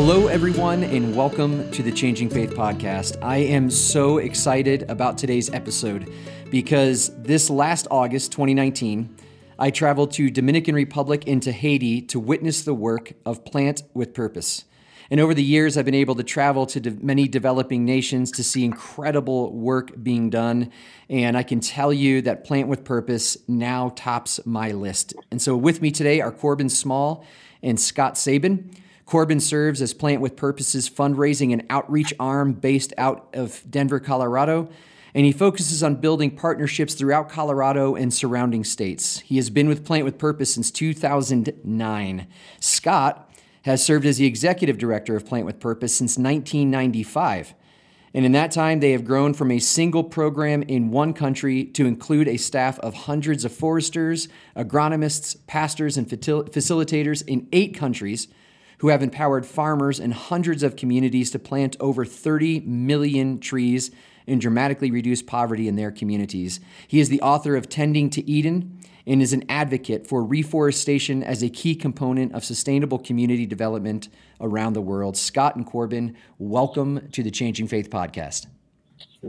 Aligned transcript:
Hello, 0.00 0.28
everyone, 0.28 0.84
and 0.84 1.16
welcome 1.16 1.68
to 1.72 1.82
the 1.82 1.90
Changing 1.90 2.30
Faith 2.30 2.50
Podcast. 2.50 3.20
I 3.20 3.38
am 3.38 3.68
so 3.68 4.18
excited 4.18 4.88
about 4.88 5.18
today's 5.18 5.52
episode 5.52 6.12
because 6.52 7.10
this 7.20 7.50
last 7.50 7.88
August 7.90 8.30
2019, 8.30 9.16
I 9.58 9.70
traveled 9.72 10.12
to 10.12 10.30
Dominican 10.30 10.76
Republic 10.76 11.26
into 11.26 11.50
Haiti 11.50 12.00
to 12.02 12.20
witness 12.20 12.62
the 12.62 12.74
work 12.74 13.14
of 13.26 13.44
Plant 13.44 13.82
with 13.92 14.14
Purpose. 14.14 14.66
And 15.10 15.18
over 15.18 15.34
the 15.34 15.42
years, 15.42 15.76
I've 15.76 15.84
been 15.84 15.94
able 15.94 16.14
to 16.14 16.22
travel 16.22 16.64
to 16.66 16.78
de- 16.78 17.04
many 17.04 17.26
developing 17.26 17.84
nations 17.84 18.30
to 18.32 18.44
see 18.44 18.64
incredible 18.64 19.52
work 19.52 20.00
being 20.00 20.30
done. 20.30 20.70
And 21.10 21.36
I 21.36 21.42
can 21.42 21.58
tell 21.58 21.92
you 21.92 22.22
that 22.22 22.44
Plant 22.44 22.68
with 22.68 22.84
Purpose 22.84 23.36
now 23.48 23.88
tops 23.96 24.38
my 24.46 24.70
list. 24.70 25.14
And 25.32 25.42
so, 25.42 25.56
with 25.56 25.82
me 25.82 25.90
today 25.90 26.20
are 26.20 26.30
Corbyn 26.30 26.70
Small 26.70 27.24
and 27.64 27.80
Scott 27.80 28.16
Sabin. 28.16 28.70
Corbyn 29.08 29.40
serves 29.40 29.80
as 29.80 29.94
Plant 29.94 30.20
with 30.20 30.36
Purpose's 30.36 30.90
fundraising 30.90 31.50
and 31.50 31.64
outreach 31.70 32.12
arm 32.20 32.52
based 32.52 32.92
out 32.98 33.26
of 33.32 33.62
Denver, 33.68 34.00
Colorado, 34.00 34.68
and 35.14 35.24
he 35.24 35.32
focuses 35.32 35.82
on 35.82 35.94
building 35.94 36.30
partnerships 36.30 36.92
throughout 36.92 37.30
Colorado 37.30 37.94
and 37.94 38.12
surrounding 38.12 38.64
states. 38.64 39.20
He 39.20 39.36
has 39.36 39.48
been 39.48 39.66
with 39.66 39.82
Plant 39.82 40.04
with 40.04 40.18
Purpose 40.18 40.52
since 40.52 40.70
2009. 40.70 42.26
Scott 42.60 43.30
has 43.62 43.82
served 43.82 44.04
as 44.04 44.18
the 44.18 44.26
executive 44.26 44.76
director 44.76 45.16
of 45.16 45.24
Plant 45.24 45.46
with 45.46 45.58
Purpose 45.58 45.96
since 45.96 46.18
1995. 46.18 47.54
And 48.12 48.26
in 48.26 48.32
that 48.32 48.50
time, 48.50 48.80
they 48.80 48.92
have 48.92 49.06
grown 49.06 49.32
from 49.32 49.50
a 49.50 49.58
single 49.58 50.04
program 50.04 50.62
in 50.64 50.90
one 50.90 51.14
country 51.14 51.64
to 51.64 51.86
include 51.86 52.28
a 52.28 52.36
staff 52.36 52.78
of 52.80 52.92
hundreds 52.92 53.46
of 53.46 53.52
foresters, 53.52 54.28
agronomists, 54.54 55.34
pastors, 55.46 55.96
and 55.96 56.06
facilitators 56.06 57.26
in 57.26 57.48
eight 57.52 57.74
countries 57.74 58.28
who 58.78 58.88
have 58.88 59.02
empowered 59.02 59.44
farmers 59.44 60.00
in 60.00 60.10
hundreds 60.12 60.62
of 60.62 60.76
communities 60.76 61.30
to 61.30 61.38
plant 61.38 61.76
over 61.80 62.04
30 62.04 62.60
million 62.60 63.40
trees 63.40 63.90
and 64.26 64.40
dramatically 64.40 64.90
reduce 64.90 65.22
poverty 65.22 65.68
in 65.68 65.76
their 65.76 65.90
communities. 65.90 66.60
He 66.86 67.00
is 67.00 67.08
the 67.08 67.20
author 67.22 67.56
of 67.56 67.68
Tending 67.68 68.10
to 68.10 68.30
Eden 68.30 68.78
and 69.06 69.22
is 69.22 69.32
an 69.32 69.42
advocate 69.48 70.06
for 70.06 70.22
reforestation 70.22 71.22
as 71.22 71.42
a 71.42 71.48
key 71.48 71.74
component 71.74 72.34
of 72.34 72.44
sustainable 72.44 72.98
community 72.98 73.46
development 73.46 74.08
around 74.40 74.74
the 74.74 74.82
world. 74.82 75.16
Scott 75.16 75.56
and 75.56 75.66
Corbyn, 75.66 76.14
welcome 76.38 77.08
to 77.12 77.22
the 77.22 77.30
Changing 77.30 77.66
Faith 77.66 77.88
podcast. 77.88 78.46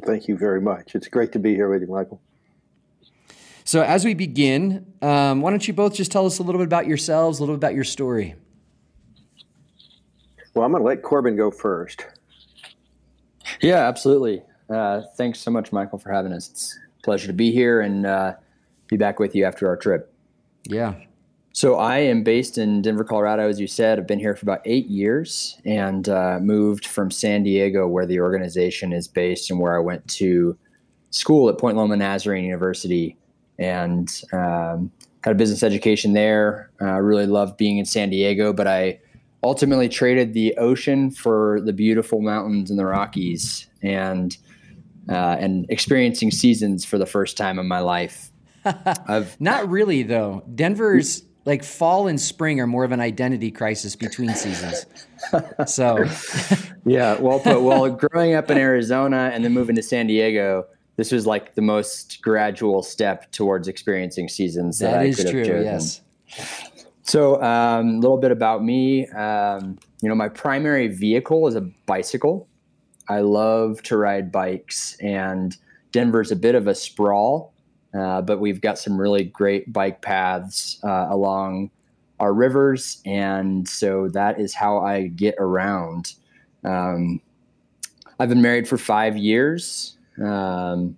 Thank 0.06 0.28
you 0.28 0.38
very 0.38 0.62
much. 0.62 0.96
It's 0.96 1.08
great 1.08 1.32
to 1.32 1.40
be 1.40 1.56
here 1.56 1.70
with 1.70 1.82
you, 1.82 1.88
Michael. 1.88 2.22
So, 3.64 3.84
as 3.84 4.04
we 4.04 4.14
begin, 4.14 4.94
um, 5.02 5.42
why 5.42 5.52
don't 5.52 5.68
you 5.68 5.74
both 5.74 5.94
just 5.94 6.12
tell 6.12 6.26
us 6.26 6.40
a 6.40 6.44
little 6.44 6.60
bit 6.60 6.66
about 6.66 6.88
yourselves, 6.88 7.40
a 7.40 7.44
little 7.44 7.56
bit 7.56 7.60
about 7.60 7.76
your 7.76 7.84
story? 7.84 8.36
Well, 10.60 10.66
I'm 10.66 10.74
going 10.74 10.84
to 10.84 10.88
let 10.88 11.04
Corbyn 11.04 11.38
go 11.38 11.52
first. 11.52 12.06
Yeah, 13.62 13.88
absolutely. 13.88 14.44
Uh, 14.70 15.04
thanks 15.16 15.40
so 15.40 15.52
much, 15.52 15.72
Michael, 15.72 16.00
for 16.00 16.12
having 16.12 16.34
us. 16.34 16.50
It's 16.50 16.78
a 17.00 17.02
pleasure 17.02 17.28
to 17.28 17.34
be 17.34 17.50
here 17.50 17.80
and 17.80 18.06
uh, 18.06 18.34
be 18.88 18.98
back 18.98 19.20
with 19.20 19.34
you 19.34 19.46
after 19.46 19.70
our 19.70 19.78
trip. 19.78 20.14
Yeah. 20.66 20.96
So 21.54 21.76
I 21.76 22.00
am 22.00 22.24
based 22.24 22.58
in 22.58 22.82
Denver, 22.82 23.06
Colorado, 23.06 23.48
as 23.48 23.58
you 23.58 23.68
said. 23.68 24.00
I've 24.00 24.06
been 24.06 24.20
here 24.20 24.36
for 24.36 24.44
about 24.44 24.60
eight 24.66 24.88
years 24.88 25.58
and 25.64 26.10
uh, 26.10 26.40
moved 26.42 26.86
from 26.86 27.10
San 27.10 27.44
Diego, 27.44 27.88
where 27.88 28.06
the 28.06 28.20
organization 28.20 28.92
is 28.92 29.08
based, 29.08 29.50
and 29.50 29.62
where 29.62 29.78
I 29.78 29.80
went 29.80 30.06
to 30.10 30.58
school 31.12 31.48
at 31.48 31.58
Point 31.58 31.78
Loma 31.78 31.96
Nazarene 31.96 32.44
University 32.44 33.16
and 33.60 34.10
um, 34.34 34.92
got 35.22 35.32
a 35.32 35.36
business 35.36 35.64
education 35.64 36.12
there. 36.12 36.70
I 36.82 36.96
uh, 36.96 37.00
really 37.00 37.28
loved 37.28 37.56
being 37.56 37.78
in 37.78 37.86
San 37.86 38.10
Diego, 38.10 38.52
but 38.52 38.68
I 38.68 39.00
ultimately 39.44 39.90
traded 39.90 40.34
the 40.34 40.56
ocean 40.58 41.12
for 41.12 41.62
the 41.62 41.74
beautiful 41.74 42.22
mountains 42.22 42.70
and 42.70 42.80
the 42.80 42.86
Rockies 42.86 43.68
and 43.82 44.38
uh, 45.08 45.38
and 45.40 45.66
experiencing 45.70 46.30
seasons 46.30 46.86
for 46.86 46.98
the 46.98 47.06
first 47.06 47.36
time 47.36 47.58
in 47.58 47.68
my 47.68 47.80
life. 47.80 48.32
I've 48.66 49.40
not 49.40 49.70
really 49.70 50.04
though. 50.04 50.44
Denver's 50.54 51.24
like 51.46 51.64
fall 51.64 52.08
and 52.08 52.20
spring 52.20 52.60
are 52.60 52.68
more 52.68 52.84
of 52.84 52.92
an 52.92 53.00
identity 53.00 53.50
crisis 53.50 53.96
between 53.96 54.36
seasons. 54.36 54.86
So, 55.66 56.06
yeah, 56.86 57.20
well 57.20 57.40
put. 57.40 57.62
Well, 57.70 57.90
growing 57.90 58.36
up 58.36 58.52
in 58.52 58.58
Arizona 58.58 59.32
and 59.34 59.44
then 59.44 59.54
moving 59.54 59.76
to 59.76 59.82
San 59.82 60.08
Diego, 60.08 60.66
this 60.98 61.12
was 61.12 61.26
like 61.26 61.56
the 61.56 61.62
most 61.62 62.22
gradual 62.22 62.84
step 62.84 63.32
towards 63.32 63.68
experiencing 63.68 64.28
seasons 64.30 64.80
that, 64.80 64.92
that 64.92 65.00
I 65.00 65.12
could 65.12 65.28
true, 65.28 65.40
have 65.40 65.48
chosen. 65.48 66.04
Yes. 66.28 66.69
So, 67.10 67.42
um, 67.42 67.96
a 67.96 68.00
little 68.02 68.20
bit 68.20 68.30
about 68.30 68.64
me. 68.64 69.08
Um, 69.08 69.80
you 70.00 70.08
know, 70.08 70.14
my 70.14 70.30
primary 70.30 70.88
vehicle 70.90 71.48
is 71.48 71.56
a 71.56 71.62
bicycle. 71.88 72.48
I 73.08 73.22
love 73.22 73.82
to 73.86 73.98
ride 73.98 74.32
bikes, 74.32 74.96
and 75.02 75.58
Denver's 75.92 76.30
a 76.30 76.36
bit 76.36 76.54
of 76.54 76.68
a 76.68 76.76
sprawl, 76.76 77.52
uh, 77.98 78.22
but 78.22 78.40
we've 78.40 78.62
got 78.62 78.78
some 78.78 79.02
really 79.02 79.24
great 79.24 79.74
bike 79.74 80.04
paths 80.04 80.80
uh, 80.84 81.08
along 81.10 81.72
our 82.20 82.32
rivers, 82.32 83.02
and 83.08 83.68
so 83.68 84.08
that 84.10 84.40
is 84.40 84.54
how 84.54 84.78
I 84.78 85.08
get 85.08 85.34
around. 85.40 86.14
Um, 86.64 87.22
I've 88.20 88.30
been 88.30 88.44
married 88.44 88.68
for 88.68 88.78
five 88.78 89.18
years. 89.18 89.98
Um, 90.24 90.96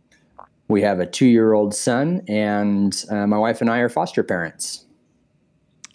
we 0.67 0.81
have 0.81 0.99
a 0.99 1.05
two-year-old 1.05 1.73
son, 1.73 2.21
and 2.27 3.01
uh, 3.09 3.27
my 3.27 3.37
wife 3.37 3.61
and 3.61 3.69
I 3.69 3.77
are 3.77 3.87
foster 3.87 4.23
parents. 4.23 4.87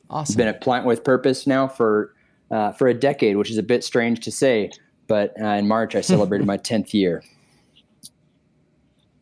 Awesome. 0.08 0.36
Been 0.36 0.48
at 0.48 0.60
Plant 0.60 0.86
with 0.86 1.04
Purpose 1.04 1.46
now 1.46 1.66
for 1.66 2.14
uh, 2.50 2.72
for 2.72 2.86
a 2.88 2.94
decade, 2.94 3.36
which 3.36 3.50
is 3.50 3.58
a 3.58 3.62
bit 3.62 3.82
strange 3.82 4.20
to 4.20 4.30
say, 4.30 4.70
but 5.08 5.34
uh, 5.40 5.46
in 5.46 5.66
March 5.66 5.94
I 5.94 6.00
celebrated 6.00 6.46
my 6.52 6.56
tenth 6.56 6.94
year. 6.94 7.22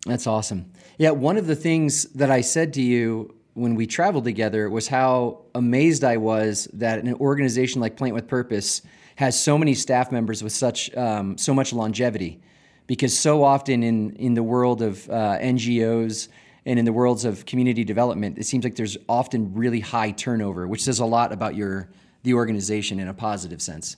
That's 0.07 0.27
awesome. 0.27 0.71
Yeah, 0.99 1.11
one 1.11 1.39
of 1.39 1.47
the 1.47 1.57
things 1.57 2.05
that 2.13 2.31
I 2.31 2.43
said 2.43 2.75
to 2.75 2.83
you 2.83 3.35
when 3.55 3.75
we 3.75 3.87
traveled 3.87 4.25
together 4.25 4.69
was 4.69 4.89
how 4.89 5.43
amazed 5.55 6.05
I 6.05 6.19
was 6.19 6.69
that 6.75 6.99
an 6.99 7.15
organization 7.15 7.81
like 7.81 7.97
Plant 7.97 8.15
with 8.15 8.29
Purpose 8.29 8.83
has 9.17 9.41
so 9.41 9.57
many 9.57 9.75
staff 9.75 10.13
members 10.13 10.43
with 10.43 10.53
such 10.53 10.95
um, 10.97 11.39
so 11.39 11.55
much 11.55 11.73
longevity, 11.73 12.43
because 12.87 13.17
so 13.17 13.43
often 13.43 13.83
in 13.83 14.15
in 14.17 14.35
the 14.35 14.43
world 14.43 14.83
of 14.83 15.09
uh, 15.09 15.39
NGOs 15.39 16.29
and 16.67 16.79
in 16.79 16.85
the 16.85 16.93
worlds 16.93 17.25
of 17.25 17.47
community 17.47 17.85
development, 17.85 18.39
it 18.39 18.45
seems 18.45 18.65
like 18.65 18.77
there's 18.77 18.97
often 19.09 19.55
really 19.55 19.81
high 19.81 20.11
turnover, 20.11 20.67
which 20.67 20.83
says 20.83 20.99
a 20.99 21.07
lot 21.07 21.33
about 21.33 21.55
your 21.55 21.91
the 22.23 22.35
organization 22.35 22.99
in 22.99 23.09
a 23.09 23.15
positive 23.15 23.61
sense. 23.61 23.97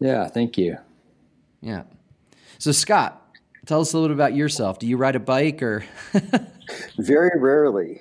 Yeah, 0.00 0.26
thank 0.26 0.58
you. 0.58 0.76
Yeah. 1.60 1.84
So 2.58 2.72
Scott, 2.72 3.36
tell 3.66 3.80
us 3.80 3.92
a 3.92 3.96
little 3.98 4.08
bit 4.08 4.20
about 4.20 4.34
yourself. 4.34 4.78
Do 4.78 4.86
you 4.86 4.96
ride 4.96 5.14
a 5.14 5.20
bike 5.20 5.62
or? 5.62 5.84
Very 6.98 7.38
rarely. 7.38 8.00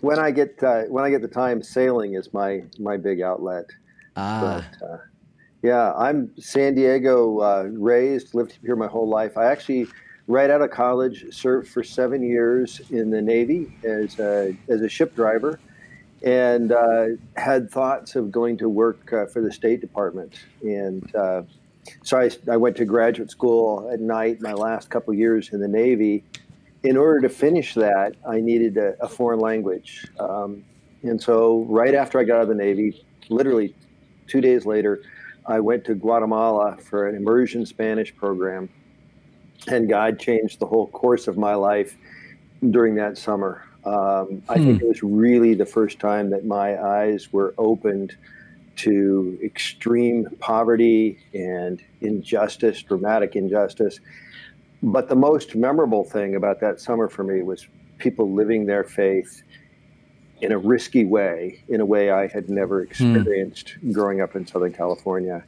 When 0.00 0.18
I 0.18 0.30
get 0.30 0.62
uh, 0.62 0.82
when 0.82 1.04
I 1.04 1.10
get 1.10 1.22
the 1.22 1.28
time, 1.28 1.62
sailing 1.62 2.14
is 2.14 2.32
my 2.32 2.62
my 2.78 2.96
big 2.96 3.20
outlet. 3.20 3.64
Ah. 4.16 4.64
But, 4.78 4.86
uh, 4.86 4.98
yeah, 5.62 5.92
I'm 5.94 6.30
San 6.38 6.74
Diego 6.74 7.40
uh, 7.40 7.68
raised, 7.72 8.34
lived 8.34 8.58
here 8.62 8.76
my 8.76 8.86
whole 8.86 9.08
life. 9.08 9.36
I 9.36 9.46
actually 9.46 9.88
right 10.30 10.48
out 10.48 10.62
of 10.62 10.70
college, 10.70 11.24
served 11.34 11.68
for 11.68 11.82
seven 11.82 12.22
years 12.22 12.80
in 12.90 13.10
the 13.10 13.20
Navy 13.20 13.76
as 13.84 14.18
a, 14.20 14.56
as 14.68 14.80
a 14.80 14.88
ship 14.88 15.14
driver, 15.16 15.58
and 16.22 16.70
uh, 16.70 17.06
had 17.36 17.70
thoughts 17.70 18.14
of 18.14 18.30
going 18.30 18.56
to 18.58 18.68
work 18.68 19.12
uh, 19.12 19.26
for 19.26 19.42
the 19.42 19.52
State 19.52 19.80
Department. 19.80 20.38
And 20.62 21.14
uh, 21.16 21.42
so 22.02 22.20
I, 22.20 22.30
I, 22.50 22.56
went 22.56 22.76
to 22.76 22.84
graduate 22.84 23.30
school 23.30 23.90
at 23.92 24.00
night, 24.00 24.40
my 24.40 24.52
last 24.52 24.88
couple 24.88 25.12
years 25.14 25.50
in 25.52 25.60
the 25.60 25.68
Navy. 25.68 26.22
In 26.84 26.96
order 26.96 27.20
to 27.20 27.28
finish 27.28 27.74
that, 27.74 28.14
I 28.28 28.40
needed 28.40 28.76
a, 28.76 28.94
a 29.02 29.08
foreign 29.08 29.40
language. 29.40 30.06
Um, 30.20 30.64
and 31.02 31.20
so, 31.20 31.64
right 31.68 31.94
after 31.94 32.18
I 32.20 32.24
got 32.24 32.36
out 32.36 32.42
of 32.42 32.48
the 32.48 32.54
Navy, 32.54 33.04
literally 33.30 33.74
two 34.28 34.40
days 34.40 34.64
later, 34.64 35.02
I 35.46 35.58
went 35.58 35.84
to 35.86 35.94
Guatemala 35.94 36.76
for 36.76 37.08
an 37.08 37.16
immersion 37.16 37.66
Spanish 37.66 38.14
program 38.14 38.68
and 39.68 39.88
God 39.88 40.18
changed 40.18 40.58
the 40.58 40.66
whole 40.66 40.86
course 40.88 41.28
of 41.28 41.36
my 41.36 41.54
life 41.54 41.96
during 42.70 42.94
that 42.96 43.18
summer. 43.18 43.64
Um, 43.84 44.42
I 44.48 44.58
hmm. 44.58 44.64
think 44.64 44.82
it 44.82 44.88
was 44.88 45.02
really 45.02 45.54
the 45.54 45.66
first 45.66 45.98
time 45.98 46.30
that 46.30 46.44
my 46.44 46.82
eyes 46.82 47.32
were 47.32 47.54
opened 47.56 48.16
to 48.76 49.38
extreme 49.42 50.26
poverty 50.38 51.18
and 51.34 51.82
injustice, 52.00 52.82
dramatic 52.82 53.36
injustice. 53.36 54.00
But 54.82 55.08
the 55.08 55.16
most 55.16 55.54
memorable 55.54 56.04
thing 56.04 56.34
about 56.34 56.60
that 56.60 56.80
summer 56.80 57.08
for 57.08 57.24
me 57.24 57.42
was 57.42 57.66
people 57.98 58.32
living 58.32 58.66
their 58.66 58.84
faith 58.84 59.42
in 60.40 60.52
a 60.52 60.58
risky 60.58 61.04
way, 61.04 61.62
in 61.68 61.82
a 61.82 61.86
way 61.86 62.10
I 62.10 62.26
had 62.26 62.48
never 62.48 62.84
hmm. 62.84 62.90
experienced 62.90 63.70
hmm. 63.80 63.92
growing 63.92 64.20
up 64.20 64.36
in 64.36 64.46
Southern 64.46 64.72
California 64.72 65.44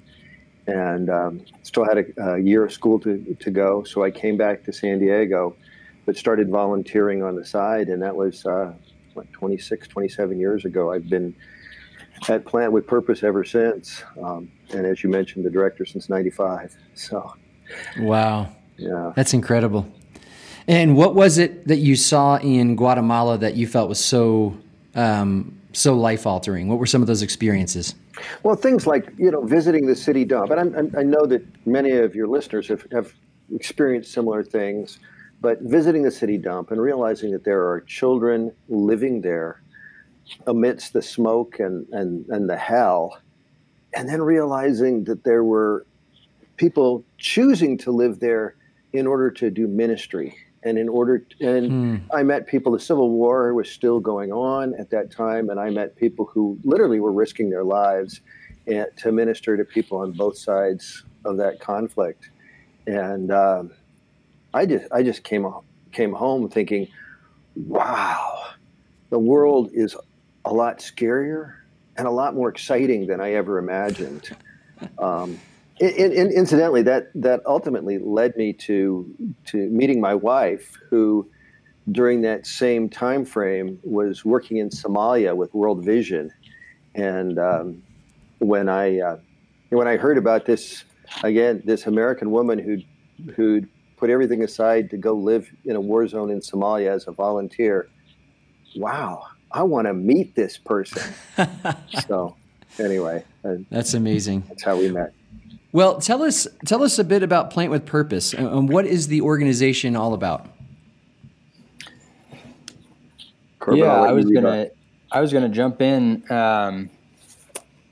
and 0.67 1.11
um, 1.11 1.45
still 1.63 1.85
had 1.85 1.99
a, 1.99 2.35
a, 2.35 2.39
year 2.39 2.65
of 2.65 2.73
school 2.73 2.99
to, 3.01 3.37
to 3.41 3.51
go. 3.51 3.83
So 3.85 4.03
I 4.05 4.11
came 4.11 4.37
back 4.37 4.63
to 4.65 4.73
San 4.73 4.99
Diego, 4.99 5.57
but 6.07 6.17
started 6.17 6.49
volunteering 6.49 7.23
on 7.23 7.35
the 7.35 7.45
side. 7.45 7.89
And 7.89 8.03
that 8.03 8.15
was 8.15 8.47
uh, 8.47 8.73
what, 9.15 9.33
26, 9.33 9.89
27 9.89 10.39
years 10.39 10.65
ago. 10.65 10.93
I've 10.93 11.09
been 11.09 11.35
at 12.29 12.45
Plant 12.45 12.73
with 12.73 12.87
Purpose 12.87 13.23
ever 13.23 13.45
since. 13.45 14.05
Um, 14.23 14.51
and 14.73 14.87
as 14.87 15.03
you 15.03 15.11
mentioned, 15.11 15.45
the 15.45 15.51
director 15.51 15.85
since 15.85 16.09
95. 16.09 16.77
So, 16.95 17.35
wow. 17.99 18.49
Yeah. 18.77 19.13
That's 19.17 19.35
incredible. 19.35 19.87
And 20.69 20.97
what 20.97 21.15
was 21.15 21.39
it 21.39 21.67
that 21.67 21.79
you 21.79 21.97
saw 21.97 22.37
in 22.37 22.77
Guatemala 22.77 23.39
that 23.39 23.57
you 23.57 23.67
felt 23.67 23.89
was 23.89 24.03
so 24.03 24.57
um, 24.95 25.59
so 25.73 25.95
life 25.95 26.27
altering? 26.27 26.69
What 26.69 26.79
were 26.79 26.87
some 26.87 27.03
of 27.03 27.09
those 27.09 27.23
experiences? 27.23 27.95
Well, 28.43 28.57
things 28.57 28.87
like 28.87 29.13
you 29.19 29.31
know 29.31 29.43
visiting 29.43 29.87
the 29.87 29.97
city 29.97 30.25
dump, 30.25 30.51
and 30.51 30.77
I'm, 30.77 30.95
i 30.97 31.03
know 31.03 31.27
that 31.27 31.43
many 31.67 31.93
of 31.93 32.15
your 32.15 32.29
listeners 32.29 32.69
have, 32.69 32.87
have 32.93 33.13
experienced 33.55 34.13
similar 34.13 34.43
things. 34.43 34.99
But 35.41 35.61
visiting 35.61 36.03
the 36.03 36.11
city 36.13 36.39
dump 36.39 36.71
and 36.71 36.81
realizing 36.81 37.33
that 37.33 37.43
there 37.43 37.69
are 37.69 37.81
children 37.81 38.53
living 38.69 39.23
there 39.23 39.61
amidst 40.47 40.93
the 40.93 41.03
smoke 41.03 41.59
and, 41.59 41.85
and, 41.91 42.25
and 42.29 42.49
the 42.49 42.57
hell, 42.57 43.19
and 43.93 44.09
then 44.09 44.23
realizing 44.23 45.03
that 45.05 45.25
there 45.25 45.43
were 45.43 45.85
people 46.57 47.05
choosing 47.19 47.77
to 47.79 47.91
live 47.91 48.21
there 48.21 48.55
in 48.93 49.09
order 49.09 49.33
to 49.33 49.51
do 49.51 49.67
ministry 49.67 50.37
and 50.65 50.79
in 50.79 50.89
order 50.89 51.19
to, 51.19 51.57
and 51.57 51.71
hmm. 51.71 51.97
i 52.13 52.23
met 52.23 52.47
people 52.47 52.73
the 52.73 52.81
civil 52.81 53.11
war 53.11 53.53
was 53.55 53.71
still 53.71 54.01
going 54.01 54.33
on 54.33 54.75
at 54.79 54.91
that 54.91 55.11
time 55.11 55.51
and 55.51 55.59
i 55.59 55.71
met 55.71 55.97
people 55.97 56.25
who 56.25 56.59
literally 56.65 57.01
were 57.01 57.13
risking 57.13 57.51
their 57.51 57.65
lives 57.65 58.21
and, 58.67 58.87
to 58.97 59.11
minister 59.13 59.57
to 59.57 59.65
people 59.65 59.99
on 59.99 60.13
both 60.13 60.37
sides 60.37 61.05
of 61.25 61.37
that 61.37 61.61
conflict 61.61 62.31
and 62.87 63.31
um, 63.31 63.71
I 64.55 64.67
just 64.67 64.87
I 64.93 65.03
just 65.03 65.23
came 65.25 65.47
came 65.93 66.13
home 66.13 66.49
thinking, 66.49 66.89
wow, 67.55 68.49
the 69.11 69.19
world 69.19 69.71
is 69.73 69.97
a 70.45 70.53
lot 70.53 70.79
scarier 70.79 71.55
and 71.97 72.07
a 72.07 72.11
lot 72.11 72.35
more 72.35 72.49
exciting 72.49 73.07
than 73.07 73.21
I 73.21 73.33
ever 73.33 73.59
imagined. 73.59 74.35
Um, 74.99 75.39
in, 75.83 76.13
in, 76.13 76.31
incidentally, 76.31 76.83
that 76.83 77.11
that 77.15 77.41
ultimately 77.45 77.99
led 77.99 78.37
me 78.37 78.53
to 78.53 79.13
to 79.47 79.57
meeting 79.71 80.01
my 80.01 80.15
wife, 80.15 80.79
who 80.89 81.29
during 81.91 82.23
that 82.23 82.47
same 82.47 82.89
time 82.89 83.25
frame 83.25 83.81
was 83.83 84.25
working 84.25 84.59
in 84.59 84.71
Somalia 84.71 85.35
with 85.35 85.53
World 85.53 85.85
Vision, 85.85 86.33
and 86.95 87.39
um, 87.39 87.83
when 88.39 88.69
I 88.69 89.01
uh, 89.01 89.17
when 89.71 89.89
I 89.89 89.97
heard 89.97 90.19
about 90.19 90.47
this 90.47 90.85
again, 91.25 91.63
this 91.65 91.87
American 91.87 92.31
woman 92.31 92.59
who 92.61 92.79
who'd 93.33 93.69
put 93.97 94.09
everything 94.09 94.45
aside 94.45 94.89
to 94.91 94.97
go 94.97 95.15
live 95.15 95.51
in 95.65 95.75
a 95.75 95.81
war 95.81 96.07
zone 96.07 96.31
in 96.31 96.41
Somalia 96.41 96.91
as 96.91 97.09
a 97.09 97.13
volunteer. 97.13 97.89
Wow, 98.77 99.27
I 99.51 99.65
want 99.65 99.89
to 99.89 99.95
meet 99.95 100.37
this 100.37 100.59
person. 100.59 101.13
so, 102.07 102.37
anyway, 102.79 103.25
uh, 103.45 103.57
that's 103.69 103.95
amazing. 103.95 104.45
That's 104.49 104.63
how 104.63 104.77
we 104.77 104.89
met. 104.89 105.13
Well, 105.73 106.01
tell 106.01 106.23
us 106.23 106.47
tell 106.67 106.83
us 106.83 106.99
a 106.99 107.05
bit 107.05 107.23
about 107.23 107.51
Plant 107.51 107.71
with 107.71 107.87
Purpose 107.87 108.35
and 108.35 108.69
what 108.69 108.87
is 108.87 109.09
the 109.09 109.23
organization 109.23 109.97
all 109.97 110.13
about? 110.13 110.47
Corbyn, 113.59 113.79
yeah, 113.79 113.93
I 113.93 114.13
was 114.13 114.31
gonna 114.31 114.69
I 115.11 115.21
was 115.21 115.33
gonna 115.33 115.49
jump 115.49 115.81
in. 115.81 116.31
Um, 116.31 116.91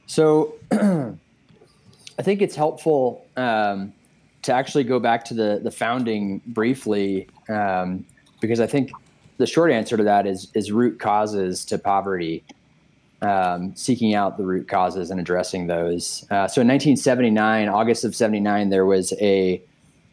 so, 0.07 0.57
I 0.73 2.23
think 2.23 2.43
it's 2.43 2.57
helpful 2.57 3.25
um, 3.37 3.93
to 4.43 4.53
actually 4.53 4.85
go 4.85 4.99
back 4.99 5.25
to 5.27 5.35
the 5.35 5.61
the 5.63 5.71
founding 5.71 6.43
briefly, 6.49 7.29
um, 7.49 8.05
because 8.41 8.61
I 8.61 8.67
think 8.67 8.91
the 9.39 9.47
short 9.47 9.71
answer 9.71 9.97
to 9.97 10.03
that 10.03 10.27
is 10.27 10.49
is 10.55 10.71
root 10.71 10.99
causes 10.99 11.65
to 11.67 11.79
poverty. 11.79 12.45
Um, 13.23 13.77
seeking 13.77 14.15
out 14.15 14.39
the 14.39 14.47
root 14.47 14.67
causes 14.67 15.11
and 15.11 15.21
addressing 15.21 15.67
those. 15.67 16.25
Uh, 16.31 16.49
so 16.49 16.63
in 16.63 16.69
1979, 16.69 17.69
August 17.69 18.03
of 18.03 18.15
79, 18.15 18.71
there 18.71 18.87
was 18.87 19.13
a 19.21 19.63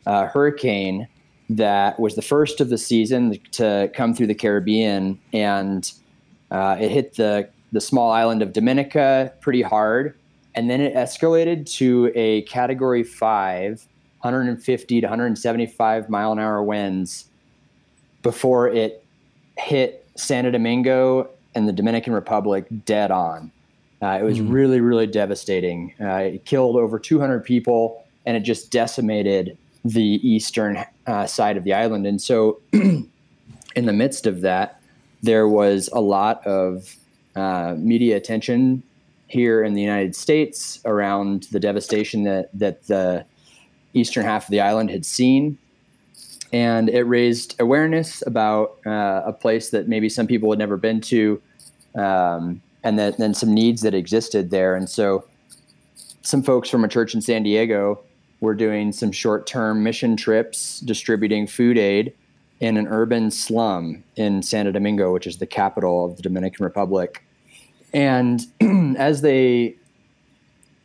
uh, 0.06 0.28
hurricane 0.28 1.08
that 1.50 2.00
was 2.00 2.16
the 2.16 2.22
first 2.22 2.60
of 2.60 2.70
the 2.70 2.78
season 2.78 3.40
to 3.52 3.90
come 3.94 4.14
through 4.14 4.28
the 4.28 4.36
Caribbean, 4.36 5.20
and 5.32 5.92
uh, 6.52 6.78
it 6.80 6.92
hit 6.92 7.16
the 7.16 7.48
the 7.72 7.82
small 7.82 8.12
island 8.12 8.42
of 8.42 8.54
Dominica 8.54 9.34
pretty 9.42 9.62
hard, 9.62 10.14
and 10.56 10.70
then 10.70 10.82
it 10.82 10.94
escalated 10.94 11.66
to 11.78 12.12
a 12.16 12.42
Category 12.44 13.04
Five 13.04 13.88
150 14.22 15.02
to 15.02 15.08
175 15.08 16.10
mile 16.10 16.32
an 16.32 16.40
hour 16.40 16.64
winds 16.64 17.26
before 18.24 18.68
it 18.68 19.06
hit 19.58 20.06
Santo 20.16 20.52
Domingo 20.52 21.30
and 21.58 21.68
the 21.68 21.74
Dominican 21.74 22.14
Republic 22.14 22.68
dead 22.86 23.10
on. 23.10 23.52
Uh, 24.02 24.20
it 24.22 24.24
was 24.24 24.40
mm. 24.40 24.52
really, 24.52 24.80
really 24.80 25.08
devastating. 25.08 25.92
Uh, 26.00 26.18
it 26.18 26.46
killed 26.46 26.76
over 26.76 27.00
200 27.00 27.44
people 27.44 28.06
and 28.28 28.38
it 28.38 28.42
just 28.42 28.72
decimated 28.72 29.58
the 29.84 30.20
eastern 30.28 30.86
uh, 31.08 31.26
side 31.26 31.58
of 31.58 31.64
the 31.64 31.74
island. 31.74 32.06
And 32.06 32.22
so, 32.22 32.62
in 32.74 33.10
the 33.76 33.94
midst 33.94 34.28
of 34.28 34.42
that, 34.42 34.80
there 35.24 35.48
was 35.48 35.90
a 35.94 36.00
lot 36.00 36.46
of 36.46 36.96
uh, 37.36 37.74
media 37.76 38.18
attention 38.18 38.84
here 39.28 39.64
in 39.64 39.74
the 39.74 39.82
United 39.82 40.16
States 40.16 40.80
around 40.86 41.44
the 41.52 41.60
devastation 41.60 42.24
that 42.24 42.50
that 42.54 42.86
the 42.88 43.26
eastern 43.94 44.24
half 44.24 44.46
of 44.46 44.52
the 44.52 44.62
island 44.62 44.92
had 44.92 45.06
seen. 45.06 45.58
And 46.54 46.90
it 46.90 47.04
raised 47.04 47.60
awareness 47.60 48.26
about 48.26 48.78
uh, 48.86 49.24
a 49.26 49.34
place 49.34 49.72
that 49.72 49.88
maybe 49.88 50.08
some 50.08 50.28
people 50.28 50.50
had 50.52 50.60
never 50.60 50.78
been 50.78 51.02
to, 51.02 51.42
um, 51.98 52.62
and 52.84 52.98
that, 53.00 53.18
then 53.18 53.34
some 53.34 53.54
needs 53.54 53.82
that 53.82 53.94
existed 53.94 54.50
there. 54.52 54.76
And 54.76 54.90
so, 54.90 55.26
some 56.22 56.44
folks 56.44 56.70
from 56.70 56.84
a 56.84 56.88
church 56.88 57.16
in 57.16 57.22
San 57.22 57.44
Diego 57.44 58.02
were 58.42 58.54
doing 58.54 58.92
some 58.92 59.12
short 59.12 59.48
term 59.48 59.84
mission 59.84 60.16
trips 60.16 60.80
distributing 60.82 61.48
food 61.48 61.78
aid 61.78 62.14
in 62.60 62.78
an 62.78 62.88
urban 62.88 63.32
slum 63.32 64.04
in 64.16 64.42
Santo 64.42 64.72
Domingo, 64.72 65.14
which 65.14 65.28
is 65.28 65.38
the 65.38 65.46
capital 65.46 66.06
of 66.06 66.18
the 66.18 66.24
Dominican 66.24 66.64
Republic. 66.64 67.24
And 67.94 68.42
as 68.98 69.22
they 69.22 69.76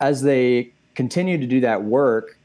as 0.00 0.22
they 0.22 0.72
continued 0.94 1.40
to 1.40 1.46
do 1.46 1.60
that 1.60 1.84
work, 1.84 2.36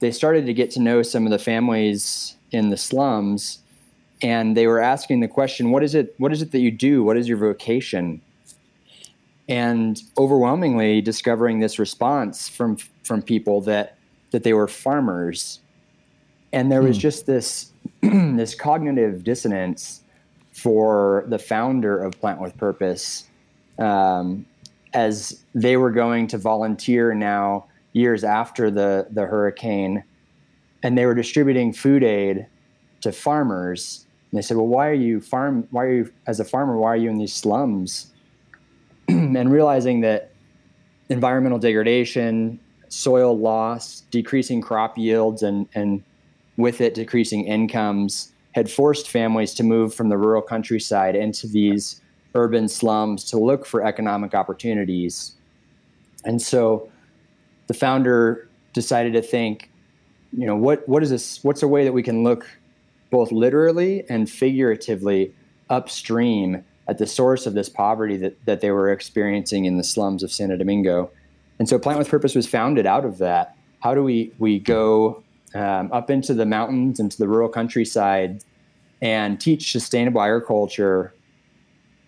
they 0.00 0.10
started 0.10 0.46
to 0.46 0.54
get 0.54 0.70
to 0.72 0.80
know 0.80 1.02
some 1.02 1.24
of 1.24 1.30
the 1.30 1.38
families 1.38 2.36
in 2.50 2.70
the 2.70 2.76
slums 2.76 3.60
and 4.22 4.56
they 4.56 4.66
were 4.66 4.80
asking 4.80 5.20
the 5.20 5.28
question 5.28 5.70
what 5.70 5.82
is 5.82 5.94
it 5.94 6.14
what 6.18 6.32
is 6.32 6.42
it 6.42 6.52
that 6.52 6.60
you 6.60 6.70
do 6.70 7.02
what 7.02 7.16
is 7.16 7.28
your 7.28 7.38
vocation 7.38 8.20
and 9.48 10.02
overwhelmingly 10.18 11.00
discovering 11.00 11.60
this 11.60 11.78
response 11.78 12.48
from 12.48 12.76
from 13.04 13.22
people 13.22 13.60
that 13.60 13.96
that 14.30 14.42
they 14.42 14.52
were 14.52 14.68
farmers 14.68 15.60
and 16.52 16.70
there 16.72 16.82
was 16.82 16.96
hmm. 16.96 17.00
just 17.00 17.26
this 17.26 17.72
this 18.02 18.54
cognitive 18.54 19.24
dissonance 19.24 20.02
for 20.52 21.24
the 21.28 21.38
founder 21.38 22.02
of 22.02 22.18
plant 22.20 22.40
with 22.40 22.56
purpose 22.56 23.24
um, 23.78 24.44
as 24.92 25.44
they 25.54 25.76
were 25.76 25.90
going 25.90 26.26
to 26.26 26.38
volunteer 26.38 27.14
now 27.14 27.66
years 27.92 28.24
after 28.24 28.70
the 28.70 29.06
the 29.10 29.24
hurricane, 29.26 30.02
and 30.82 30.96
they 30.96 31.06
were 31.06 31.14
distributing 31.14 31.72
food 31.72 32.02
aid 32.02 32.46
to 33.00 33.12
farmers. 33.12 34.06
And 34.30 34.38
they 34.38 34.42
said, 34.42 34.56
"Well, 34.56 34.66
why 34.66 34.88
are 34.88 34.94
you 34.94 35.20
farm? 35.20 35.66
Why 35.70 35.84
are 35.84 35.92
you 35.92 36.12
as 36.26 36.40
a 36.40 36.44
farmer? 36.44 36.76
Why 36.76 36.88
are 36.88 36.96
you 36.96 37.10
in 37.10 37.18
these 37.18 37.32
slums?" 37.32 38.12
and 39.08 39.50
realizing 39.50 40.00
that 40.02 40.30
environmental 41.08 41.58
degradation, 41.58 42.60
soil 42.88 43.38
loss, 43.38 44.02
decreasing 44.10 44.60
crop 44.60 44.98
yields, 44.98 45.42
and 45.42 45.66
and 45.74 46.02
with 46.56 46.80
it 46.80 46.94
decreasing 46.94 47.46
incomes 47.46 48.32
had 48.52 48.70
forced 48.70 49.08
families 49.08 49.54
to 49.54 49.62
move 49.62 49.94
from 49.94 50.08
the 50.08 50.18
rural 50.18 50.42
countryside 50.42 51.14
into 51.14 51.46
these 51.46 52.00
urban 52.34 52.68
slums 52.68 53.24
to 53.24 53.38
look 53.38 53.64
for 53.64 53.84
economic 53.84 54.34
opportunities. 54.34 55.34
And 56.24 56.42
so 56.42 56.90
the 57.68 57.74
founder 57.74 58.48
decided 58.72 59.12
to 59.12 59.22
think, 59.22 59.70
you 60.32 60.46
know, 60.46 60.56
what 60.56 60.86
what 60.88 61.02
is 61.02 61.10
this? 61.10 61.42
What's 61.42 61.62
a 61.62 61.68
way 61.68 61.84
that 61.84 61.92
we 61.92 62.02
can 62.02 62.22
look 62.24 62.46
both 63.10 63.32
literally 63.32 64.04
and 64.08 64.28
figuratively 64.30 65.34
upstream 65.70 66.64
at 66.88 66.98
the 66.98 67.06
source 67.06 67.46
of 67.46 67.54
this 67.54 67.68
poverty 67.68 68.16
that, 68.16 68.44
that 68.46 68.60
they 68.60 68.70
were 68.70 68.90
experiencing 68.90 69.66
in 69.66 69.76
the 69.76 69.84
slums 69.84 70.22
of 70.22 70.32
Santo 70.32 70.56
Domingo. 70.56 71.10
And 71.58 71.68
so 71.68 71.78
Plant 71.78 71.98
with 71.98 72.08
Purpose 72.08 72.34
was 72.34 72.46
founded 72.46 72.86
out 72.86 73.04
of 73.04 73.18
that. 73.18 73.56
How 73.80 73.94
do 73.94 74.02
we, 74.02 74.32
we 74.38 74.58
go 74.58 75.22
um, 75.54 75.92
up 75.92 76.10
into 76.10 76.34
the 76.34 76.46
mountains, 76.46 76.98
into 76.98 77.18
the 77.18 77.28
rural 77.28 77.48
countryside, 77.48 78.42
and 79.00 79.40
teach 79.40 79.72
sustainable 79.72 80.22
agriculture 80.22 81.14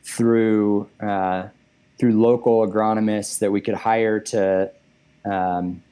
through, 0.02 0.88
uh, 1.00 1.49
through 1.99 2.21
local 2.21 2.66
agronomists 2.66 3.38
that 3.40 3.52
we 3.52 3.61
could 3.61 3.75
hire 3.75 4.19
to 4.19 4.71
um, 5.25 5.83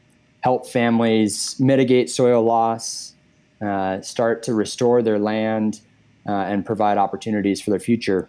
help 0.40 0.66
families 0.66 1.58
mitigate 1.60 2.08
soil 2.10 2.42
loss, 2.42 3.14
uh, 3.60 4.00
start 4.00 4.42
to 4.44 4.54
restore 4.54 5.02
their 5.02 5.18
land, 5.18 5.80
uh, 6.28 6.32
and 6.32 6.64
provide 6.64 6.98
opportunities 6.98 7.60
for 7.60 7.70
their 7.70 7.80
future. 7.80 8.28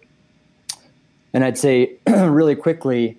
And 1.32 1.44
I'd 1.44 1.58
say 1.58 1.96
really 2.08 2.56
quickly, 2.56 3.18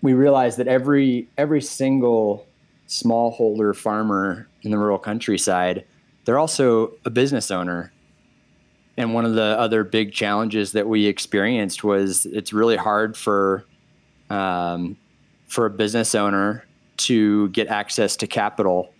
we 0.00 0.14
realized 0.14 0.58
that 0.58 0.68
every 0.68 1.28
every 1.36 1.60
single 1.60 2.46
smallholder 2.88 3.74
farmer 3.74 4.48
in 4.62 4.70
the 4.70 4.78
rural 4.78 4.98
countryside, 4.98 5.84
they're 6.24 6.38
also 6.38 6.92
a 7.04 7.10
business 7.10 7.50
owner. 7.50 7.92
And 8.96 9.12
one 9.12 9.24
of 9.24 9.34
the 9.34 9.58
other 9.58 9.84
big 9.84 10.12
challenges 10.12 10.72
that 10.72 10.88
we 10.88 11.06
experienced 11.06 11.84
was 11.84 12.24
it's 12.26 12.52
really 12.52 12.76
hard 12.76 13.16
for 13.16 13.64
um, 14.30 14.96
for 15.48 15.66
a 15.66 15.70
business 15.70 16.14
owner 16.14 16.64
to 16.98 17.48
get 17.50 17.68
access 17.68 18.16
to 18.16 18.26
capital 18.26 18.92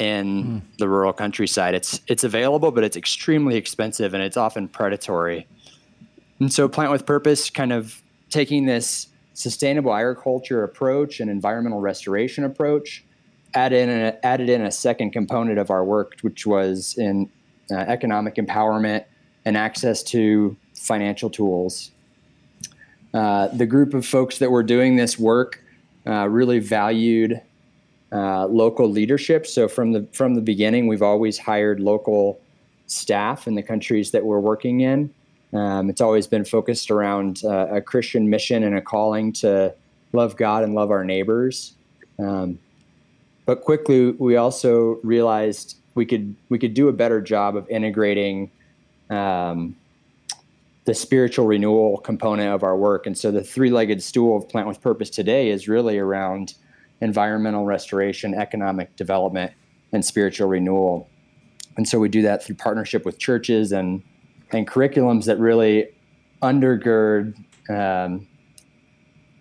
in 0.00 0.44
mm. 0.44 0.62
the 0.78 0.88
rural 0.88 1.12
countryside. 1.12 1.74
It's 1.74 2.00
it's 2.08 2.24
available, 2.24 2.72
but 2.72 2.82
it's 2.82 2.96
extremely 2.96 3.56
expensive 3.56 4.14
and 4.14 4.22
it's 4.22 4.36
often 4.36 4.66
predatory. 4.66 5.46
And 6.40 6.52
so, 6.52 6.68
Plant 6.68 6.90
with 6.90 7.06
Purpose, 7.06 7.50
kind 7.50 7.72
of 7.72 8.02
taking 8.30 8.64
this 8.64 9.08
sustainable 9.34 9.94
agriculture 9.94 10.64
approach 10.64 11.20
and 11.20 11.30
environmental 11.30 11.80
restoration 11.80 12.44
approach, 12.44 13.04
added 13.54 13.88
in 13.88 13.90
a, 13.90 14.26
added 14.26 14.48
in 14.48 14.62
a 14.62 14.70
second 14.70 15.10
component 15.10 15.58
of 15.58 15.70
our 15.70 15.84
work, 15.84 16.16
which 16.22 16.46
was 16.46 16.96
in 16.96 17.30
uh, 17.70 17.76
economic 17.76 18.36
empowerment 18.36 19.04
and 19.44 19.56
access 19.56 20.02
to 20.02 20.56
financial 20.74 21.28
tools. 21.28 21.90
Uh, 23.12 23.48
the 23.48 23.66
group 23.66 23.92
of 23.92 24.06
folks 24.06 24.38
that 24.38 24.50
were 24.50 24.62
doing 24.62 24.96
this 24.96 25.18
work 25.18 25.62
uh, 26.06 26.26
really 26.28 26.58
valued 26.58 27.40
uh, 28.12 28.46
local 28.46 28.88
leadership. 28.88 29.46
So 29.46 29.68
from 29.68 29.92
the 29.92 30.06
from 30.12 30.34
the 30.34 30.40
beginning, 30.40 30.86
we've 30.86 31.02
always 31.02 31.38
hired 31.38 31.80
local 31.80 32.40
staff 32.86 33.46
in 33.46 33.54
the 33.54 33.62
countries 33.62 34.10
that 34.10 34.24
we're 34.24 34.40
working 34.40 34.80
in. 34.80 35.12
Um, 35.52 35.90
it's 35.90 36.00
always 36.00 36.26
been 36.26 36.44
focused 36.44 36.90
around 36.90 37.42
uh, 37.44 37.66
a 37.70 37.80
Christian 37.80 38.28
mission 38.30 38.62
and 38.62 38.76
a 38.76 38.80
calling 38.80 39.32
to 39.34 39.74
love 40.12 40.36
God 40.36 40.64
and 40.64 40.74
love 40.74 40.90
our 40.90 41.04
neighbors. 41.04 41.74
Um, 42.18 42.58
but 43.46 43.62
quickly, 43.62 44.12
we 44.12 44.36
also 44.36 45.00
realized 45.02 45.76
we 45.94 46.06
could 46.06 46.34
we 46.48 46.58
could 46.58 46.74
do 46.74 46.88
a 46.88 46.92
better 46.92 47.20
job 47.20 47.56
of 47.56 47.68
integrating 47.68 48.50
um, 49.08 49.76
the 50.84 50.94
spiritual 50.94 51.46
renewal 51.46 51.98
component 51.98 52.52
of 52.54 52.62
our 52.62 52.76
work. 52.76 53.06
And 53.06 53.16
so, 53.16 53.30
the 53.30 53.42
three-legged 53.42 54.02
stool 54.02 54.36
of 54.36 54.48
Plant 54.48 54.68
with 54.68 54.80
Purpose 54.80 55.10
today 55.10 55.50
is 55.50 55.68
really 55.68 55.98
around 55.98 56.54
environmental 57.00 57.64
restoration, 57.64 58.34
economic 58.34 58.94
development, 58.96 59.52
and 59.92 60.04
spiritual 60.04 60.48
renewal. 60.48 61.08
And 61.76 61.88
so, 61.88 61.98
we 61.98 62.08
do 62.08 62.22
that 62.22 62.44
through 62.44 62.56
partnership 62.56 63.04
with 63.04 63.18
churches 63.18 63.72
and 63.72 64.02
and 64.52 64.66
curriculums 64.66 65.26
that 65.26 65.38
really 65.38 65.88
undergird 66.42 67.36
um, 67.68 68.26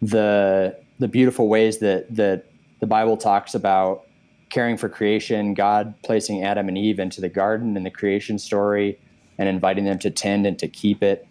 the 0.01 0.77
the 0.99 1.07
beautiful 1.07 1.47
ways 1.47 1.79
that 1.79 2.13
that 2.15 2.45
the 2.79 2.87
Bible 2.87 3.17
talks 3.17 3.55
about 3.55 4.05
caring 4.49 4.77
for 4.77 4.89
creation, 4.89 5.53
God 5.53 5.93
placing 6.03 6.43
Adam 6.43 6.67
and 6.67 6.77
Eve 6.77 6.99
into 6.99 7.21
the 7.21 7.29
garden 7.29 7.77
in 7.77 7.83
the 7.83 7.91
creation 7.91 8.39
story, 8.39 8.99
and 9.37 9.49
inviting 9.49 9.85
them 9.85 9.99
to 9.99 10.09
tend 10.09 10.45
and 10.45 10.57
to 10.59 10.67
keep 10.67 11.03
it. 11.03 11.27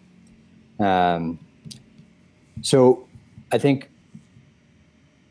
Um, 0.79 1.39
so, 2.61 3.07
I 3.51 3.57
think 3.57 3.89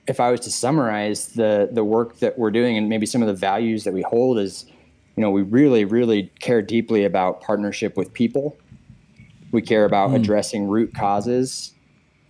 if 0.08 0.18
I 0.20 0.30
was 0.30 0.40
to 0.40 0.50
summarize 0.50 1.28
the 1.28 1.68
the 1.70 1.84
work 1.84 2.18
that 2.18 2.38
we're 2.38 2.50
doing 2.50 2.76
and 2.76 2.88
maybe 2.88 3.06
some 3.06 3.22
of 3.22 3.28
the 3.28 3.34
values 3.34 3.84
that 3.84 3.94
we 3.94 4.02
hold 4.02 4.38
is 4.38 4.66
you 5.18 5.22
know, 5.22 5.32
we 5.32 5.42
really, 5.42 5.84
really 5.84 6.30
care 6.38 6.62
deeply 6.62 7.04
about 7.04 7.40
partnership 7.40 7.96
with 7.96 8.12
people. 8.12 8.56
We 9.50 9.62
care 9.62 9.84
about 9.84 10.10
mm. 10.10 10.14
addressing 10.14 10.68
root 10.68 10.94
causes. 10.94 11.74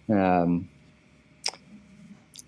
Um, 0.08 0.70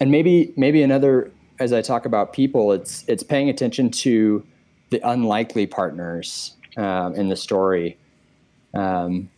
and 0.01 0.11
maybe, 0.11 0.55
maybe 0.57 0.83
another, 0.83 1.31
as 1.59 1.75
I 1.75 1.83
talk 1.83 2.07
about 2.07 2.33
people, 2.33 2.73
it's, 2.73 3.05
it's 3.07 3.23
paying 3.23 3.51
attention 3.51 3.91
to 3.91 4.43
the 4.89 5.07
unlikely 5.07 5.67
partners 5.67 6.55
um, 6.79 7.15
in 7.17 7.29
the 7.29 7.37
story. 7.37 7.99
Um, 8.73 9.29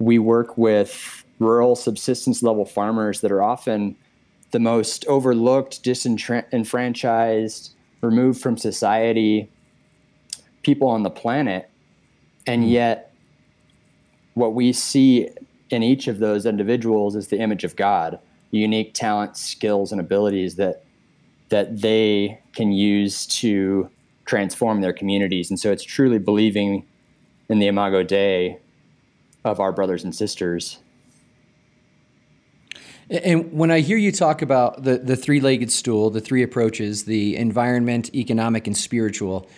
we 0.00 0.18
work 0.18 0.58
with 0.58 1.24
rural 1.38 1.76
subsistence 1.76 2.42
level 2.42 2.64
farmers 2.64 3.20
that 3.20 3.30
are 3.30 3.40
often 3.40 3.94
the 4.50 4.60
most 4.60 5.06
overlooked, 5.06 5.82
disenfranchised, 5.82 7.72
removed 8.00 8.40
from 8.40 8.56
society 8.56 9.50
people 10.62 10.88
on 10.88 11.02
the 11.02 11.10
planet. 11.10 11.70
And 12.46 12.62
hmm. 12.62 12.68
yet, 12.68 13.14
what 14.34 14.54
we 14.54 14.72
see 14.72 15.28
in 15.70 15.82
each 15.82 16.08
of 16.08 16.18
those 16.18 16.46
individuals 16.46 17.16
is 17.16 17.28
the 17.28 17.38
image 17.38 17.64
of 17.64 17.76
God, 17.76 18.18
unique 18.50 18.94
talents, 18.94 19.40
skills, 19.40 19.92
and 19.92 20.00
abilities 20.00 20.56
that 20.56 20.84
that 21.50 21.80
they 21.80 22.40
can 22.54 22.70
use 22.70 23.26
to 23.26 23.90
transform 24.24 24.80
their 24.80 24.92
communities. 24.92 25.50
And 25.50 25.58
so 25.58 25.72
it's 25.72 25.82
truly 25.82 26.20
believing 26.20 26.86
in 27.48 27.58
the 27.58 27.66
Imago 27.66 28.04
Dei 28.04 28.58
of 29.44 29.58
our 29.58 29.72
brothers 29.72 30.04
and 30.04 30.14
sisters. 30.14 30.78
And 33.10 33.52
when 33.52 33.72
I 33.72 33.80
hear 33.80 33.96
you 33.96 34.12
talk 34.12 34.40
about 34.40 34.84
the, 34.84 34.98
the 34.98 35.16
three 35.16 35.40
legged 35.40 35.72
stool, 35.72 36.10
the 36.10 36.20
three 36.20 36.44
approaches, 36.44 37.04
the 37.04 37.36
environment, 37.36 38.14
economic, 38.14 38.68
and 38.68 38.76
spiritual, 38.76 39.48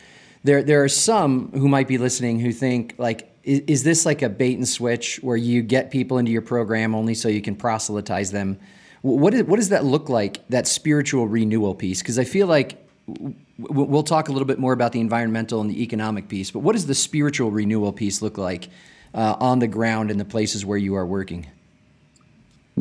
there 0.43 0.63
there 0.63 0.83
are 0.83 0.89
some 0.89 1.53
who 1.53 1.69
might 1.69 1.87
be 1.87 1.99
listening 1.99 2.41
who 2.41 2.51
think 2.51 2.95
like 2.99 3.31
is, 3.45 3.61
is, 3.67 3.83
this 3.85 4.07
like 4.07 4.23
a 4.23 4.29
bait 4.29 4.57
and 4.57 4.67
switch 4.67 5.17
where 5.23 5.37
you 5.37 5.63
get 5.63 5.91
people 5.91 6.19
into 6.19 6.33
your 6.33 6.43
program 6.43 6.95
only 6.95 7.15
so 7.15 7.29
you 7.29 7.43
can 7.43 7.55
proselytize 7.55 8.31
them? 8.31 8.59
What 9.03 9.35
is, 9.35 9.43
what 9.45 9.57
does 9.57 9.69
that 9.71 9.85
look 9.85 10.09
like 10.09 10.47
that 10.49 10.67
spiritual 10.67 11.29
renewal 11.29 11.75
piece? 11.75 12.01
Because 12.01 12.19
i 12.19 12.25
feel 12.25 12.47
like 12.47 12.79
we'll 13.59 14.05
talk 14.05 14.29
a 14.29 14.33
little 14.33 14.47
bit 14.47 14.59
more 14.59 14.73
about 14.73 14.93
the 14.93 15.01
environmental 15.01 15.61
and 15.61 15.69
the 15.69 15.83
economic 15.83 16.29
piece 16.29 16.53
but 16.53 16.61
what 16.61 16.73
does 16.73 16.87
the 16.87 16.95
spiritual 16.95 17.51
renewal 17.51 17.93
piece 17.93 18.23
look 18.23 18.39
like 18.39 18.69
uh, 19.13 19.37
on 19.41 19.59
the 19.59 19.67
ground 19.67 20.11
in 20.11 20.19
the 20.19 20.25
places 20.25 20.65
where 20.65 20.79
you 20.79 20.95
are 20.95 21.05
working 21.05 21.47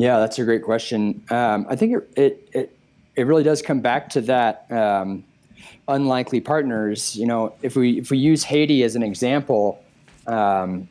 yeah 0.02 0.18
that's 0.18 0.38
a 0.38 0.44
great 0.44 0.62
question 0.62 1.22
um, 1.30 1.66
i 1.68 1.76
think 1.76 1.96
it, 1.96 2.12
it, 2.16 2.48
it, 2.52 2.76
it 3.16 3.26
really 3.26 3.42
does 3.42 3.62
come 3.62 3.80
back 3.80 4.08
to 4.10 4.20
that 4.20 4.70
um, 4.70 5.24
unlikely 5.88 6.40
partners. 6.40 7.16
You 7.16 7.26
know, 7.26 7.54
if 7.62 7.76
we 7.76 7.98
if 7.98 8.10
we 8.10 8.18
use 8.18 8.44
Haiti 8.44 8.82
as 8.82 8.96
an 8.96 9.02
example, 9.02 9.82
um, 10.26 10.88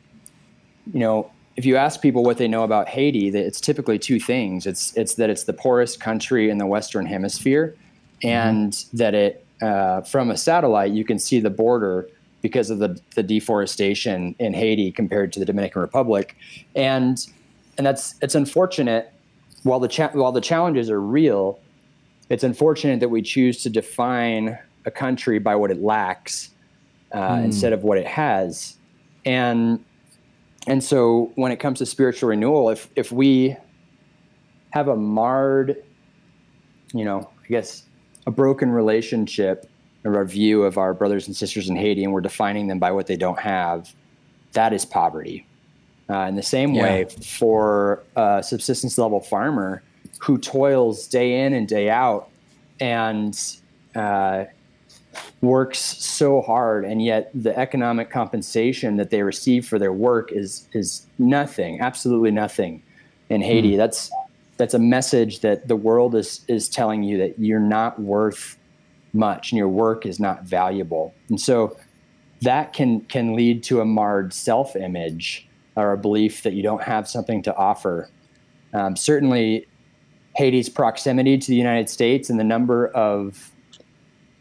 you 0.92 1.00
know, 1.00 1.30
if 1.56 1.64
you 1.64 1.76
ask 1.76 2.00
people 2.00 2.22
what 2.22 2.38
they 2.38 2.48
know 2.48 2.62
about 2.62 2.88
Haiti, 2.88 3.30
that 3.30 3.44
it's 3.44 3.60
typically 3.60 3.98
two 3.98 4.20
things. 4.20 4.66
It's 4.66 4.96
it's 4.96 5.14
that 5.14 5.30
it's 5.30 5.44
the 5.44 5.52
poorest 5.52 6.00
country 6.00 6.50
in 6.50 6.58
the 6.58 6.66
Western 6.66 7.06
Hemisphere, 7.06 7.76
and 8.22 8.72
mm-hmm. 8.72 8.96
that 8.96 9.14
it 9.14 9.46
uh, 9.60 10.02
from 10.02 10.30
a 10.30 10.36
satellite 10.36 10.92
you 10.92 11.04
can 11.04 11.18
see 11.18 11.40
the 11.40 11.50
border 11.50 12.08
because 12.40 12.70
of 12.70 12.78
the 12.78 13.00
the 13.14 13.22
deforestation 13.22 14.34
in 14.38 14.54
Haiti 14.54 14.90
compared 14.92 15.32
to 15.34 15.40
the 15.40 15.46
Dominican 15.46 15.82
Republic, 15.82 16.36
and 16.74 17.26
and 17.82 17.86
that's 17.88 18.14
it's 18.22 18.36
unfortunate. 18.36 19.12
While 19.64 19.80
the 19.80 19.88
cha- 19.88 20.12
while 20.12 20.30
the 20.30 20.40
challenges 20.40 20.88
are 20.88 21.00
real, 21.00 21.58
it's 22.28 22.44
unfortunate 22.44 23.00
that 23.00 23.08
we 23.08 23.22
choose 23.22 23.60
to 23.64 23.70
define 23.70 24.56
a 24.84 24.90
country 24.92 25.40
by 25.40 25.56
what 25.56 25.72
it 25.72 25.82
lacks 25.82 26.50
uh, 27.10 27.30
mm. 27.30 27.44
instead 27.44 27.72
of 27.72 27.82
what 27.82 27.98
it 27.98 28.06
has. 28.06 28.76
And 29.24 29.84
and 30.68 30.84
so 30.84 31.32
when 31.34 31.50
it 31.50 31.56
comes 31.56 31.80
to 31.80 31.86
spiritual 31.86 32.28
renewal, 32.28 32.70
if 32.70 32.88
if 32.94 33.10
we 33.10 33.56
have 34.70 34.86
a 34.86 34.94
marred, 34.94 35.82
you 36.94 37.04
know, 37.04 37.28
I 37.44 37.48
guess 37.48 37.84
a 38.28 38.30
broken 38.30 38.70
relationship 38.70 39.68
or 40.04 40.20
a 40.20 40.26
view 40.26 40.62
of 40.62 40.78
our 40.78 40.94
brothers 40.94 41.26
and 41.26 41.34
sisters 41.34 41.68
in 41.68 41.74
Haiti, 41.74 42.04
and 42.04 42.12
we're 42.12 42.20
defining 42.20 42.68
them 42.68 42.78
by 42.78 42.92
what 42.92 43.08
they 43.08 43.16
don't 43.16 43.40
have, 43.40 43.92
that 44.52 44.72
is 44.72 44.84
poverty. 44.84 45.48
Uh, 46.10 46.26
in 46.28 46.34
the 46.34 46.42
same 46.42 46.74
yeah. 46.74 46.82
way, 46.82 47.06
for 47.24 48.02
a 48.16 48.42
subsistence 48.42 48.98
level 48.98 49.20
farmer 49.20 49.82
who 50.20 50.36
toils 50.38 51.06
day 51.06 51.44
in 51.44 51.52
and 51.52 51.66
day 51.66 51.88
out 51.88 52.28
and 52.80 53.58
uh, 53.94 54.44
works 55.40 55.78
so 55.78 56.40
hard 56.40 56.84
and 56.84 57.02
yet 57.02 57.30
the 57.34 57.56
economic 57.58 58.10
compensation 58.10 58.96
that 58.96 59.10
they 59.10 59.22
receive 59.22 59.66
for 59.66 59.78
their 59.78 59.92
work 59.92 60.30
is 60.32 60.66
is 60.72 61.06
nothing 61.18 61.80
absolutely 61.80 62.30
nothing 62.30 62.82
in 63.28 63.42
Haiti 63.42 63.72
mm. 63.72 63.76
that's 63.76 64.10
that's 64.56 64.74
a 64.74 64.78
message 64.78 65.40
that 65.40 65.68
the 65.68 65.76
world 65.76 66.14
is 66.14 66.44
is 66.48 66.68
telling 66.68 67.02
you 67.02 67.18
that 67.18 67.38
you're 67.38 67.60
not 67.60 68.00
worth 68.00 68.56
much 69.12 69.52
and 69.52 69.58
your 69.58 69.68
work 69.68 70.06
is 70.06 70.18
not 70.18 70.44
valuable 70.44 71.12
and 71.28 71.40
so 71.40 71.76
that 72.40 72.72
can 72.72 73.00
can 73.02 73.34
lead 73.34 73.62
to 73.62 73.80
a 73.80 73.84
marred 73.84 74.32
self-image 74.32 75.46
or 75.76 75.92
a 75.92 75.98
belief 75.98 76.42
that 76.42 76.52
you 76.52 76.62
don't 76.62 76.82
have 76.82 77.08
something 77.08 77.42
to 77.42 77.56
offer. 77.56 78.10
Um, 78.74 78.96
certainly 78.96 79.66
Haiti's 80.36 80.68
proximity 80.68 81.38
to 81.38 81.46
the 81.46 81.56
United 81.56 81.88
States 81.88 82.30
and 82.30 82.38
the 82.38 82.44
number 82.44 82.88
of 82.88 83.50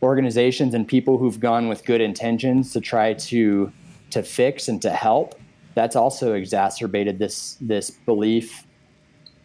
organizations 0.01 0.73
and 0.73 0.87
people 0.87 1.17
who've 1.17 1.39
gone 1.39 1.67
with 1.67 1.85
good 1.85 2.01
intentions 2.01 2.73
to 2.73 2.81
try 2.81 3.13
to 3.13 3.71
to 4.09 4.23
fix 4.23 4.67
and 4.67 4.81
to 4.81 4.89
help 4.89 5.35
that's 5.73 5.95
also 5.95 6.33
exacerbated 6.33 7.19
this 7.19 7.57
this 7.61 7.91
belief 7.91 8.65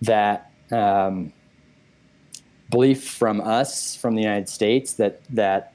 that 0.02 0.50
um, 0.72 1.32
belief 2.70 3.08
from 3.08 3.40
us, 3.40 3.96
from 3.96 4.14
the 4.14 4.22
United 4.22 4.48
States, 4.48 4.94
that 4.94 5.20
that 5.30 5.72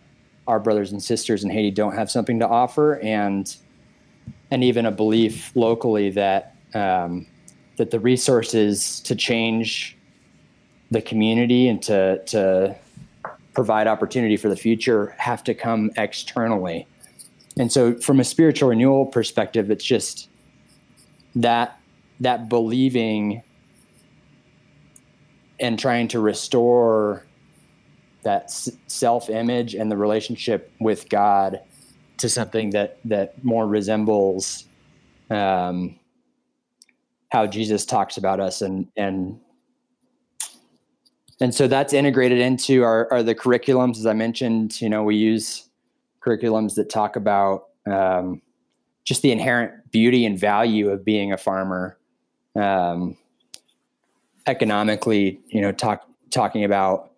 our 0.48 0.60
brothers 0.60 0.92
and 0.92 1.02
sisters 1.02 1.44
in 1.44 1.50
Haiti 1.50 1.72
don't 1.72 1.96
have 1.96 2.12
something 2.12 2.40
to 2.40 2.48
offer, 2.48 3.00
and 3.00 3.56
and 4.52 4.64
even 4.64 4.86
a 4.86 4.92
belief 4.92 5.56
locally 5.56 6.10
that 6.12 6.56
um, 6.74 7.26
that 7.78 7.90
the 7.90 8.00
resources 8.00 9.00
to 9.02 9.16
change 9.16 9.98
the 10.92 11.02
community 11.02 11.68
and 11.68 11.82
to 11.84 12.22
to 12.26 12.76
provide 13.54 13.88
opportunity 13.88 14.38
for 14.38 14.50
the 14.50 14.56
future 14.56 15.16
have 15.18 15.44
to 15.44 15.54
come 15.54 15.92
externally. 15.98 16.88
And 17.58 17.72
so, 17.72 17.96
from 17.96 18.20
a 18.20 18.24
spiritual 18.24 18.70
renewal 18.70 19.06
perspective, 19.06 19.72
it's 19.72 19.84
just 19.84 20.30
that 21.36 21.80
that 22.20 22.50
believing 22.50 23.42
and 25.60 25.78
trying 25.78 26.08
to 26.10 26.20
restore 26.20 27.26
that 28.24 28.52
self 28.88 29.30
image 29.30 29.76
and 29.76 29.92
the 29.92 29.98
relationship 29.98 30.72
with 30.80 31.10
God 31.10 31.62
to 32.22 32.30
something 32.30 32.72
that 32.72 33.00
that 33.06 33.44
more 33.44 33.68
resembles 33.68 34.66
um, 35.30 36.00
how 37.32 37.46
Jesus 37.48 37.86
talks 37.86 38.18
about 38.18 38.40
us 38.40 38.62
and 38.62 38.88
and 38.96 39.40
and 41.40 41.56
so 41.56 41.68
that's 41.68 41.92
integrated 41.92 42.40
into 42.40 42.84
our, 42.84 43.12
our 43.12 43.24
the 43.24 43.36
curriculums 43.36 43.98
as 43.98 44.06
I 44.06 44.14
mentioned. 44.14 44.80
You 44.80 44.90
know, 44.90 45.04
we 45.04 45.16
use 45.16 45.68
curriculums 46.22 46.76
that 46.76 46.90
talk 46.90 47.16
about 47.16 47.70
um, 47.88 48.42
just 49.04 49.24
the 49.24 49.32
inherent 49.32 49.92
beauty 49.92 50.26
and 50.26 50.40
value 50.40 50.90
of 50.90 51.04
being 51.04 51.34
a 51.34 51.38
farmer. 51.38 51.98
Um, 52.56 53.18
economically, 54.48 55.40
you 55.48 55.62
know, 55.62 55.72
talk 55.72 56.08
talking 56.30 56.64
about 56.64 57.12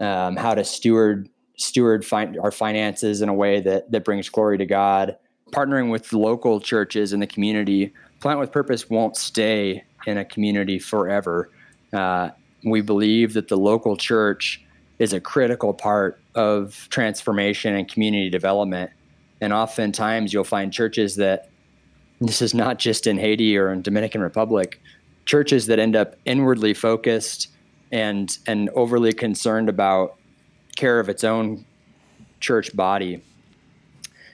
um, 0.00 0.36
how 0.36 0.54
to 0.54 0.64
steward 0.64 1.28
steward 1.56 2.04
fi- 2.04 2.36
our 2.42 2.50
finances 2.50 3.22
in 3.22 3.28
a 3.28 3.34
way 3.34 3.60
that 3.60 3.90
that 3.90 4.04
brings 4.04 4.28
glory 4.28 4.58
to 4.58 4.66
God. 4.66 5.16
Partnering 5.52 5.90
with 5.90 6.12
local 6.12 6.60
churches 6.60 7.12
in 7.12 7.20
the 7.20 7.26
community, 7.26 7.92
Plant 8.20 8.40
with 8.40 8.50
Purpose 8.50 8.88
won't 8.88 9.16
stay 9.16 9.84
in 10.06 10.18
a 10.18 10.24
community 10.24 10.78
forever. 10.78 11.50
Uh, 11.92 12.30
we 12.64 12.80
believe 12.80 13.34
that 13.34 13.48
the 13.48 13.56
local 13.56 13.96
church 13.96 14.64
is 14.98 15.12
a 15.12 15.20
critical 15.20 15.74
part 15.74 16.20
of 16.34 16.88
transformation 16.90 17.74
and 17.74 17.88
community 17.88 18.30
development. 18.30 18.90
And 19.40 19.52
oftentimes, 19.52 20.32
you'll 20.32 20.44
find 20.44 20.72
churches 20.72 21.16
that 21.16 21.50
this 22.20 22.40
is 22.40 22.54
not 22.54 22.78
just 22.78 23.06
in 23.06 23.18
Haiti 23.18 23.56
or 23.58 23.70
in 23.70 23.82
Dominican 23.82 24.22
Republic, 24.22 24.80
churches 25.26 25.66
that 25.66 25.78
end 25.78 25.96
up 25.96 26.16
inwardly 26.24 26.74
focused 26.74 27.48
and 27.92 28.38
and 28.46 28.70
overly 28.70 29.12
concerned 29.12 29.68
about 29.68 30.16
care 30.74 31.00
of 31.00 31.08
its 31.08 31.24
own 31.24 31.64
church 32.40 32.74
body. 32.76 33.22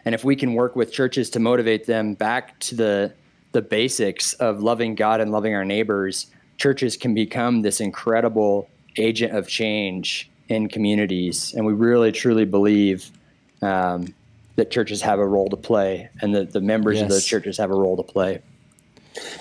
And 0.04 0.14
if 0.14 0.24
we 0.24 0.34
can 0.36 0.54
work 0.54 0.76
with 0.76 0.92
churches 0.92 1.30
to 1.30 1.40
motivate 1.40 1.86
them 1.86 2.14
back 2.14 2.58
to 2.60 2.74
the 2.74 3.12
the 3.52 3.62
basics 3.62 4.32
of 4.34 4.62
loving 4.62 4.94
God 4.94 5.20
and 5.20 5.32
loving 5.32 5.54
our 5.54 5.64
neighbors, 5.64 6.28
churches 6.56 6.96
can 6.96 7.14
become 7.14 7.62
this 7.62 7.80
incredible 7.80 8.68
agent 8.96 9.34
of 9.34 9.48
change 9.48 10.30
in 10.48 10.68
communities. 10.68 11.52
And 11.54 11.66
we 11.66 11.72
really 11.72 12.12
truly 12.12 12.44
believe 12.44 13.10
um, 13.62 14.14
that 14.56 14.70
churches 14.70 15.02
have 15.02 15.18
a 15.18 15.26
role 15.26 15.48
to 15.48 15.56
play 15.56 16.08
and 16.20 16.34
that 16.34 16.52
the 16.52 16.60
members 16.60 16.96
yes. 16.96 17.02
of 17.04 17.08
those 17.08 17.24
churches 17.24 17.56
have 17.58 17.70
a 17.70 17.74
role 17.74 17.96
to 17.96 18.02
play. 18.02 18.40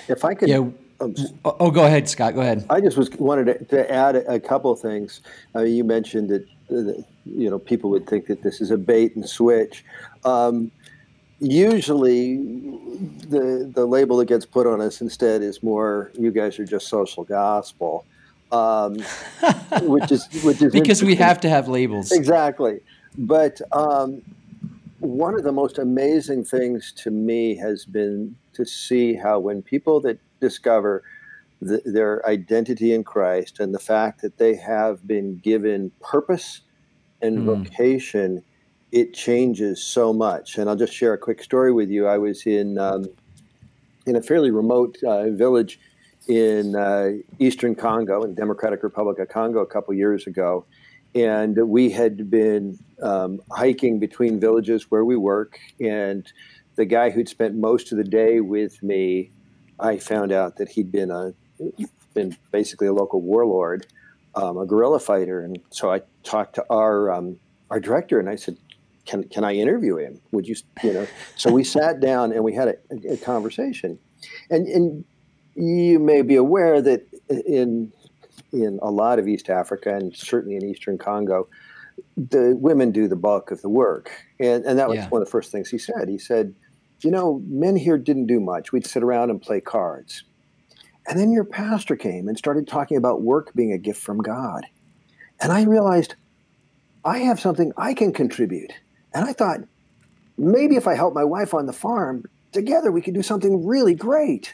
If 0.07 0.25
I 0.25 0.33
could. 0.33 0.49
Yeah. 0.49 0.69
Um, 1.01 1.15
oh, 1.45 1.71
go 1.71 1.85
ahead, 1.85 2.09
Scott. 2.09 2.35
Go 2.35 2.41
ahead. 2.41 2.65
I 2.69 2.81
just 2.81 2.97
was 2.97 3.09
wanted 3.11 3.45
to, 3.45 3.65
to 3.65 3.91
add 3.91 4.17
a, 4.17 4.33
a 4.33 4.39
couple 4.39 4.71
of 4.71 4.79
things. 4.79 5.21
Uh, 5.55 5.61
you 5.61 5.83
mentioned 5.83 6.29
that 6.29 6.45
you 6.69 7.49
know 7.49 7.59
people 7.59 7.89
would 7.89 8.07
think 8.07 8.27
that 8.27 8.43
this 8.43 8.61
is 8.61 8.71
a 8.71 8.77
bait 8.77 9.15
and 9.15 9.27
switch. 9.27 9.83
Um, 10.23 10.71
usually, 11.39 12.37
the 12.37 13.69
the 13.73 13.85
label 13.85 14.17
that 14.17 14.25
gets 14.25 14.45
put 14.45 14.67
on 14.67 14.81
us 14.81 15.01
instead 15.01 15.41
is 15.41 15.63
more 15.63 16.11
you 16.13 16.31
guys 16.31 16.59
are 16.59 16.65
just 16.65 16.87
social 16.87 17.23
gospel, 17.23 18.05
um, 18.51 18.97
which 19.81 20.11
is 20.11 20.27
which 20.43 20.61
is 20.61 20.71
because 20.71 21.03
we 21.03 21.15
have 21.15 21.39
to 21.41 21.49
have 21.49 21.67
labels 21.67 22.11
exactly. 22.11 22.79
But 23.17 23.61
um, 23.71 24.21
one 24.99 25.33
of 25.33 25.43
the 25.43 25.51
most 25.51 25.77
amazing 25.77 26.43
things 26.43 26.91
to 26.97 27.11
me 27.11 27.55
has 27.55 27.85
been 27.85 28.35
to 28.53 28.65
see 28.65 29.15
how 29.15 29.39
when 29.39 29.61
people 29.61 29.99
that 30.01 30.19
discover 30.39 31.03
the, 31.61 31.81
their 31.85 32.25
identity 32.27 32.93
in 32.93 33.03
Christ 33.03 33.59
and 33.59 33.73
the 33.73 33.79
fact 33.79 34.21
that 34.21 34.37
they 34.37 34.55
have 34.55 35.05
been 35.07 35.37
given 35.37 35.91
purpose 36.01 36.61
and 37.21 37.39
mm. 37.39 37.45
vocation, 37.45 38.43
it 38.91 39.13
changes 39.13 39.83
so 39.83 40.13
much. 40.13 40.57
And 40.57 40.69
I'll 40.69 40.75
just 40.75 40.93
share 40.93 41.13
a 41.13 41.17
quick 41.17 41.43
story 41.43 41.71
with 41.71 41.89
you. 41.89 42.07
I 42.07 42.17
was 42.17 42.45
in 42.45 42.77
um, 42.77 43.05
in 44.05 44.15
a 44.15 44.21
fairly 44.21 44.51
remote 44.51 44.97
uh, 45.05 45.29
village 45.29 45.79
in 46.27 46.75
uh, 46.75 47.11
eastern 47.39 47.75
Congo, 47.75 48.23
in 48.23 48.35
Democratic 48.35 48.83
Republic 48.83 49.19
of 49.19 49.29
Congo, 49.29 49.59
a 49.59 49.65
couple 49.65 49.93
years 49.93 50.27
ago, 50.27 50.65
and 51.15 51.57
we 51.67 51.89
had 51.89 52.29
been 52.29 52.77
um, 53.01 53.39
hiking 53.51 53.99
between 53.99 54.39
villages 54.39 54.91
where 54.91 55.03
we 55.03 55.15
work, 55.15 55.59
and 55.79 56.31
the 56.75 56.85
guy 56.85 57.09
who'd 57.09 57.27
spent 57.27 57.55
most 57.55 57.91
of 57.91 57.97
the 57.97 58.03
day 58.03 58.41
with 58.41 58.81
me, 58.83 59.31
I 59.79 59.97
found 59.97 60.31
out 60.31 60.57
that 60.57 60.69
he'd 60.69 60.91
been 60.91 61.11
a 61.11 61.33
been 62.13 62.37
basically 62.51 62.87
a 62.87 62.93
local 62.93 63.21
warlord, 63.21 63.87
um, 64.35 64.57
a 64.57 64.65
guerrilla 64.65 64.99
fighter, 64.99 65.41
and 65.41 65.59
so 65.69 65.91
I 65.91 66.01
talked 66.23 66.55
to 66.55 66.65
our 66.69 67.11
um, 67.11 67.39
our 67.69 67.79
director, 67.79 68.19
and 68.19 68.29
I 68.29 68.35
said, 68.35 68.57
"Can 69.05 69.23
can 69.23 69.43
I 69.43 69.53
interview 69.53 69.97
him? 69.97 70.21
Would 70.31 70.47
you 70.47 70.55
you 70.83 70.93
know?" 70.93 71.07
So 71.35 71.51
we 71.51 71.63
sat 71.77 71.99
down 71.99 72.31
and 72.31 72.43
we 72.43 72.53
had 72.53 72.67
a, 72.69 73.13
a 73.13 73.17
conversation, 73.17 73.99
and 74.49 74.67
and 74.67 75.05
you 75.55 75.99
may 75.99 76.21
be 76.21 76.35
aware 76.35 76.81
that 76.81 77.07
in 77.29 77.91
in 78.51 78.79
a 78.81 78.91
lot 78.91 79.19
of 79.19 79.27
East 79.27 79.49
Africa 79.49 79.95
and 79.95 80.15
certainly 80.15 80.55
in 80.55 80.65
Eastern 80.65 80.97
Congo, 80.97 81.47
the 82.17 82.55
women 82.59 82.91
do 82.91 83.07
the 83.07 83.15
bulk 83.15 83.51
of 83.51 83.61
the 83.61 83.69
work, 83.69 84.11
and 84.39 84.65
and 84.65 84.79
that 84.79 84.89
was 84.89 84.97
yeah. 84.97 85.09
one 85.09 85.21
of 85.21 85.27
the 85.27 85.31
first 85.31 85.51
things 85.51 85.69
he 85.69 85.77
said. 85.77 86.07
He 86.07 86.17
said, 86.17 86.55
"You 87.01 87.11
know, 87.11 87.41
men 87.47 87.75
here 87.75 87.97
didn't 87.97 88.27
do 88.27 88.39
much. 88.39 88.71
We'd 88.71 88.85
sit 88.85 89.03
around 89.03 89.29
and 89.29 89.41
play 89.41 89.61
cards." 89.61 90.23
And 91.09 91.19
then 91.19 91.31
your 91.31 91.43
pastor 91.43 91.95
came 91.95 92.27
and 92.27 92.37
started 92.37 92.67
talking 92.67 92.95
about 92.95 93.23
work 93.23 93.51
being 93.55 93.73
a 93.73 93.79
gift 93.79 93.99
from 93.99 94.19
God. 94.19 94.67
And 95.41 95.51
I 95.51 95.63
realized 95.63 96.13
I 97.03 97.19
have 97.19 97.39
something 97.39 97.73
I 97.75 97.95
can 97.95 98.13
contribute. 98.13 98.71
And 99.13 99.25
I 99.25 99.33
thought, 99.33 99.61
maybe 100.37 100.75
if 100.75 100.87
I 100.87 100.93
help 100.93 101.15
my 101.15 101.23
wife 101.23 101.55
on 101.55 101.65
the 101.65 101.73
farm, 101.73 102.25
together 102.51 102.91
we 102.91 103.01
could 103.01 103.15
do 103.15 103.23
something 103.23 103.65
really 103.65 103.95
great. 103.95 104.53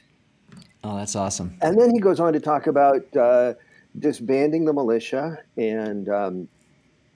Oh, 0.82 0.96
that's 0.96 1.16
awesome. 1.16 1.58
And 1.62 1.78
then 1.78 1.92
he 1.94 2.00
goes 2.00 2.22
on 2.22 2.32
to 2.32 2.40
talk 2.40 2.68
about 2.68 3.04
uh, 3.18 3.56
disbanding 4.00 4.64
the 4.64 4.72
militia 4.72 5.40
and, 5.58 6.08
um, 6.08 6.48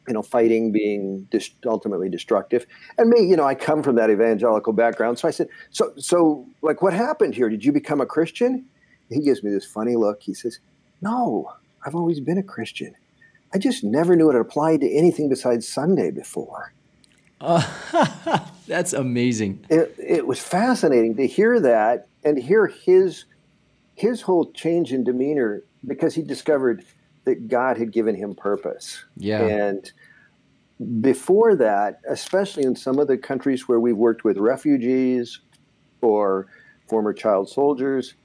you 0.06 0.14
know, 0.14 0.22
fighting 0.22 0.74
being 0.74 1.28
dis- 1.32 1.52
ultimately 1.66 2.10
destructive. 2.10 2.66
And 2.98 3.10
me, 3.10 3.22
you 3.22 3.38
know, 3.38 3.46
I 3.46 3.56
come 3.56 3.84
from 3.84 3.96
that 3.96 4.10
evangelical 4.10 4.74
background. 4.74 5.18
So 5.18 5.30
I 5.30 5.32
said, 5.32 5.48
so, 5.70 5.94
so 5.96 6.46
like, 6.62 6.82
what 6.82 6.94
happened 6.94 7.36
here? 7.36 7.48
Did 7.48 7.64
you 7.64 7.72
become 7.72 8.02
a 8.02 8.06
Christian? 8.06 8.66
He 9.10 9.20
gives 9.20 9.44
me 9.44 9.52
this 9.52 9.66
funny 9.66 9.96
look. 9.96 10.22
He 10.22 10.34
says, 10.34 10.60
No, 11.02 11.54
I've 11.86 11.96
always 11.96 12.20
been 12.20 12.38
a 12.38 12.44
Christian. 12.44 12.96
I 13.54 13.58
just 13.58 13.84
never 13.84 14.16
knew 14.16 14.30
it 14.30 14.36
applied 14.36 14.82
to 14.82 14.92
anything 14.92 15.30
besides 15.30 15.68
Sunday 15.68 16.12
before. 16.12 16.74
Uh, 17.42 17.66
that's 18.68 18.94
amazing. 18.94 19.66
It, 19.70 19.96
it 19.98 20.28
was 20.28 20.40
fascinating 20.40 21.16
to 21.16 21.26
hear 21.26 21.60
that 21.60 22.08
and 22.24 22.38
hear 22.38 22.68
his 22.68 23.26
his 23.96 24.22
whole 24.22 24.52
change 24.52 24.94
in 24.94 25.04
demeanor 25.04 25.64
because 25.86 26.16
he 26.16 26.22
discovered 26.22 26.86
that 27.26 27.48
God 27.50 27.78
had 27.78 27.92
given 27.92 28.16
him 28.16 28.34
purpose. 28.34 29.04
Yeah. 29.18 29.42
And 29.42 29.92
before 31.02 31.56
that, 31.58 32.00
especially 32.08 32.64
in 32.64 32.76
some 32.76 32.98
of 33.00 33.08
the 33.08 33.18
countries 33.18 33.68
where 33.68 33.80
we've 33.80 33.98
worked 33.98 34.24
with 34.24 34.38
refugees 34.38 35.42
or 36.02 36.48
former 36.88 37.12
child 37.12 37.50
soldiers, 37.50 38.16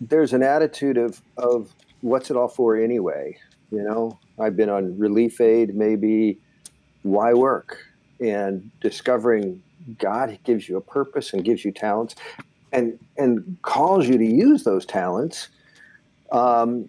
there's 0.00 0.32
an 0.32 0.42
attitude 0.42 0.96
of 0.96 1.20
of 1.36 1.74
what's 2.00 2.30
it 2.30 2.36
all 2.36 2.48
for 2.48 2.76
anyway? 2.76 3.38
You 3.70 3.82
know, 3.82 4.18
I've 4.38 4.56
been 4.56 4.68
on 4.68 4.98
relief 4.98 5.40
aid, 5.40 5.74
maybe 5.74 6.38
why 7.02 7.34
work? 7.34 7.78
And 8.20 8.70
discovering 8.80 9.62
God 9.98 10.38
gives 10.44 10.68
you 10.68 10.76
a 10.76 10.80
purpose 10.80 11.32
and 11.32 11.44
gives 11.44 11.64
you 11.64 11.72
talents 11.72 12.14
and 12.72 12.98
and 13.16 13.56
calls 13.62 14.06
you 14.08 14.18
to 14.18 14.24
use 14.24 14.64
those 14.64 14.84
talents 14.86 15.48
um, 16.32 16.88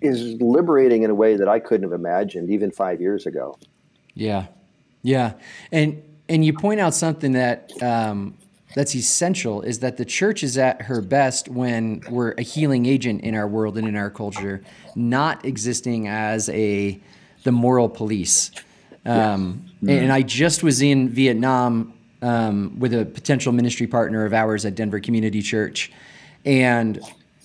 is 0.00 0.40
liberating 0.40 1.02
in 1.02 1.10
a 1.10 1.14
way 1.14 1.36
that 1.36 1.48
I 1.48 1.60
couldn't 1.60 1.84
have 1.90 1.98
imagined 1.98 2.50
even 2.50 2.70
five 2.70 3.00
years 3.00 3.26
ago. 3.26 3.58
Yeah, 4.14 4.46
yeah, 5.02 5.34
and 5.70 6.02
and 6.28 6.44
you 6.44 6.52
point 6.52 6.80
out 6.80 6.94
something 6.94 7.32
that 7.32 7.70
um, 7.82 8.36
that's 8.74 8.94
essential 8.94 9.62
is 9.62 9.80
that 9.80 9.96
the 9.96 10.04
church 10.04 10.42
is 10.42 10.56
at 10.56 10.82
her 10.82 11.00
best 11.00 11.48
when 11.48 12.02
we're 12.08 12.32
a 12.32 12.42
healing 12.42 12.86
agent 12.86 13.22
in 13.22 13.34
our 13.34 13.48
world 13.48 13.76
and 13.76 13.88
in 13.88 13.96
our 13.96 14.10
culture, 14.10 14.62
not 14.94 15.44
existing 15.44 16.06
as 16.08 16.48
a 16.50 17.00
the 17.42 17.52
moral 17.52 17.88
police. 17.88 18.50
Um, 19.06 19.64
mm-hmm. 19.76 19.88
And 19.88 20.12
I 20.12 20.22
just 20.22 20.62
was 20.62 20.82
in 20.82 21.08
Vietnam 21.08 21.94
um, 22.22 22.78
with 22.78 22.92
a 22.92 23.06
potential 23.06 23.52
ministry 23.52 23.86
partner 23.86 24.24
of 24.24 24.34
ours 24.34 24.64
at 24.64 24.74
Denver 24.74 25.00
Community 25.00 25.42
Church, 25.42 25.90
and 26.44 27.00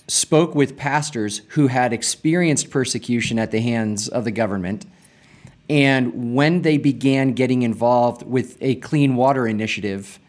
spoke 0.06 0.54
with 0.54 0.76
pastors 0.76 1.42
who 1.48 1.66
had 1.66 1.92
experienced 1.92 2.70
persecution 2.70 3.38
at 3.38 3.50
the 3.50 3.60
hands 3.60 4.08
of 4.08 4.24
the 4.24 4.30
government. 4.30 4.86
And 5.68 6.34
when 6.34 6.62
they 6.62 6.78
began 6.78 7.32
getting 7.32 7.62
involved 7.62 8.22
with 8.22 8.56
a 8.60 8.76
clean 8.76 9.16
water 9.16 9.48
initiative, 9.48 10.20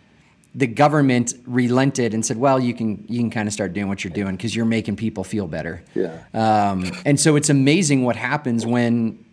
the 0.58 0.68
government 0.68 1.36
relented 1.46 2.16
and 2.16 2.26
said, 2.26 2.38
"Well, 2.38 2.60
you 2.60 2.74
can 2.74 3.06
you 3.08 3.20
can 3.20 3.30
kind 3.30 3.48
of 3.48 3.54
start 3.54 3.74
doing 3.74 3.88
what 3.88 4.04
you're 4.04 4.12
doing 4.12 4.36
because 4.36 4.56
you're 4.56 4.66
making 4.66 4.96
people 4.96 5.24
feel 5.24 5.48
better." 5.48 5.84
Yeah. 5.94 6.24
Um, 6.34 6.92
and 7.06 7.20
so 7.20 7.36
it's 7.36 7.50
amazing 7.50 8.04
what 8.04 8.16
happens 8.16 8.66
when 8.66 9.24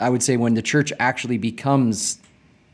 I 0.00 0.08
would 0.08 0.22
say 0.22 0.38
when 0.38 0.54
the 0.54 0.62
church 0.62 0.90
actually 0.98 1.36
becomes 1.36 2.18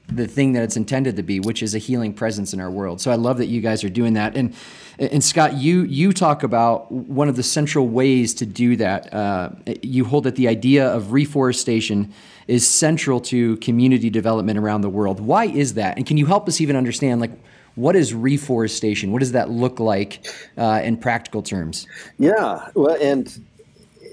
the 0.09 0.29
thing 0.29 0.53
that 0.53 0.62
it's 0.62 0.77
intended 0.77 1.16
to 1.16 1.25
be, 1.25 1.40
which 1.40 1.64
is 1.64 1.75
a 1.75 1.79
healing 1.79 2.14
presence 2.14 2.55
in 2.55 2.61
our 2.61 2.71
world. 2.71 3.01
So 3.01 3.11
I 3.11 3.16
love 3.16 3.38
that 3.38 3.47
you 3.47 3.61
guys 3.61 3.83
are 3.83 3.88
doing 3.88 4.12
that. 4.14 4.37
And 4.37 4.55
and 5.01 5.23
Scott, 5.23 5.55
you 5.55 5.83
you 5.83 6.12
talk 6.12 6.45
about 6.45 6.92
one 6.92 7.29
of 7.29 7.35
the 7.35 7.42
central 7.42 7.88
ways 7.88 8.35
to 8.35 8.47
do 8.47 8.77
that. 8.77 9.12
Uh, 9.12 9.51
you 9.83 10.05
hold 10.05 10.25
that 10.25 10.37
the 10.37 10.47
idea 10.47 10.87
of 10.87 11.11
reforestation 11.11 12.12
is 12.47 12.64
central 12.64 13.19
to 13.19 13.57
community 13.57 14.11
development 14.11 14.61
around 14.61 14.83
the 14.83 14.88
world. 14.88 15.19
Why 15.19 15.47
is 15.47 15.75
that? 15.75 15.97
And 15.97 16.07
can 16.07 16.16
you 16.16 16.27
help 16.27 16.47
us 16.47 16.61
even 16.61 16.77
understand 16.77 17.21
like 17.21 17.33
what 17.77 17.95
is 17.95 18.12
reforestation? 18.12 19.12
What 19.12 19.21
does 19.21 19.33
that 19.33 19.51
look 19.51 19.79
like 19.79 20.27
uh, 20.57 20.81
in 20.83 20.97
practical 20.97 21.43
terms? 21.43 21.87
Yeah, 22.19 22.69
well, 22.75 22.97
and 23.01 23.47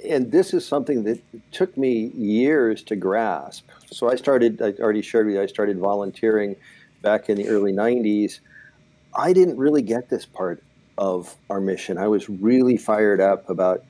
and 0.08 0.32
this 0.32 0.54
is 0.54 0.66
something 0.66 1.04
that 1.06 1.20
took 1.52 1.76
me 1.78 2.12
years 2.16 2.84
to 2.84 2.96
grasp. 2.96 3.68
So 3.92 4.12
I 4.12 4.16
started. 4.16 4.62
I 4.62 4.74
already 4.80 5.02
shared 5.02 5.26
with 5.26 5.36
you. 5.36 5.42
I 5.42 5.48
started 5.48 5.80
volunteering 5.80 6.56
back 7.02 7.30
in 7.30 7.38
the 7.38 7.48
early 7.48 7.74
'90s. 7.74 8.40
I 9.16 9.34
didn't 9.34 9.58
really 9.58 9.82
get 9.82 10.10
this 10.10 10.26
part 10.26 10.62
of 10.98 11.36
our 11.50 11.62
mission. 11.62 11.98
I 11.98 12.08
was 12.08 12.30
really 12.30 12.78
fired 12.78 13.22
up 13.22 13.50
about 13.50 13.84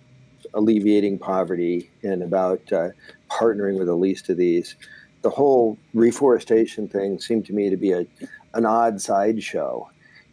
alleviating 0.53 1.17
poverty 1.17 1.89
and 2.03 2.21
about 2.21 2.61
uh, 2.71 2.89
partnering 3.29 3.77
with 3.77 3.87
the 3.87 3.95
least 3.95 4.29
of 4.29 4.37
these. 4.37 4.75
The 5.21 5.29
whole 5.29 5.77
reforestation 5.93 6.87
thing 6.87 7.19
seemed 7.19 7.45
to 7.47 7.53
me 7.53 7.69
to 7.69 7.77
be 7.77 7.93
a, 7.93 8.05
an 8.53 8.65
odd 8.65 9.01
sideshow. 9.01 9.89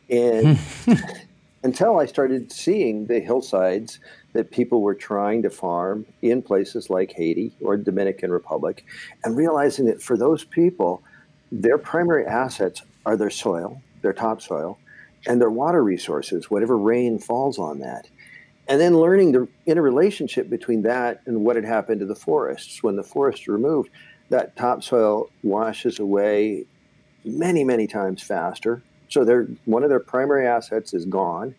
And 0.08 0.58
until 1.62 1.98
I 1.98 2.06
started 2.06 2.52
seeing 2.52 3.06
the 3.06 3.20
hillsides 3.20 4.00
that 4.32 4.50
people 4.50 4.82
were 4.82 4.94
trying 4.94 5.42
to 5.42 5.50
farm 5.50 6.06
in 6.22 6.42
places 6.42 6.90
like 6.90 7.12
Haiti 7.12 7.52
or 7.60 7.76
Dominican 7.76 8.30
Republic, 8.30 8.84
and 9.24 9.36
realizing 9.36 9.86
that 9.86 10.02
for 10.02 10.16
those 10.16 10.44
people, 10.44 11.02
their 11.50 11.78
primary 11.78 12.26
assets 12.26 12.82
are 13.04 13.16
their 13.16 13.30
soil, 13.30 13.82
their 14.02 14.12
topsoil, 14.12 14.78
and 15.26 15.40
their 15.40 15.50
water 15.50 15.82
resources, 15.82 16.50
whatever 16.50 16.78
rain 16.78 17.18
falls 17.18 17.58
on 17.58 17.80
that. 17.80 18.08
And 18.68 18.80
then 18.80 18.96
learning 18.96 19.32
the 19.32 19.48
interrelationship 19.66 20.48
between 20.48 20.82
that 20.82 21.22
and 21.26 21.44
what 21.44 21.56
had 21.56 21.64
happened 21.64 22.00
to 22.00 22.06
the 22.06 22.14
forests. 22.14 22.82
When 22.82 22.94
the 22.94 23.02
forests 23.02 23.48
are 23.48 23.52
removed, 23.52 23.90
that 24.28 24.54
topsoil 24.56 25.28
washes 25.42 25.98
away 25.98 26.66
many, 27.24 27.64
many 27.64 27.86
times 27.86 28.22
faster. 28.22 28.82
So 29.08 29.24
they 29.24 29.34
one 29.64 29.82
of 29.82 29.90
their 29.90 30.00
primary 30.00 30.46
assets 30.46 30.94
is 30.94 31.04
gone. 31.04 31.54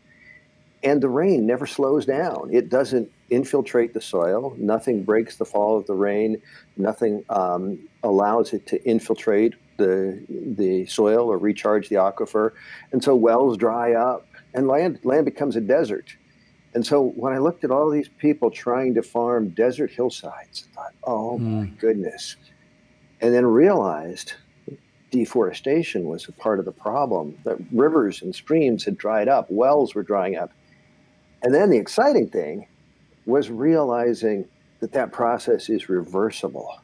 And 0.84 1.00
the 1.00 1.10
rain 1.10 1.46
never 1.46 1.68
slows 1.68 2.08
down. 2.08 2.50
It 2.52 2.70
doesn't 2.70 3.12
infiltrate 3.30 3.94
the 3.94 4.02
soil. 4.02 4.56
Nothing 4.58 5.04
breaks 5.04 5.36
the 5.36 5.46
fall 5.46 5.78
of 5.78 5.86
the 5.86 5.94
rain. 5.94 6.42
Nothing 6.76 7.24
um, 7.30 7.88
allows 8.02 8.52
it 8.54 8.66
to 8.68 8.84
infiltrate 8.84 9.54
the 9.78 10.24
the 10.30 10.86
soil 10.88 11.28
or 11.32 11.38
recharge 11.38 11.90
the 11.90 11.96
aquifer, 11.96 12.52
and 12.92 13.04
so 13.04 13.16
wells 13.16 13.58
dry 13.58 13.94
up 13.94 14.28
and 14.54 14.68
land 14.68 15.00
land 15.04 15.26
becomes 15.26 15.56
a 15.56 15.62
desert. 15.62 16.16
And 16.74 16.86
so 16.86 17.10
when 17.16 17.34
I 17.34 17.38
looked 17.38 17.64
at 17.64 17.72
all 17.72 17.90
these 17.90 18.08
people 18.08 18.50
trying 18.50 18.94
to 18.96 19.04
farm 19.04 19.50
desert 19.50 19.92
hillsides, 19.92 20.68
I 20.72 20.76
thought, 20.76 20.94
oh 21.04 21.38
mm. 21.38 21.42
my 21.42 21.66
goodness, 21.66 22.38
and 23.20 23.34
then 23.34 23.46
realized 23.46 24.34
deforestation 25.12 26.06
was 26.06 26.28
a 26.28 26.32
part 26.32 26.60
of 26.60 26.66
the 26.66 26.72
problem. 26.72 27.38
That 27.44 27.58
rivers 27.72 28.22
and 28.22 28.34
streams 28.34 28.86
had 28.86 28.98
dried 28.98 29.28
up, 29.28 29.48
wells 29.50 29.94
were 29.94 30.04
drying 30.04 30.36
up, 30.36 30.52
and 31.44 31.54
then 31.54 31.70
the 31.70 31.78
exciting 31.78 32.30
thing 32.30 32.68
was 33.26 33.50
realizing 33.50 34.48
that 34.80 34.94
that 34.94 35.12
process 35.12 35.70
is 35.70 35.90
reversible 35.90 36.82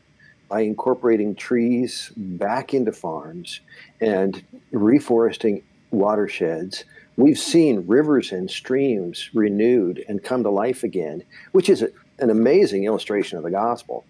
by 0.49 0.61
incorporating 0.61 1.35
trees 1.35 2.11
back 2.15 2.73
into 2.73 2.91
farms 2.91 3.59
and 3.99 4.43
reforesting 4.71 5.63
watersheds, 5.91 6.85
we've 7.17 7.39
seen 7.39 7.85
rivers 7.87 8.31
and 8.31 8.49
streams 8.49 9.29
renewed 9.33 10.03
and 10.07 10.23
come 10.23 10.43
to 10.43 10.49
life 10.49 10.83
again, 10.83 11.23
which 11.51 11.69
is 11.69 11.81
a, 11.81 11.89
an 12.19 12.29
amazing 12.29 12.85
illustration 12.85 13.37
of 13.37 13.43
the 13.43 13.51
gospel. 13.51 14.05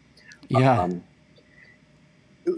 Yeah. 0.50 0.82
Um, 0.82 1.04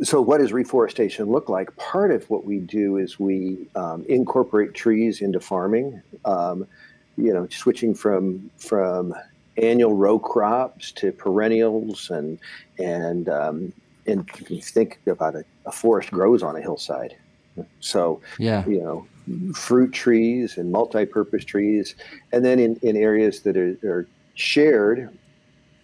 so, 0.04 0.22
what 0.22 0.40
does 0.40 0.54
reforestation 0.54 1.28
look 1.28 1.50
like? 1.50 1.76
Part 1.78 2.12
of 2.12 2.30
what 2.30 2.46
we 2.46 2.60
do 2.60 2.98
is 2.98 3.20
we 3.20 3.68
um, 3.76 4.06
incorporate 4.08 4.74
trees 4.74 5.22
into 5.22 5.40
farming. 5.40 6.02
Um, 6.26 6.68
you 7.18 7.34
know, 7.34 7.48
switching 7.50 7.94
from 7.94 8.50
from 8.58 9.14
annual 9.58 9.94
row 9.94 10.20
crops 10.20 10.92
to 10.94 11.12
perennials 11.12 12.10
and 12.10 12.40
and 12.78 13.30
um, 13.30 13.74
and 14.06 14.30
you 14.48 14.62
think 14.62 15.00
about 15.08 15.36
it, 15.36 15.46
a 15.66 15.72
forest 15.72 16.12
grows 16.12 16.44
on 16.44 16.56
a 16.56 16.62
hillside. 16.62 17.16
So 17.80 18.22
yeah, 18.38 18.66
you 18.68 18.82
know, 18.82 19.54
fruit 19.54 19.92
trees 19.92 20.58
and 20.58 20.72
multi-purpose 20.72 21.46
trees, 21.46 21.96
and 22.32 22.46
then 22.46 22.60
in, 22.60 22.78
in 22.82 22.96
areas 22.96 23.42
that 23.42 23.58
are, 23.58 23.78
are 23.84 24.08
shared, 24.36 25.10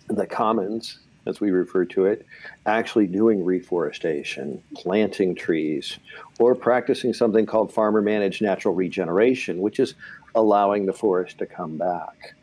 the 0.08 0.26
commons 0.26 1.00
as 1.26 1.40
we 1.40 1.52
refer 1.52 1.86
to 1.86 2.06
it, 2.06 2.26
actually 2.66 3.08
doing 3.08 3.44
reforestation, 3.44 4.62
planting 4.76 5.36
trees, 5.36 5.98
or 6.40 6.56
practicing 6.56 7.14
something 7.14 7.46
called 7.46 7.74
farmer 7.74 8.02
managed 8.02 8.42
natural 8.42 8.74
regeneration, 8.74 9.60
which 9.60 9.80
is 9.80 9.96
allowing 10.36 10.86
the 10.86 10.94
forest 10.94 11.38
to 11.40 11.46
come 11.46 11.78
back 11.78 12.36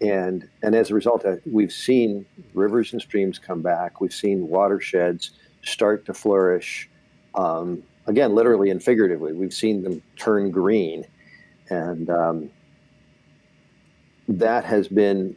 and 0.00 0.48
and 0.62 0.74
as 0.74 0.90
a 0.90 0.94
result, 0.94 1.24
uh, 1.24 1.36
we've 1.50 1.72
seen 1.72 2.24
rivers 2.54 2.92
and 2.92 3.02
streams 3.02 3.38
come 3.38 3.60
back. 3.60 4.00
We've 4.00 4.14
seen 4.14 4.48
watersheds 4.48 5.32
start 5.62 6.06
to 6.06 6.14
flourish. 6.14 6.88
Um, 7.34 7.82
again, 8.06 8.34
literally 8.34 8.70
and 8.70 8.82
figuratively, 8.82 9.32
we've 9.32 9.52
seen 9.52 9.82
them 9.82 10.02
turn 10.16 10.50
green, 10.50 11.04
and 11.68 12.08
um, 12.08 12.50
that 14.28 14.64
has 14.64 14.88
been 14.88 15.36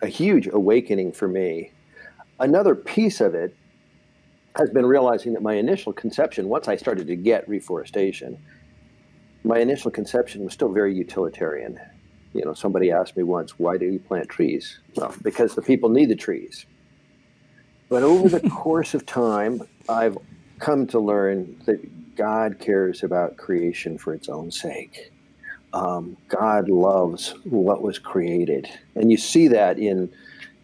a 0.00 0.06
huge 0.06 0.46
awakening 0.46 1.12
for 1.12 1.26
me. 1.26 1.70
Another 2.38 2.74
piece 2.74 3.20
of 3.20 3.34
it 3.34 3.56
has 4.56 4.70
been 4.70 4.86
realizing 4.86 5.32
that 5.34 5.42
my 5.42 5.54
initial 5.54 5.92
conception, 5.92 6.48
once 6.48 6.68
I 6.68 6.76
started 6.76 7.06
to 7.08 7.16
get 7.16 7.48
reforestation, 7.48 8.38
my 9.42 9.58
initial 9.58 9.90
conception 9.90 10.44
was 10.44 10.52
still 10.52 10.72
very 10.72 10.94
utilitarian 10.94 11.78
you 12.34 12.44
know, 12.44 12.52
somebody 12.52 12.90
asked 12.90 13.16
me 13.16 13.22
once, 13.22 13.58
why 13.58 13.78
do 13.78 13.86
you 13.86 13.98
plant 14.00 14.28
trees? 14.28 14.80
Well, 14.96 15.14
because 15.22 15.54
the 15.54 15.62
people 15.62 15.88
need 15.88 16.10
the 16.10 16.16
trees. 16.16 16.66
But 17.88 18.02
over 18.02 18.28
the 18.28 18.50
course 18.50 18.92
of 18.92 19.06
time, 19.06 19.62
I've 19.88 20.18
come 20.58 20.86
to 20.88 20.98
learn 20.98 21.62
that 21.66 22.16
God 22.16 22.58
cares 22.58 23.04
about 23.04 23.36
creation 23.36 23.96
for 23.98 24.12
its 24.12 24.28
own 24.28 24.50
sake. 24.50 25.12
Um, 25.72 26.16
God 26.28 26.68
loves 26.68 27.34
what 27.44 27.82
was 27.82 27.98
created, 27.98 28.68
and 28.94 29.10
you 29.10 29.16
see 29.16 29.48
that 29.48 29.78
in, 29.78 30.12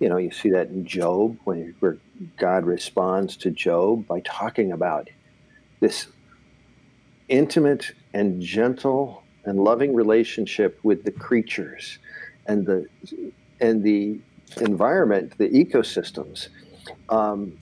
you 0.01 0.09
know, 0.09 0.17
you 0.17 0.31
see 0.31 0.51
that 0.51 0.69
in 0.69 0.85
Job 0.85 1.39
when 1.45 1.75
where 1.79 1.99
God 2.39 2.65
responds 2.65 3.37
to 3.39 3.51
Job 3.51 4.07
by 4.07 4.21
talking 4.21 4.73
about 4.73 5.09
this 5.81 6.09
intimate 7.29 7.93
and 8.13 8.41
gentle 8.43 9.23
and 9.45 9.61
loving 9.61 9.95
relationship 9.95 10.81
with 10.83 11.05
the 11.05 11.13
creatures 11.13 11.99
and 12.47 12.67
the 12.67 12.87
and 13.61 13.85
the 13.85 14.19
environment, 14.57 15.37
the 15.37 15.49
ecosystems, 15.51 16.49
um, 17.11 17.59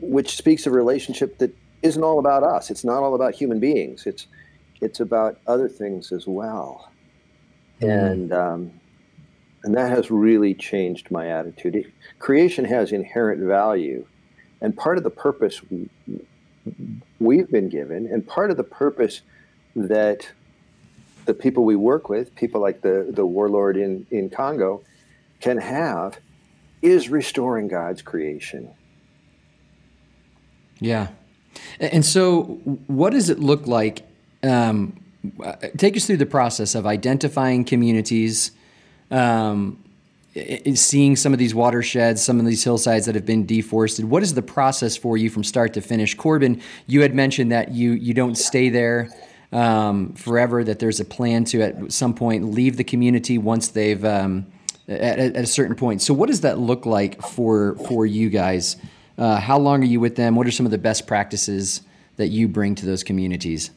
which 0.00 0.36
speaks 0.36 0.66
of 0.66 0.72
a 0.72 0.76
relationship 0.76 1.38
that 1.38 1.54
isn't 1.82 2.02
all 2.02 2.18
about 2.18 2.42
us. 2.42 2.70
It's 2.70 2.84
not 2.84 3.02
all 3.02 3.14
about 3.14 3.34
human 3.34 3.60
beings. 3.60 4.06
It's 4.06 4.26
it's 4.80 5.00
about 5.00 5.38
other 5.46 5.68
things 5.68 6.12
as 6.12 6.26
well, 6.26 6.90
mm. 7.82 8.10
and 8.10 8.32
um, 8.32 8.72
and 9.64 9.74
that 9.74 9.90
has 9.90 10.10
really 10.10 10.54
changed 10.54 11.10
my 11.10 11.28
attitude. 11.28 11.76
It, 11.76 11.86
creation 12.18 12.64
has 12.64 12.92
inherent 12.92 13.42
value, 13.42 14.06
and 14.60 14.76
part 14.76 14.98
of 14.98 15.04
the 15.04 15.10
purpose 15.10 15.60
we, 15.70 15.88
we've 17.18 17.50
been 17.50 17.68
given, 17.68 18.06
and 18.06 18.26
part 18.26 18.50
of 18.50 18.56
the 18.56 18.64
purpose 18.64 19.22
that 19.74 20.28
the 21.24 21.34
people 21.34 21.64
we 21.64 21.76
work 21.76 22.08
with, 22.08 22.34
people 22.34 22.60
like 22.60 22.80
the, 22.80 23.10
the 23.10 23.26
warlord 23.26 23.76
in, 23.76 24.06
in 24.10 24.30
Congo, 24.30 24.82
can 25.40 25.58
have 25.58 26.18
is 26.80 27.08
restoring 27.08 27.68
God's 27.68 28.02
creation. 28.02 28.70
Yeah. 30.80 31.08
And 31.80 32.04
so, 32.04 32.42
what 32.86 33.10
does 33.10 33.30
it 33.30 33.38
look 33.38 33.66
like? 33.66 34.02
Um, 34.42 35.00
take 35.76 35.96
us 35.96 36.06
through 36.06 36.18
the 36.18 36.26
process 36.26 36.74
of 36.74 36.86
identifying 36.86 37.64
communities, 37.64 38.52
um, 39.10 39.82
seeing 40.74 41.16
some 41.16 41.32
of 41.32 41.38
these 41.38 41.54
watersheds, 41.54 42.22
some 42.22 42.38
of 42.38 42.46
these 42.46 42.62
hillsides 42.62 43.06
that 43.06 43.14
have 43.14 43.26
been 43.26 43.46
deforested. 43.46 44.04
What 44.04 44.22
is 44.22 44.34
the 44.34 44.42
process 44.42 44.96
for 44.96 45.16
you 45.16 45.30
from 45.30 45.44
start 45.44 45.74
to 45.74 45.80
finish? 45.80 46.16
Corbyn, 46.16 46.62
you 46.86 47.02
had 47.02 47.14
mentioned 47.14 47.52
that 47.52 47.72
you 47.72 47.92
you 47.92 48.14
don't 48.14 48.36
stay 48.36 48.68
there 48.68 49.10
um, 49.52 50.12
forever. 50.14 50.62
That 50.62 50.78
there's 50.78 51.00
a 51.00 51.04
plan 51.04 51.44
to 51.46 51.62
at 51.62 51.92
some 51.92 52.14
point 52.14 52.44
leave 52.44 52.76
the 52.76 52.84
community 52.84 53.38
once 53.38 53.68
they've 53.68 54.04
um, 54.04 54.46
at, 54.88 55.18
at, 55.18 55.36
a 55.36 55.46
certain 55.46 55.76
point. 55.76 56.02
So, 56.02 56.14
what 56.14 56.28
does 56.28 56.42
that 56.42 56.58
look 56.58 56.86
like 56.86 57.22
for 57.22 57.74
for 57.88 58.06
you 58.06 58.30
guys? 58.30 58.76
Uh, 59.16 59.40
how 59.40 59.58
long 59.58 59.82
are 59.82 59.86
you 59.86 59.98
with 59.98 60.16
them? 60.16 60.36
What 60.36 60.46
are 60.46 60.52
some 60.52 60.66
of 60.66 60.70
the 60.70 60.78
best 60.78 61.06
practices 61.06 61.82
that 62.16 62.28
you 62.28 62.46
bring 62.46 62.74
to 62.76 62.86
those 62.86 63.02
communities? 63.02 63.70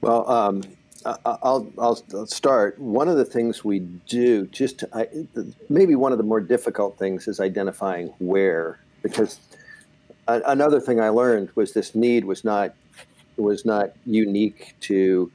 Well, 0.00 0.30
um, 0.30 0.62
I'll, 1.24 1.70
I'll, 1.78 2.26
start. 2.26 2.78
One 2.78 3.08
of 3.08 3.16
the 3.16 3.24
things 3.24 3.64
we 3.64 3.80
do, 3.80 4.46
just 4.46 4.78
to, 4.80 4.88
I, 4.92 5.06
maybe 5.68 5.94
one 5.94 6.12
of 6.12 6.18
the 6.18 6.24
more 6.24 6.40
difficult 6.40 6.98
things, 6.98 7.28
is 7.28 7.40
identifying 7.40 8.08
where. 8.18 8.78
Because 9.02 9.38
another 10.26 10.80
thing 10.80 11.00
I 11.00 11.08
learned 11.08 11.50
was 11.54 11.72
this 11.72 11.94
need 11.94 12.24
was 12.24 12.44
not 12.44 12.74
was 13.36 13.64
not 13.64 13.92
unique 14.04 14.74
to 14.80 15.30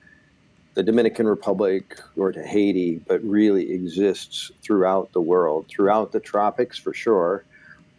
the 0.74 0.84
Dominican 0.84 1.28
Republic 1.28 2.00
or 2.18 2.32
to 2.32 2.44
Haiti, 2.46 3.00
but 3.08 3.24
really 3.24 3.72
exists 3.72 4.52
throughout 4.62 5.14
the 5.14 5.22
world, 5.22 5.68
throughout 5.70 6.12
the 6.12 6.20
tropics 6.20 6.78
for 6.78 6.94
sure. 6.94 7.46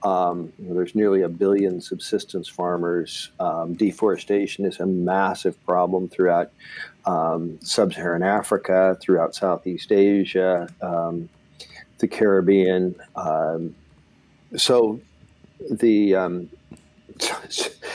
Um, 0.02 0.52
there's 0.58 0.94
nearly 0.94 1.22
a 1.22 1.28
billion 1.28 1.80
subsistence 1.80 2.46
farmers. 2.46 3.30
Um, 3.40 3.72
deforestation 3.72 4.66
is 4.66 4.78
a 4.80 4.87
massive 4.87 5.62
problem 5.64 6.08
throughout 6.08 6.52
um, 7.07 7.59
sub-Saharan 7.61 8.23
Africa, 8.23 8.97
throughout 9.01 9.35
Southeast 9.35 9.93
Asia, 9.93 10.69
um, 10.81 11.29
the 11.99 12.09
Caribbean. 12.09 12.95
Um, 13.17 13.75
so 14.57 15.01
the 15.71 16.14
um, 16.14 16.51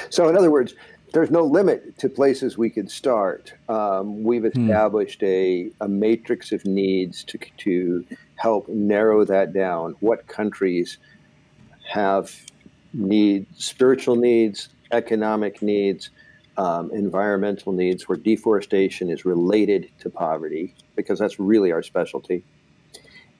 so 0.10 0.30
in 0.30 0.38
other 0.38 0.52
words, 0.52 0.74
there's 1.14 1.32
no 1.32 1.44
limit 1.44 1.98
to 2.00 2.10
places 2.10 2.58
we 2.58 2.70
could 2.70 2.90
start. 2.92 3.54
Um, 3.68 4.24
we've 4.24 4.44
hmm. 4.44 4.70
established 4.70 5.24
a, 5.24 5.72
a 5.82 5.88
matrix 5.88 6.52
of 6.52 6.66
needs 6.66 7.24
to, 7.26 7.40
to 7.58 8.06
help 8.36 8.68
narrow 8.70 9.26
that 9.26 9.54
down. 9.54 9.96
What 10.00 10.28
countries 10.28 10.98
have 11.92 12.36
needs, 12.94 13.48
spiritual 13.64 14.16
needs, 14.16 14.70
economic 14.92 15.62
needs, 15.62 16.10
um, 16.60 16.92
environmental 16.92 17.72
needs, 17.72 18.10
where 18.10 18.18
deforestation 18.18 19.10
is 19.10 19.24
related 19.24 19.90
to 20.00 20.10
poverty, 20.10 20.76
because 20.96 21.18
that's 21.18 21.40
really 21.40 21.72
our 21.72 21.82
specialty. 21.82 22.44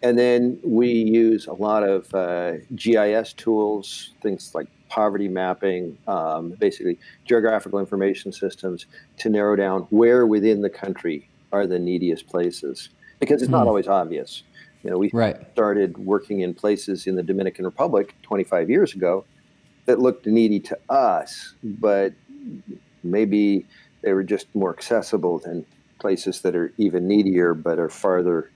And 0.02 0.18
then 0.18 0.58
we 0.64 0.88
use 0.90 1.46
a 1.46 1.54
lot 1.54 1.84
of 1.84 2.14
uh, 2.16 2.54
GIS 2.74 3.34
tools, 3.34 4.14
things 4.22 4.56
like 4.56 4.68
poverty 4.88 5.28
mapping, 5.28 5.98
um, 6.08 6.52
basically 6.52 6.98
geographical 7.26 7.78
information 7.78 8.32
systems 8.32 8.86
to 9.18 9.30
narrow 9.30 9.58
down 9.58 9.82
where 9.90 10.26
within 10.26 10.62
the 10.62 10.70
country 10.70 11.30
are 11.52 11.68
the 11.68 11.78
neediest 11.78 12.28
places 12.28 12.88
because 13.20 13.42
it's 13.42 13.52
not 13.52 13.64
hmm. 13.64 13.68
always 13.68 13.88
obvious. 13.88 14.44
You 14.84 14.92
know, 14.92 14.98
we 14.98 15.12
right. 15.14 15.38
started 15.52 15.98
working 15.98 16.40
in 16.40 16.54
places 16.54 17.06
in 17.06 17.16
the 17.16 17.24
Dominican 17.24 17.66
Republic 17.66 18.16
25 18.24 18.70
years 18.70 18.94
ago 18.94 19.26
that 19.88 20.00
looked 20.00 20.26
needy 20.26 20.62
to 20.62 20.80
us, 20.90 21.54
but 21.62 22.14
maybe 23.04 23.66
they 24.02 24.14
were 24.14 24.24
just 24.24 24.54
more 24.56 24.74
accessible 24.74 25.40
than 25.40 25.66
places 26.00 26.42
that 26.42 26.56
are 26.56 26.74
even 26.78 27.08
needier 27.08 27.54
but 27.54 27.78
are 27.78 27.90
farther 27.90 28.50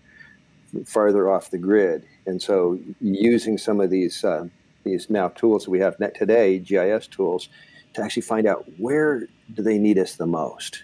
farther 0.85 1.29
off 1.29 1.51
the 1.51 1.57
grid. 1.57 2.05
And 2.25 2.41
so, 2.41 2.79
using 2.99 3.57
some 3.57 3.79
of 3.79 3.89
these 3.89 4.23
uh, 4.23 4.45
these 4.83 5.09
now 5.09 5.29
tools 5.29 5.65
that 5.65 5.71
we 5.71 5.79
have 5.79 5.97
today, 6.13 6.59
GIS 6.59 7.07
tools, 7.07 7.49
to 7.93 8.01
actually 8.01 8.23
find 8.23 8.47
out 8.47 8.65
where 8.77 9.27
do 9.53 9.61
they 9.61 9.77
need 9.77 9.97
us 9.97 10.15
the 10.15 10.25
most, 10.25 10.83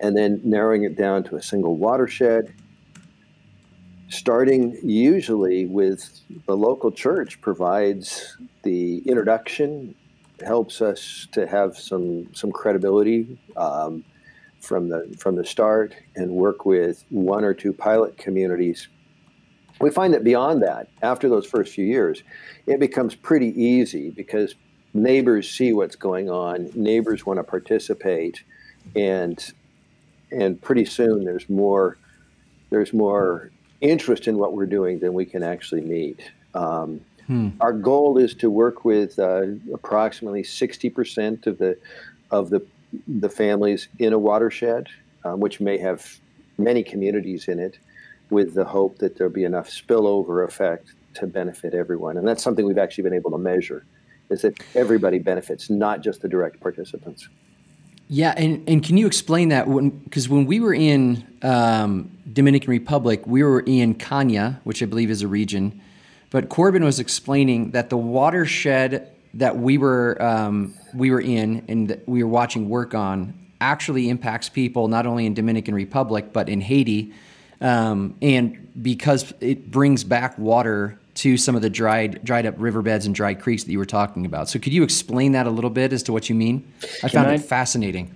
and 0.00 0.16
then 0.16 0.40
narrowing 0.44 0.84
it 0.84 0.96
down 0.96 1.24
to 1.24 1.36
a 1.36 1.42
single 1.42 1.76
watershed. 1.76 2.54
Starting 4.08 4.78
usually 4.82 5.66
with 5.66 6.20
the 6.46 6.56
local 6.56 6.92
church 6.92 7.40
provides 7.40 8.36
the 8.62 8.98
introduction, 8.98 9.94
helps 10.44 10.80
us 10.80 11.28
to 11.32 11.46
have 11.46 11.76
some 11.76 12.32
some 12.34 12.52
credibility 12.52 13.38
um, 13.56 14.04
from 14.60 14.88
the 14.88 15.14
from 15.18 15.36
the 15.36 15.44
start, 15.44 15.94
and 16.16 16.30
work 16.30 16.64
with 16.64 17.04
one 17.10 17.44
or 17.44 17.54
two 17.54 17.72
pilot 17.72 18.16
communities 18.16 18.88
we 19.80 19.90
find 19.90 20.14
that 20.14 20.24
beyond 20.24 20.62
that, 20.62 20.88
after 21.02 21.28
those 21.28 21.46
first 21.46 21.74
few 21.74 21.84
years, 21.84 22.22
it 22.66 22.78
becomes 22.78 23.14
pretty 23.14 23.48
easy 23.60 24.10
because 24.10 24.54
neighbors 24.92 25.50
see 25.50 25.72
what's 25.72 25.96
going 25.96 26.30
on, 26.30 26.70
neighbors 26.74 27.26
want 27.26 27.38
to 27.38 27.44
participate, 27.44 28.44
and 28.94 29.52
and 30.30 30.60
pretty 30.60 30.84
soon 30.84 31.24
there's 31.24 31.48
more 31.48 31.98
there's 32.70 32.92
more 32.92 33.50
interest 33.80 34.28
in 34.28 34.38
what 34.38 34.54
we're 34.54 34.66
doing 34.66 35.00
than 35.00 35.12
we 35.12 35.24
can 35.24 35.42
actually 35.42 35.82
meet. 35.82 36.20
Um, 36.54 37.00
hmm. 37.26 37.50
Our 37.60 37.72
goal 37.72 38.18
is 38.18 38.34
to 38.34 38.50
work 38.50 38.84
with 38.84 39.18
uh, 39.18 39.42
approximately 39.72 40.42
60% 40.42 41.46
of 41.46 41.58
the 41.58 41.78
of 42.30 42.50
the 42.50 42.64
the 43.08 43.28
families 43.28 43.88
in 43.98 44.12
a 44.12 44.18
watershed, 44.18 44.86
um, 45.24 45.40
which 45.40 45.60
may 45.60 45.78
have 45.78 46.18
many 46.58 46.82
communities 46.82 47.48
in 47.48 47.58
it 47.58 47.78
with 48.30 48.54
the 48.54 48.64
hope 48.64 48.98
that 48.98 49.16
there'll 49.16 49.32
be 49.32 49.44
enough 49.44 49.68
spillover 49.68 50.46
effect 50.46 50.92
to 51.14 51.26
benefit 51.26 51.74
everyone. 51.74 52.16
And 52.16 52.26
that's 52.26 52.42
something 52.42 52.66
we've 52.66 52.78
actually 52.78 53.04
been 53.04 53.14
able 53.14 53.30
to 53.32 53.38
measure 53.38 53.84
is 54.30 54.42
that 54.42 54.58
everybody 54.74 55.18
benefits, 55.18 55.70
not 55.70 56.02
just 56.02 56.22
the 56.22 56.28
direct 56.28 56.60
participants. 56.60 57.28
Yeah, 58.08 58.34
and, 58.36 58.66
and 58.68 58.82
can 58.84 58.96
you 58.96 59.06
explain 59.06 59.48
that? 59.48 59.66
Because 60.04 60.28
when, 60.28 60.40
when, 60.40 60.46
we 60.46 60.60
were 60.60 60.74
in 60.74 61.26
um, 61.42 62.10
Dominican 62.32 62.70
Republic, 62.70 63.26
we 63.26 63.42
were 63.42 63.60
in 63.60 63.94
Caña, 63.94 64.60
which 64.64 64.82
I 64.82 64.86
believe 64.86 65.10
is 65.10 65.22
a 65.22 65.28
region, 65.28 65.80
but 66.34 66.48
Corbyn 66.48 66.82
was 66.82 66.98
explaining 66.98 67.70
that 67.70 67.90
the 67.90 67.96
watershed 67.96 69.08
that 69.34 69.56
we 69.56 69.78
were 69.78 70.20
um, 70.20 70.74
we 70.92 71.12
were 71.12 71.20
in 71.20 71.64
and 71.68 71.86
that 71.86 72.08
we 72.08 72.24
were 72.24 72.28
watching 72.28 72.68
work 72.68 72.92
on 72.92 73.34
actually 73.60 74.08
impacts 74.08 74.48
people 74.48 74.88
not 74.88 75.06
only 75.06 75.26
in 75.26 75.34
Dominican 75.34 75.76
Republic 75.76 76.32
but 76.32 76.48
in 76.48 76.60
Haiti 76.60 77.12
um, 77.60 78.16
and 78.20 78.68
because 78.82 79.32
it 79.40 79.70
brings 79.70 80.02
back 80.02 80.36
water 80.36 80.98
to 81.14 81.36
some 81.36 81.54
of 81.54 81.62
the 81.62 81.70
dried 81.70 82.24
dried 82.24 82.46
up 82.46 82.56
riverbeds 82.58 83.06
and 83.06 83.14
dry 83.14 83.34
creeks 83.34 83.62
that 83.62 83.70
you 83.70 83.78
were 83.78 83.86
talking 83.86 84.26
about. 84.26 84.48
So 84.48 84.58
could 84.58 84.72
you 84.72 84.82
explain 84.82 85.30
that 85.32 85.46
a 85.46 85.50
little 85.50 85.70
bit 85.70 85.92
as 85.92 86.02
to 86.02 86.12
what 86.12 86.28
you 86.28 86.34
mean? 86.34 86.66
I 87.04 87.10
found 87.10 87.28
I, 87.28 87.34
it 87.34 87.42
fascinating. 87.42 88.12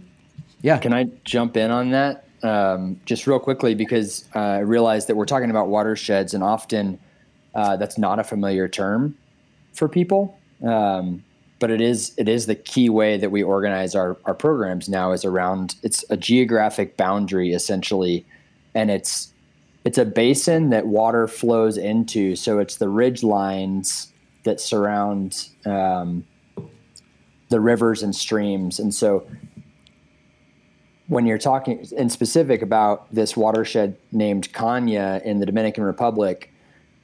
Yeah. 0.60 0.78
Can 0.78 0.92
I 0.92 1.04
jump 1.22 1.56
in 1.56 1.70
on 1.70 1.90
that 1.90 2.24
um, 2.42 3.00
just 3.04 3.28
real 3.28 3.38
quickly 3.38 3.76
because 3.76 4.24
uh, 4.34 4.40
I 4.40 4.58
realized 4.58 5.06
that 5.06 5.14
we're 5.14 5.24
talking 5.24 5.50
about 5.50 5.68
watersheds 5.68 6.34
and 6.34 6.42
often 6.42 6.98
uh, 7.54 7.76
that's 7.76 7.98
not 7.98 8.18
a 8.18 8.24
familiar 8.24 8.68
term 8.68 9.16
for 9.72 9.88
people. 9.88 10.38
Um, 10.66 11.24
but 11.60 11.70
it 11.70 11.80
is 11.80 12.12
it 12.16 12.28
is 12.28 12.46
the 12.46 12.54
key 12.54 12.88
way 12.88 13.16
that 13.16 13.30
we 13.30 13.42
organize 13.42 13.94
our, 13.94 14.16
our 14.24 14.34
programs 14.34 14.88
now 14.88 15.10
is 15.10 15.24
around 15.24 15.74
it's 15.82 16.04
a 16.08 16.16
geographic 16.16 16.96
boundary 16.96 17.52
essentially 17.52 18.24
and 18.74 18.92
it's 18.92 19.32
it's 19.84 19.98
a 19.98 20.04
basin 20.04 20.70
that 20.70 20.86
water 20.86 21.26
flows 21.26 21.78
into. 21.78 22.36
So 22.36 22.58
it's 22.58 22.76
the 22.76 22.88
ridge 22.88 23.22
lines 23.22 24.12
that 24.44 24.60
surround 24.60 25.48
um, 25.64 26.24
the 27.48 27.60
rivers 27.60 28.02
and 28.02 28.14
streams. 28.14 28.78
And 28.78 28.94
so 28.94 29.26
when 31.06 31.24
you're 31.24 31.38
talking 31.38 31.86
in 31.96 32.10
specific 32.10 32.60
about 32.60 33.12
this 33.14 33.36
watershed 33.36 33.96
named 34.12 34.52
Caña 34.52 35.22
in 35.22 35.40
the 35.40 35.46
Dominican 35.46 35.84
Republic, 35.84 36.52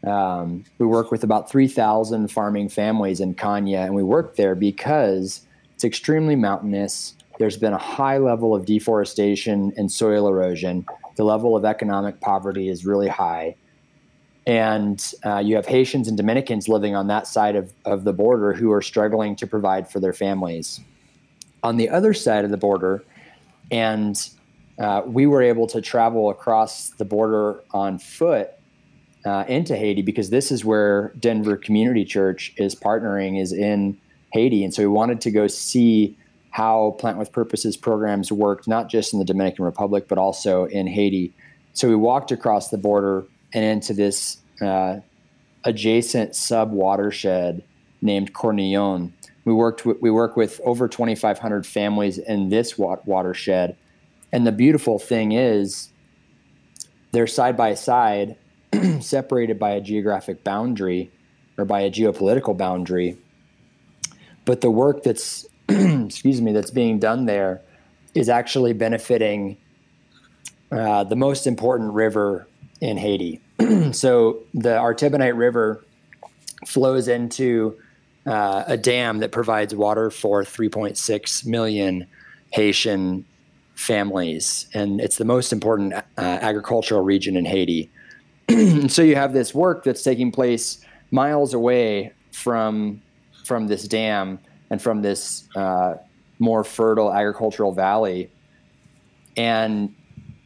um, 0.07 0.64
we 0.79 0.87
work 0.87 1.11
with 1.11 1.25
about 1.25 1.51
3,000 1.51 2.29
farming 2.29 2.69
families 2.69 3.21
in 3.21 3.35
Caña, 3.35 3.85
and 3.85 3.95
we 3.95 4.03
work 4.03 4.37
there 4.37 4.55
because 4.55 5.43
it's 5.75 5.85
extremely 5.85 6.37
mountainous. 6.37 7.14
There's 7.38 7.57
been 7.57 7.73
a 7.73 7.79
high 7.79 8.19
level 8.19 8.55
of 8.55 8.64
deforestation 8.67 9.73
and 9.77 9.90
soil 9.90 10.29
erosion 10.29 10.87
the 11.17 11.25
level 11.25 11.57
of 11.57 11.64
economic 11.64 12.21
poverty 12.21 12.69
is 12.69 12.85
really 12.85 13.09
high. 13.09 13.57
And 14.47 15.03
uh, 15.25 15.38
you 15.38 15.57
have 15.57 15.67
Haitians 15.67 16.09
and 16.09 16.17
Dominicans 16.17 16.69
living 16.69 16.95
on 16.95 17.07
that 17.07 17.27
side 17.27 17.57
of, 17.57 17.73
of 17.85 18.05
the 18.05 18.12
border 18.12 18.53
who 18.53 18.73
are 18.73 18.83
struggling 18.83 19.37
to 19.37 19.47
provide 19.47 19.90
for 19.90 20.01
their 20.01 20.12
families. 20.12 20.81
On 21.62 21.77
the 21.77 21.88
other 21.88 22.12
side 22.12 22.45
of 22.45 22.51
the 22.51 22.59
border, 22.59 23.03
and 23.71 24.29
uh, 24.79 25.03
we 25.07 25.27
were 25.27 25.40
able 25.40 25.67
to 25.69 25.81
travel 25.81 26.29
across 26.29 26.90
the 26.90 27.05
border 27.05 27.62
on 27.71 27.99
foot 27.99 28.51
uh, 29.25 29.45
into 29.49 29.77
Haiti 29.77 30.03
because 30.03 30.31
this 30.31 30.53
is 30.53 30.65
where 30.65 31.13
Denver 31.19 31.57
Community 31.57 32.05
Church 32.05 32.53
is 32.57 32.75
partnering 32.75 33.41
is 33.41 33.53
in 33.53 33.99
Haiti, 34.33 34.65
and 34.65 34.75
so 34.75 34.83
we 34.83 34.89
wanted 34.89 35.21
to 35.23 35.31
go 35.31 35.47
see 35.47 36.17
how 36.51 36.93
Plant 36.99 37.19
with 37.19 37.33
Purposes 37.33 37.77
programs 37.77 38.31
worked, 38.31 38.69
not 38.69 38.89
just 38.89 39.13
in 39.13 39.19
the 39.19 39.25
Dominican 39.25 39.65
Republic 39.65 40.07
but 40.09 40.19
also 40.19 40.67
in 40.67 40.87
Haiti. 40.87 41.33
So 41.73 41.89
we 41.89 41.97
walked 41.97 42.31
across 42.31 42.69
the 42.71 42.79
border 42.79 43.27
and 43.53 43.65
into 43.65 43.95
this 43.95 44.39
uh, 44.61 44.99
adjacent 45.65 46.37
sub 46.37 46.73
watershed 46.73 47.65
named 48.03 48.33
Cornillon. 48.35 49.15
We 49.45 49.53
worked 49.53 49.85
with, 49.85 50.01
we 50.01 50.11
work 50.11 50.37
with 50.37 50.61
over 50.65 50.89
2,500 50.89 51.67
families 51.67 52.19
in 52.19 52.51
this 52.51 52.79
wa- 52.79 52.99
watershed, 53.05 53.77
and 54.33 54.47
the 54.47 54.53
beautiful 54.53 54.99
thing 54.99 55.33
is 55.33 55.91
they're 57.13 57.27
side 57.27 57.57
by 57.57 57.75
side, 57.75 58.37
separated 59.01 59.59
by 59.59 59.71
a 59.71 59.81
geographic 59.81 60.45
boundary 60.45 61.11
or 61.59 61.65
by 61.65 61.81
a 61.81 61.91
geopolitical 61.91 62.57
boundary. 62.57 63.17
But 64.45 64.61
the 64.61 64.71
work 64.71 65.03
that's 65.03 65.47
excuse 65.69 66.41
me 66.41 66.53
that's 66.53 66.71
being 66.71 66.99
done 66.99 67.27
there 67.27 67.63
is 68.15 68.29
actually 68.29 68.73
benefiting 68.73 69.57
uh, 70.71 71.05
the 71.05 71.17
most 71.17 71.47
important 71.47 71.93
river 71.93 72.47
in 72.81 72.97
Haiti. 72.97 73.41
so 73.93 74.43
the 74.53 74.71
Artibonite 74.71 75.37
River 75.37 75.85
flows 76.67 77.09
into 77.09 77.77
uh, 78.27 78.65
a 78.67 78.77
dam 78.77 79.19
that 79.19 79.33
provides 79.33 79.75
water 79.75 80.11
for 80.11 80.43
3.6 80.43 81.47
million 81.47 82.07
Haitian 82.53 83.25
families, 83.75 84.67
and 84.73 85.01
it's 85.01 85.17
the 85.17 85.25
most 85.25 85.53
important 85.53 85.93
uh, 85.95 86.01
agricultural 86.17 87.03
region 87.03 87.37
in 87.37 87.45
Haiti. 87.45 87.91
so 88.88 89.02
you 89.02 89.16
have 89.16 89.33
this 89.33 89.54
work 89.54 89.85
that's 89.85 90.02
taking 90.02 90.30
place 90.30 90.85
miles 91.11 91.54
away 91.54 92.12
from 92.33 93.00
from 93.44 93.66
this 93.66 93.87
dam 93.87 94.38
and 94.70 94.80
from 94.80 95.02
this 95.02 95.48
uh, 95.54 95.94
more 96.38 96.64
fertile 96.64 97.12
agricultural 97.12 97.72
valley, 97.72 98.30
and 99.37 99.94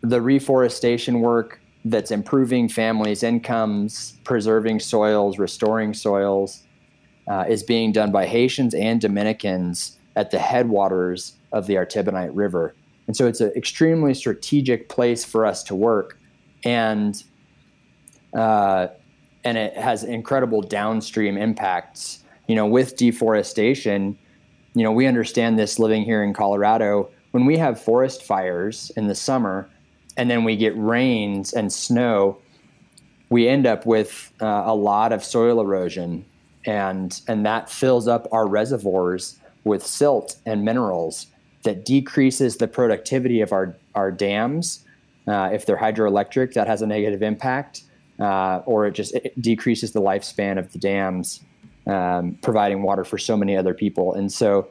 the 0.03 0.21
reforestation 0.21 1.21
work 1.21 1.61
that's 1.85 2.11
improving 2.11 2.69
families' 2.69 3.23
incomes, 3.23 4.15
preserving 4.25 4.81
soils, 4.81 5.39
restoring 5.39 5.95
soils, 5.95 6.65
uh, 7.29 7.45
is 7.49 7.63
being 7.63 7.93
done 7.93 8.11
by 8.11 8.27
Haitians 8.27 8.75
and 8.75 9.01
Dominicans 9.01 9.99
at 10.17 10.31
the 10.31 10.39
headwaters 10.39 11.35
of 11.53 11.67
the 11.67 11.75
Artibonite 11.75 12.31
River. 12.33 12.75
And 13.07 13.17
so 13.17 13.27
it's 13.27 13.41
an 13.41 13.53
extremely 13.57 14.15
strategic 14.15 14.89
place 14.89 15.25
for 15.25 15.47
us 15.47 15.63
to 15.65 15.75
work. 15.75 16.19
And 16.65 17.23
uh, 18.35 18.89
and 19.45 19.57
it 19.59 19.77
has 19.77 20.05
incredible 20.05 20.63
downstream 20.63 21.37
impacts. 21.37 22.23
You 22.47 22.55
know, 22.55 22.67
with 22.67 22.97
deforestation, 22.97 24.19
you 24.75 24.83
know, 24.83 24.93
we 24.93 25.07
understand 25.07 25.59
this 25.59 25.79
living 25.79 26.03
here 26.03 26.23
in 26.23 26.33
Colorado. 26.33 27.11
When 27.33 27.45
we 27.45 27.59
have 27.59 27.81
forest 27.81 28.23
fires 28.23 28.91
in 28.97 29.07
the 29.07 29.15
summer, 29.15 29.69
and 30.17 30.31
then 30.31 30.45
we 30.45 30.57
get 30.57 30.73
rains 30.77 31.53
and 31.53 31.73
snow, 31.73 32.39
we 33.29 33.49
end 33.49 33.67
up 33.67 33.85
with 33.87 34.33
uh, 34.41 34.63
a 34.67 34.75
lot 34.75 35.13
of 35.13 35.23
soil 35.23 35.61
erosion, 35.61 36.25
and 36.65 37.21
and 37.29 37.45
that 37.45 37.71
fills 37.71 38.09
up 38.09 38.27
our 38.33 38.49
reservoirs 38.49 39.39
with 39.65 39.87
silt 39.87 40.37
and 40.47 40.65
minerals 40.65 41.27
that 41.63 41.85
decreases 41.85 42.57
the 42.57 42.69
productivity 42.69 43.41
of 43.41 43.53
our, 43.53 43.77
our 43.95 44.11
dams. 44.11 44.85
Uh, 45.27 45.51
if 45.53 45.67
they're 45.67 45.77
hydroelectric, 45.77 46.55
that 46.55 46.67
has 46.67 46.81
a 46.81 46.87
negative 46.87 47.23
impact, 47.23 47.83
uh, 48.19 48.63
or 48.67 48.87
it 48.87 48.93
just 48.93 49.15
it 49.15 49.41
decreases 49.41 49.93
the 49.93 50.01
lifespan 50.01 50.59
of 50.59 50.73
the 50.73 50.79
dams, 50.79 51.41
um, 51.87 52.39
providing 52.43 52.83
water 52.83 53.05
for 53.05 53.19
so 53.19 53.37
many 53.37 53.57
other 53.57 53.75
people. 53.75 54.15
And 54.15 54.33
so, 54.33 54.69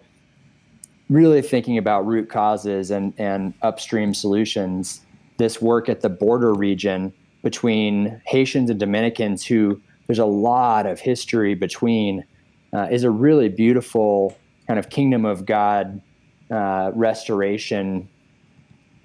really 1.10 1.42
thinking 1.42 1.78
about 1.78 2.06
root 2.06 2.30
causes 2.30 2.92
and, 2.92 3.14
and 3.18 3.54
upstream 3.62 4.14
solutions, 4.14 5.02
this 5.38 5.62
work 5.62 5.88
at 5.88 6.02
the 6.02 6.10
border 6.10 6.54
region 6.54 7.14
between 7.44 8.22
Haitians 8.26 8.70
and 8.70 8.80
Dominicans, 8.80 9.46
who 9.46 9.82
there's 10.08 10.20
a 10.20 10.26
lot 10.26 10.86
of 10.86 11.00
history 11.00 11.54
between, 11.56 12.26
uh, 12.74 12.88
is 12.92 13.04
a 13.04 13.12
really 13.12 13.48
beautiful 13.48 14.38
kind 14.68 14.80
of 14.80 14.90
kingdom 14.90 15.26
of 15.26 15.46
God 15.46 16.02
uh, 16.52 16.92
restoration 16.94 18.10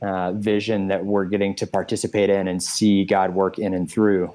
uh, 0.03 0.33
vision 0.33 0.89
that 0.89 1.05
we're 1.05 1.25
getting 1.25 1.55
to 1.57 1.67
participate 1.67 2.29
in 2.29 2.49
and 2.49 2.63
see 2.63 3.05
God 3.05 3.35
work 3.35 3.59
in 3.59 3.75
and 3.75 3.91
through. 3.91 4.35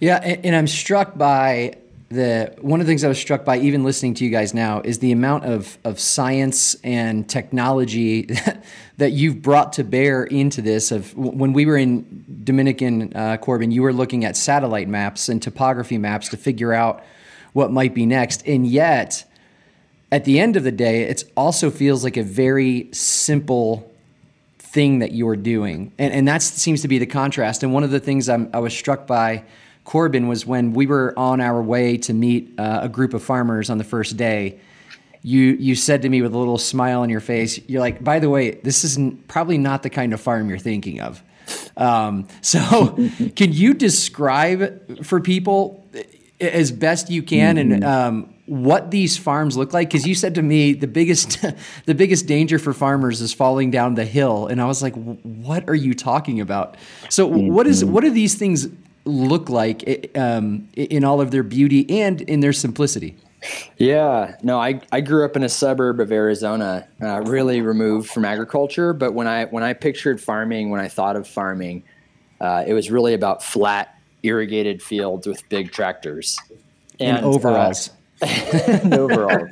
Yeah, 0.00 0.16
and, 0.22 0.46
and 0.46 0.56
I'm 0.56 0.66
struck 0.66 1.16
by 1.16 1.76
the 2.10 2.54
one 2.60 2.80
of 2.80 2.86
the 2.86 2.90
things 2.90 3.02
I 3.02 3.08
was 3.08 3.18
struck 3.18 3.44
by 3.44 3.58
even 3.58 3.82
listening 3.82 4.14
to 4.14 4.24
you 4.24 4.30
guys 4.30 4.54
now 4.54 4.80
is 4.82 4.98
the 5.00 5.12
amount 5.12 5.44
of 5.44 5.78
of 5.84 5.98
science 5.98 6.76
and 6.84 7.28
technology 7.28 8.28
that 8.98 9.12
you've 9.12 9.42
brought 9.42 9.72
to 9.74 9.84
bear 9.84 10.24
into 10.24 10.62
this. 10.62 10.92
Of 10.92 11.16
when 11.16 11.52
we 11.52 11.66
were 11.66 11.76
in 11.76 12.24
Dominican, 12.44 13.12
uh, 13.14 13.38
Corbyn, 13.38 13.72
you 13.72 13.82
were 13.82 13.92
looking 13.92 14.24
at 14.24 14.36
satellite 14.36 14.88
maps 14.88 15.28
and 15.28 15.42
topography 15.42 15.98
maps 15.98 16.28
to 16.28 16.36
figure 16.36 16.72
out 16.72 17.02
what 17.52 17.72
might 17.72 17.94
be 17.94 18.06
next, 18.06 18.46
and 18.46 18.66
yet 18.66 19.24
at 20.12 20.24
the 20.24 20.38
end 20.38 20.56
of 20.56 20.64
the 20.64 20.72
day, 20.72 21.02
it 21.02 21.24
also 21.36 21.70
feels 21.70 22.04
like 22.04 22.16
a 22.16 22.22
very 22.22 22.88
simple 22.92 23.90
thing 24.58 24.98
that 24.98 25.12
you're 25.12 25.36
doing. 25.36 25.92
And, 25.98 26.12
and 26.12 26.28
that 26.28 26.42
seems 26.42 26.82
to 26.82 26.88
be 26.88 26.98
the 26.98 27.06
contrast. 27.06 27.62
And 27.62 27.72
one 27.72 27.84
of 27.84 27.90
the 27.90 28.00
things 28.00 28.28
I'm, 28.28 28.50
i 28.52 28.58
was 28.58 28.74
struck 28.76 29.06
by, 29.06 29.44
Corbyn, 29.86 30.28
was 30.28 30.44
when 30.44 30.72
we 30.72 30.86
were 30.86 31.14
on 31.16 31.40
our 31.40 31.62
way 31.62 31.96
to 31.98 32.12
meet 32.12 32.58
uh, 32.58 32.80
a 32.82 32.88
group 32.88 33.14
of 33.14 33.22
farmers 33.22 33.70
on 33.70 33.78
the 33.78 33.84
first 33.84 34.16
day. 34.16 34.58
You, 35.22 35.40
you 35.40 35.74
said 35.74 36.02
to 36.02 36.08
me 36.08 36.22
with 36.22 36.34
a 36.34 36.38
little 36.38 36.58
smile 36.58 37.00
on 37.00 37.08
your 37.08 37.20
face, 37.20 37.58
you're 37.68 37.80
like, 37.80 38.02
by 38.02 38.18
the 38.18 38.28
way, 38.28 38.50
this 38.50 38.84
is 38.84 38.98
probably 39.28 39.58
not 39.58 39.82
the 39.82 39.90
kind 39.90 40.12
of 40.12 40.20
farm 40.20 40.48
you're 40.48 40.58
thinking 40.58 41.00
of. 41.00 41.22
Um, 41.76 42.28
so, 42.42 42.98
can 43.36 43.52
you 43.52 43.74
describe 43.74 45.04
for 45.04 45.20
people 45.20 45.86
as 46.40 46.72
best 46.72 47.10
you 47.10 47.22
can 47.22 47.56
mm-hmm. 47.56 47.72
and 47.72 47.84
um, 47.84 48.33
what 48.46 48.90
these 48.90 49.16
farms 49.16 49.56
look 49.56 49.72
like 49.72 49.88
because 49.88 50.06
you 50.06 50.14
said 50.14 50.34
to 50.34 50.42
me 50.42 50.74
the 50.74 50.86
biggest 50.86 51.44
the 51.86 51.94
biggest 51.94 52.26
danger 52.26 52.58
for 52.58 52.72
farmers 52.72 53.20
is 53.20 53.32
falling 53.32 53.70
down 53.70 53.94
the 53.94 54.04
hill. 54.04 54.46
And 54.46 54.60
i 54.60 54.66
was 54.66 54.82
like 54.82 54.94
what 54.94 55.68
are 55.68 55.74
you 55.74 55.94
talking 55.94 56.40
about? 56.40 56.76
So 57.08 57.28
mm-hmm. 57.28 57.52
what 57.52 57.66
is 57.66 57.84
what 57.84 58.02
do 58.02 58.10
these 58.10 58.34
things 58.34 58.68
look 59.04 59.48
like 59.48 60.10
um, 60.16 60.68
in 60.74 61.04
all 61.04 61.20
of 61.20 61.30
their 61.30 61.42
beauty 61.42 61.88
and 62.00 62.20
in 62.22 62.40
their 62.40 62.52
simplicity? 62.52 63.16
Yeah. 63.76 64.36
No 64.42 64.58
i, 64.58 64.80
I 64.92 65.00
grew 65.00 65.24
up 65.24 65.36
in 65.36 65.42
a 65.42 65.48
suburb 65.48 66.00
of 66.00 66.12
arizona 66.12 66.86
uh, 67.02 67.22
really 67.22 67.60
removed 67.60 68.10
from 68.10 68.24
agriculture. 68.24 68.92
But 68.92 69.12
when 69.12 69.26
i 69.26 69.46
when 69.46 69.62
i 69.62 69.72
pictured 69.72 70.20
farming 70.20 70.70
when 70.70 70.80
i 70.80 70.88
thought 70.88 71.16
of 71.16 71.26
farming 71.26 71.84
uh, 72.40 72.64
it 72.66 72.74
was 72.74 72.90
really 72.90 73.14
about 73.14 73.42
flat 73.42 73.98
irrigated 74.24 74.82
fields 74.82 75.26
with 75.26 75.48
big 75.48 75.70
tractors. 75.70 76.36
And, 76.98 77.18
and 77.18 77.26
overalls. 77.26 77.88
uh, 77.88 77.92
and 78.68 78.94
overalls. 78.94 79.50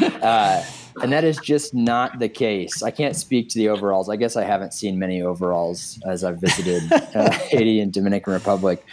Uh, 0.00 0.64
and 1.02 1.12
that 1.12 1.24
is 1.24 1.38
just 1.38 1.74
not 1.74 2.18
the 2.18 2.28
case. 2.28 2.82
I 2.82 2.90
can't 2.90 3.16
speak 3.16 3.48
to 3.50 3.58
the 3.58 3.68
overalls. 3.68 4.08
I 4.08 4.16
guess 4.16 4.36
I 4.36 4.44
haven't 4.44 4.74
seen 4.74 4.98
many 4.98 5.22
overalls 5.22 6.00
as 6.06 6.24
I've 6.24 6.38
visited 6.38 6.92
uh, 6.92 7.30
Haiti 7.50 7.80
and 7.80 7.92
Dominican 7.92 8.32
Republic, 8.32 8.84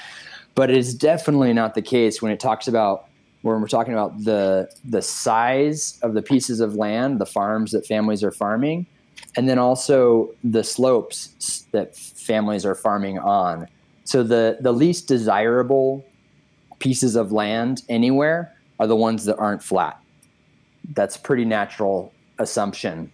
but 0.54 0.70
it 0.70 0.78
is 0.78 0.94
definitely 0.94 1.54
not 1.54 1.74
the 1.76 1.82
case 1.82 2.22
when 2.22 2.32
it 2.32 2.40
talks 2.40 2.68
about 2.68 3.08
when 3.42 3.62
we're 3.62 3.68
talking 3.68 3.94
about 3.94 4.24
the 4.24 4.70
the 4.84 5.02
size 5.02 6.00
of 6.02 6.14
the 6.14 6.22
pieces 6.22 6.60
of 6.60 6.76
land, 6.76 7.20
the 7.20 7.26
farms 7.26 7.72
that 7.72 7.86
families 7.86 8.24
are 8.24 8.32
farming, 8.32 8.88
and 9.36 9.48
then 9.48 9.60
also 9.60 10.34
the 10.44 10.64
slopes 10.64 11.66
that 11.72 11.96
families 11.96 12.66
are 12.66 12.76
farming 12.76 13.20
on. 13.20 13.68
So 14.04 14.24
the 14.24 14.58
the 14.62 14.72
least 14.72 15.08
desirable 15.08 16.04
pieces 16.80 17.16
of 17.16 17.32
land 17.32 17.84
anywhere 17.88 18.55
are 18.80 18.88
the 18.88 18.96
ones 18.96 19.26
that 19.26 19.38
aren't 19.38 19.64
flat. 19.64 20.00
That's 20.94 21.16
a 21.16 21.20
pretty 21.20 21.46
natural 21.46 22.14
assumption. 22.38 23.12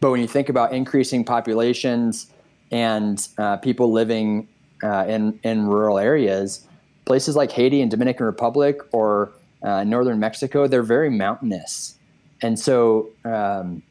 But 0.00 0.10
when 0.10 0.20
you 0.20 0.28
think 0.28 0.48
about 0.48 0.72
increasing 0.72 1.24
populations 1.24 2.26
and 2.70 3.26
uh, 3.38 3.58
people 3.58 3.92
living 3.92 4.48
uh, 4.82 5.04
in, 5.06 5.38
in 5.42 5.66
rural 5.66 5.98
areas, 5.98 6.66
places 7.04 7.36
like 7.36 7.50
Haiti 7.50 7.82
and 7.82 7.90
Dominican 7.90 8.24
Republic 8.26 8.80
or 8.92 9.32
uh, 9.62 9.84
northern 9.84 10.18
Mexico, 10.18 10.66
they're 10.66 10.82
very 10.82 11.10
mountainous. 11.10 11.96
And 12.42 12.58
so, 12.58 13.10
um, 13.24 13.82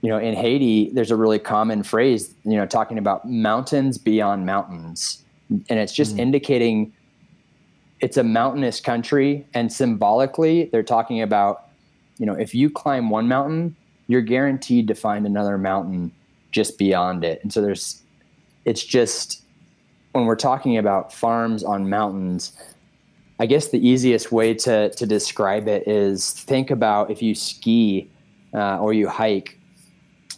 you 0.00 0.08
know, 0.08 0.18
in 0.18 0.34
Haiti, 0.34 0.90
there's 0.92 1.10
a 1.10 1.16
really 1.16 1.38
common 1.38 1.82
phrase, 1.82 2.34
you 2.44 2.56
know, 2.56 2.64
talking 2.64 2.96
about 2.96 3.28
mountains 3.28 3.98
beyond 3.98 4.46
mountains. 4.46 5.22
And 5.50 5.78
it's 5.78 5.92
just 5.92 6.16
mm. 6.16 6.20
indicating 6.20 6.92
it's 8.00 8.16
a 8.16 8.24
mountainous 8.24 8.80
country 8.80 9.46
and 9.54 9.72
symbolically 9.72 10.68
they're 10.72 10.82
talking 10.82 11.22
about 11.22 11.68
you 12.18 12.26
know 12.26 12.34
if 12.34 12.54
you 12.54 12.70
climb 12.70 13.10
one 13.10 13.28
mountain 13.28 13.74
you're 14.08 14.22
guaranteed 14.22 14.88
to 14.88 14.94
find 14.94 15.26
another 15.26 15.56
mountain 15.56 16.10
just 16.50 16.78
beyond 16.78 17.24
it. 17.24 17.40
And 17.42 17.52
so 17.52 17.60
there's, 17.60 18.02
it's 18.64 18.82
just 18.82 19.42
when 20.12 20.24
we're 20.24 20.36
talking 20.36 20.78
about 20.78 21.12
farms 21.12 21.62
on 21.62 21.88
mountains, 21.88 22.52
I 23.38 23.46
guess 23.46 23.68
the 23.68 23.86
easiest 23.86 24.32
way 24.32 24.54
to 24.54 24.90
to 24.90 25.06
describe 25.06 25.68
it 25.68 25.86
is 25.86 26.32
think 26.32 26.70
about 26.72 27.10
if 27.10 27.22
you 27.22 27.36
ski 27.36 28.10
uh, 28.52 28.80
or 28.80 28.92
you 28.92 29.08
hike 29.08 29.60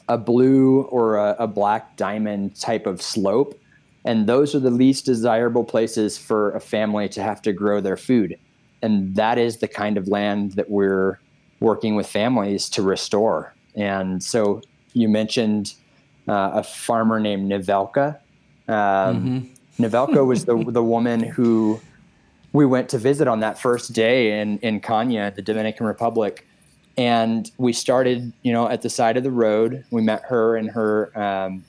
a 0.09 0.19
blue 0.19 0.83
or 0.83 1.17
a, 1.17 1.37
a 1.39 1.47
black 1.47 1.97
diamond 1.97 2.61
type 2.61 2.87
of 2.87 3.01
slope, 3.01 3.59
and 4.05 4.27
those 4.27 4.55
are 4.55 4.61
the 4.61 4.71
least 4.71 5.05
desirable 5.05 5.65
places 5.65 6.17
for 6.17 6.53
a 6.53 6.61
family 6.61 7.09
to 7.11 7.23
have 7.23 7.43
to 7.43 7.53
grow 7.53 7.81
their 7.81 7.97
food, 7.97 8.39
and 8.83 9.15
that 9.15 9.39
is 9.39 9.59
the 9.59 9.69
kind 9.69 9.97
of 9.97 10.09
land 10.09 10.53
that 10.53 10.71
we're 10.71 11.19
working 11.61 11.95
with 11.95 12.07
families 12.07 12.69
to 12.71 12.83
restore. 12.83 13.55
And 13.77 14.23
so 14.23 14.63
you 14.95 15.09
mentioned 15.09 15.75
uh, 16.29 16.51
a 16.55 16.63
farmer 16.63 17.21
named 17.21 17.51
Nivelka. 17.51 18.19
Um, 18.69 18.75
mm-hmm. 18.75 19.85
Nivelka 19.85 20.27
was 20.27 20.45
the 20.45 20.57
the 20.69 20.83
woman 20.83 21.21
who 21.21 21.81
we 22.53 22.67
went 22.67 22.89
to 22.91 22.99
visit 22.99 23.29
on 23.29 23.41
that 23.41 23.59
first 23.59 23.93
day 23.93 24.41
in 24.41 24.59
in 24.59 24.81
Caña, 24.81 25.35
the 25.35 25.43
Dominican 25.43 25.87
Republic, 25.87 26.47
and 26.97 27.51
we 27.59 27.73
started, 27.73 28.33
you 28.43 28.53
know, 28.53 28.69
at 28.69 28.83
the 28.83 28.91
side 28.91 29.17
of 29.17 29.23
the 29.23 29.31
road. 29.31 29.85
We 29.91 30.03
met 30.03 30.23
her 30.25 30.57
and 30.57 30.71
her 30.71 31.19
um, 31.19 31.65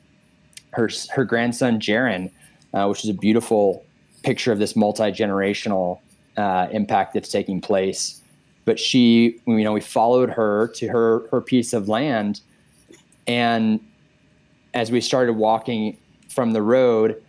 her 0.72 0.90
her 1.12 1.26
grandson 1.26 1.80
Jaron, 1.80 2.32
uh, 2.74 2.88
which 2.88 3.04
is 3.04 3.10
a 3.10 3.14
beautiful 3.14 3.86
picture 4.24 4.52
of 4.52 4.60
this 4.60 4.76
multi 4.76 5.12
generational 5.12 6.00
uh, 6.38 6.68
impact 6.72 7.14
that's 7.14 7.30
taking 7.30 7.62
place. 7.62 8.22
But 8.66 8.80
she, 8.80 9.40
you 9.46 9.64
know, 9.64 9.74
we 9.74 9.82
followed 9.82 10.30
her 10.30 10.68
to 10.76 10.88
her 10.88 11.28
her 11.30 11.42
piece 11.42 11.74
of 11.74 11.90
land, 11.90 12.42
and 13.28 13.80
as 14.74 14.92
we 14.92 15.02
started 15.02 15.34
walking 15.34 15.98
from 16.30 16.52
the 16.52 16.62
road 16.62 17.22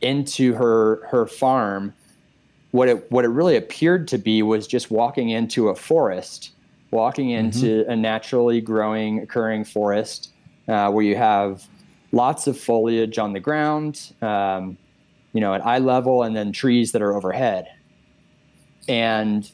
into 0.00 0.54
her 0.54 1.04
her 1.06 1.26
farm, 1.26 1.92
what 2.70 2.88
it 2.88 3.10
what 3.10 3.24
it 3.24 3.28
really 3.28 3.56
appeared 3.56 4.08
to 4.08 4.18
be 4.18 4.42
was 4.42 4.66
just 4.66 4.90
walking 4.90 5.30
into 5.30 5.68
a 5.68 5.74
forest, 5.74 6.52
walking 6.90 7.28
mm-hmm. 7.28 7.46
into 7.46 7.82
mm-hmm. 7.82 7.90
a 7.90 7.96
naturally 7.96 8.60
growing, 8.60 9.20
occurring 9.20 9.64
forest 9.64 10.30
uh, 10.68 10.90
where 10.90 11.04
you 11.04 11.16
have 11.16 11.68
lots 12.12 12.46
of 12.46 12.58
foliage 12.58 13.18
on 13.18 13.32
the 13.32 13.40
ground, 13.40 14.12
um, 14.22 14.76
you 15.32 15.40
know, 15.40 15.54
at 15.54 15.64
eye 15.64 15.78
level, 15.78 16.22
and 16.22 16.34
then 16.34 16.52
trees 16.52 16.92
that 16.92 17.02
are 17.02 17.16
overhead. 17.16 17.68
And 18.88 19.50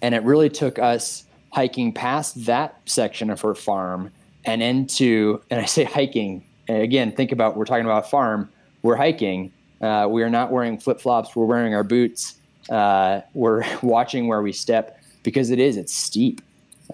and 0.00 0.14
it 0.14 0.22
really 0.22 0.50
took 0.50 0.78
us 0.78 1.24
hiking 1.50 1.92
past 1.92 2.46
that 2.46 2.80
section 2.86 3.30
of 3.30 3.40
her 3.40 3.54
farm 3.54 4.10
and 4.44 4.62
into 4.62 5.40
and 5.50 5.60
I 5.60 5.64
say 5.64 5.84
hiking 5.84 6.44
again. 6.68 7.12
Think 7.12 7.32
about 7.32 7.56
we're 7.56 7.64
talking 7.64 7.84
about 7.84 8.06
a 8.06 8.08
farm. 8.08 8.50
We're 8.82 8.96
hiking 8.96 9.52
uh, 9.82 10.06
we 10.08 10.22
are 10.22 10.30
not 10.30 10.52
wearing 10.52 10.78
flip 10.78 11.00
flops. 11.00 11.34
We're 11.34 11.44
wearing 11.44 11.74
our 11.74 11.82
boots. 11.82 12.36
Uh, 12.70 13.20
we're 13.34 13.64
watching 13.82 14.28
where 14.28 14.40
we 14.40 14.52
step 14.52 15.02
because 15.24 15.50
it 15.50 15.58
is, 15.58 15.76
it's 15.76 15.92
steep. 15.92 16.40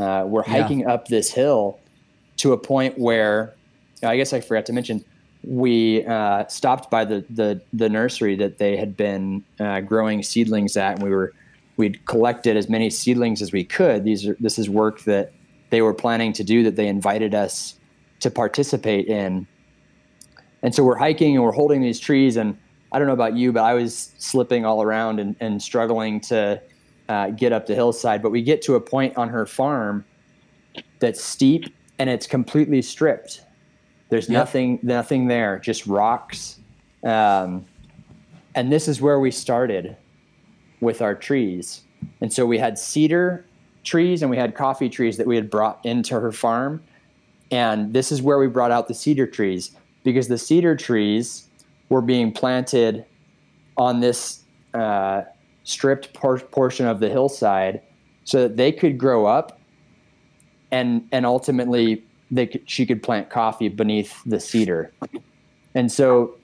Uh, 0.01 0.25
we're 0.27 0.43
hiking 0.43 0.81
yeah. 0.81 0.95
up 0.95 1.09
this 1.09 1.31
hill 1.31 1.79
to 2.39 2.53
a 2.53 2.59
point 2.59 2.99
where 2.99 3.55
I 4.03 4.17
guess 4.17 4.33
I 4.33 4.41
forgot 4.41 4.67
to 4.67 4.73
mention 4.73 5.05
we 5.45 6.05
uh, 6.05 6.47
stopped 6.49 6.91
by 6.91 7.05
the, 7.05 7.25
the, 7.31 7.61
the 7.73 7.89
nursery 7.89 8.37
that 8.37 8.59
they 8.59 8.77
had 8.77 8.97
been 8.97 9.45
uh, 9.61 9.81
growing 9.81 10.23
seedlings 10.23 10.77
at, 10.77 10.95
and 10.95 11.03
we 11.03 11.11
were 11.11 11.33
we'd 11.77 12.05
collected 12.07 12.57
as 12.57 12.69
many 12.69 12.91
seedlings 12.91 13.41
as 13.41 13.53
we 13.53 13.65
could. 13.65 14.05
These 14.05 14.27
are 14.27 14.37
this 14.41 14.59
is 14.59 14.69
work 14.69 15.03
that 15.05 15.33
they 15.71 15.81
were 15.81 15.95
planning 15.95 16.33
to 16.35 16.45
do 16.45 16.63
that 16.65 16.77
they 16.77 16.89
invited 16.89 17.35
us 17.35 17.79
to 18.21 18.31
participate 18.31 19.07
in. 19.07 19.47
And 20.63 20.75
so 20.75 20.83
we're 20.83 20.97
hiking 20.97 21.37
and 21.37 21.45
we're 21.45 21.53
holding 21.53 21.81
these 21.81 22.01
trees 22.01 22.37
and 22.37 22.59
I 22.91 22.99
don't 22.99 23.07
know 23.07 23.15
about 23.15 23.37
you, 23.37 23.53
but 23.53 23.63
I 23.63 23.75
was 23.75 24.13
slipping 24.19 24.65
all 24.65 24.83
around 24.83 25.21
and, 25.21 25.37
and 25.41 25.63
struggling 25.63 26.21
to 26.23 26.61
uh, 27.09 27.31
get 27.31 27.53
up 27.53 27.67
the 27.67 27.75
hillside. 27.75 28.23
But 28.23 28.31
we 28.31 28.43
get 28.43 28.61
to 28.63 28.75
a 28.75 28.81
point 28.81 29.17
on 29.17 29.29
her 29.29 29.47
farm 29.47 30.05
that's 30.99 31.23
steep 31.23 31.73
and 31.99 32.11
it's 32.11 32.27
completely 32.27 32.83
stripped. 32.83 33.43
There's 34.09 34.29
yep. 34.29 34.39
nothing, 34.39 34.79
nothing 34.83 35.27
there, 35.27 35.59
just 35.59 35.87
rocks. 35.87 36.59
Um, 37.05 37.67
and 38.55 38.73
this 38.73 38.89
is 38.89 39.01
where 39.01 39.21
we 39.21 39.31
started 39.31 39.97
with 40.81 41.03
our 41.03 41.15
trees. 41.15 41.83
And 42.21 42.33
so 42.33 42.47
we 42.47 42.59
had 42.59 42.79
cedar 42.79 43.45
trees 43.85 44.23
and 44.23 44.31
we 44.31 44.37
had 44.37 44.55
coffee 44.55 44.89
trees 44.89 45.17
that 45.17 45.27
we 45.27 45.37
had 45.37 45.51
brought 45.51 45.85
into 45.85 46.19
her 46.19 46.33
farm. 46.33 46.83
And 47.51 47.93
this 47.93 48.13
is 48.13 48.23
where 48.23 48.39
we 48.39 48.47
brought 48.47 48.71
out 48.71 48.89
the 48.89 48.95
cedar 48.95 49.27
trees 49.27 49.73
because 50.05 50.29
the 50.29 50.39
cedar 50.39 50.77
trees 50.77 51.49
were 51.89 52.03
being 52.03 52.33
planted 52.33 53.05
on 53.77 54.01
this 54.01 54.43
uh, 54.75 55.23
stripped 55.65 56.13
por- 56.13 56.39
portion 56.39 56.87
of 56.87 57.01
the 57.01 57.09
hillside 57.09 57.83
so 58.25 58.43
that 58.43 58.57
they 58.57 58.73
could 58.73 58.99
grow 58.99 59.27
up 59.27 59.61
and 60.71 61.09
and 61.13 61.25
ultimately 61.25 62.05
they 62.31 62.47
could, 62.47 62.69
she 62.69 62.87
could 62.87 63.03
plant 63.03 63.31
coffee 63.31 63.69
beneath 63.69 64.23
the 64.25 64.41
cedar. 64.41 64.93
And 65.75 65.91
so 65.91 66.37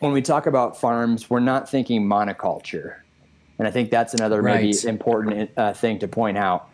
when 0.00 0.12
we 0.12 0.22
talk 0.22 0.46
about 0.46 0.80
farms, 0.80 1.28
we're 1.28 1.40
not 1.40 1.68
thinking 1.68 2.06
monoculture. 2.06 2.96
And 3.58 3.66
I 3.66 3.70
think 3.70 3.90
that's 3.90 4.14
another 4.14 4.40
right. 4.40 4.62
maybe 4.62 4.88
important 4.88 5.50
uh, 5.56 5.72
thing 5.72 5.98
to 5.98 6.08
point 6.08 6.38
out. 6.38 6.70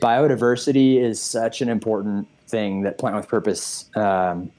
Biodiversity 0.00 1.00
is 1.00 1.20
such 1.20 1.62
an 1.62 1.68
important 1.68 2.28
thing 2.48 2.82
that 2.82 2.98
Plant 2.98 3.16
with 3.16 3.28
Purpose 3.28 3.88
um, 3.96 4.50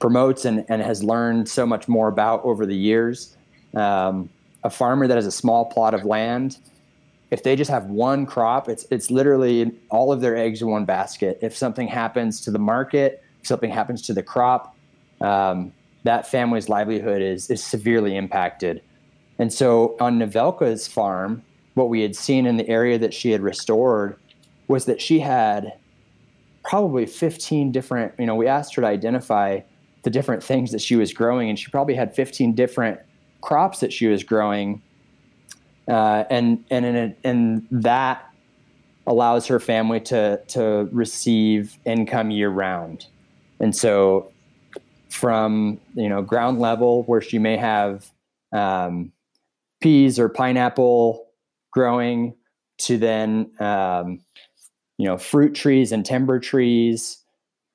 promotes 0.00 0.44
and, 0.44 0.64
and 0.68 0.80
has 0.82 1.02
learned 1.02 1.48
so 1.48 1.66
much 1.66 1.88
more 1.88 2.08
about 2.08 2.44
over 2.44 2.64
the 2.64 2.76
years. 2.76 3.36
Um, 3.74 4.30
a 4.64 4.70
farmer 4.70 5.06
that 5.06 5.16
has 5.16 5.26
a 5.26 5.32
small 5.32 5.66
plot 5.66 5.92
of 5.94 6.04
land, 6.04 6.58
if 7.30 7.42
they 7.42 7.56
just 7.56 7.70
have 7.70 7.86
one 7.86 8.26
crop, 8.26 8.68
it's 8.68 8.86
it's 8.90 9.10
literally 9.10 9.72
all 9.90 10.12
of 10.12 10.20
their 10.20 10.36
eggs 10.36 10.62
in 10.62 10.68
one 10.68 10.84
basket. 10.84 11.38
If 11.42 11.56
something 11.56 11.88
happens 11.88 12.40
to 12.42 12.50
the 12.50 12.58
market, 12.58 13.22
something 13.42 13.70
happens 13.70 14.02
to 14.02 14.14
the 14.14 14.22
crop, 14.22 14.76
um, 15.20 15.72
that 16.04 16.26
family's 16.26 16.68
livelihood 16.68 17.22
is 17.22 17.50
is 17.50 17.62
severely 17.62 18.16
impacted. 18.16 18.82
And 19.38 19.52
so 19.52 19.96
on 20.00 20.18
Novelka's 20.18 20.88
farm, 20.88 21.42
what 21.74 21.88
we 21.88 22.00
had 22.00 22.16
seen 22.16 22.46
in 22.46 22.56
the 22.56 22.68
area 22.68 22.98
that 22.98 23.12
she 23.12 23.30
had 23.30 23.42
restored 23.42 24.16
was 24.68 24.86
that 24.86 25.00
she 25.00 25.20
had 25.20 25.74
probably 26.64 27.06
15 27.06 27.70
different, 27.70 28.12
you 28.18 28.26
know, 28.26 28.34
we 28.34 28.46
asked 28.46 28.74
her 28.74 28.82
to 28.82 28.88
identify 28.88 29.60
the 30.02 30.10
different 30.10 30.42
things 30.42 30.72
that 30.72 30.80
she 30.80 30.96
was 30.96 31.12
growing, 31.12 31.48
and 31.48 31.58
she 31.58 31.70
probably 31.70 31.94
had 31.94 32.14
15 32.14 32.54
different 32.54 32.98
crops 33.40 33.80
that 33.80 33.92
she 33.92 34.06
was 34.06 34.24
growing, 34.24 34.80
uh, 35.88 36.24
and 36.30 36.64
and 36.70 36.84
in 36.84 36.96
a, 36.96 37.16
and 37.24 37.66
that 37.70 38.28
allows 39.06 39.46
her 39.46 39.60
family 39.60 40.00
to 40.00 40.40
to 40.48 40.88
receive 40.92 41.78
income 41.84 42.30
year 42.30 42.50
round, 42.50 43.06
and 43.60 43.74
so 43.74 44.30
from 45.10 45.80
you 45.94 46.08
know 46.08 46.22
ground 46.22 46.58
level 46.60 47.04
where 47.04 47.20
she 47.20 47.38
may 47.38 47.56
have 47.56 48.10
um, 48.52 49.12
peas 49.80 50.18
or 50.18 50.28
pineapple 50.28 51.26
growing 51.70 52.34
to 52.78 52.98
then 52.98 53.50
um, 53.60 54.20
you 54.98 55.06
know 55.06 55.16
fruit 55.16 55.54
trees 55.54 55.92
and 55.92 56.04
timber 56.04 56.40
trees 56.40 57.18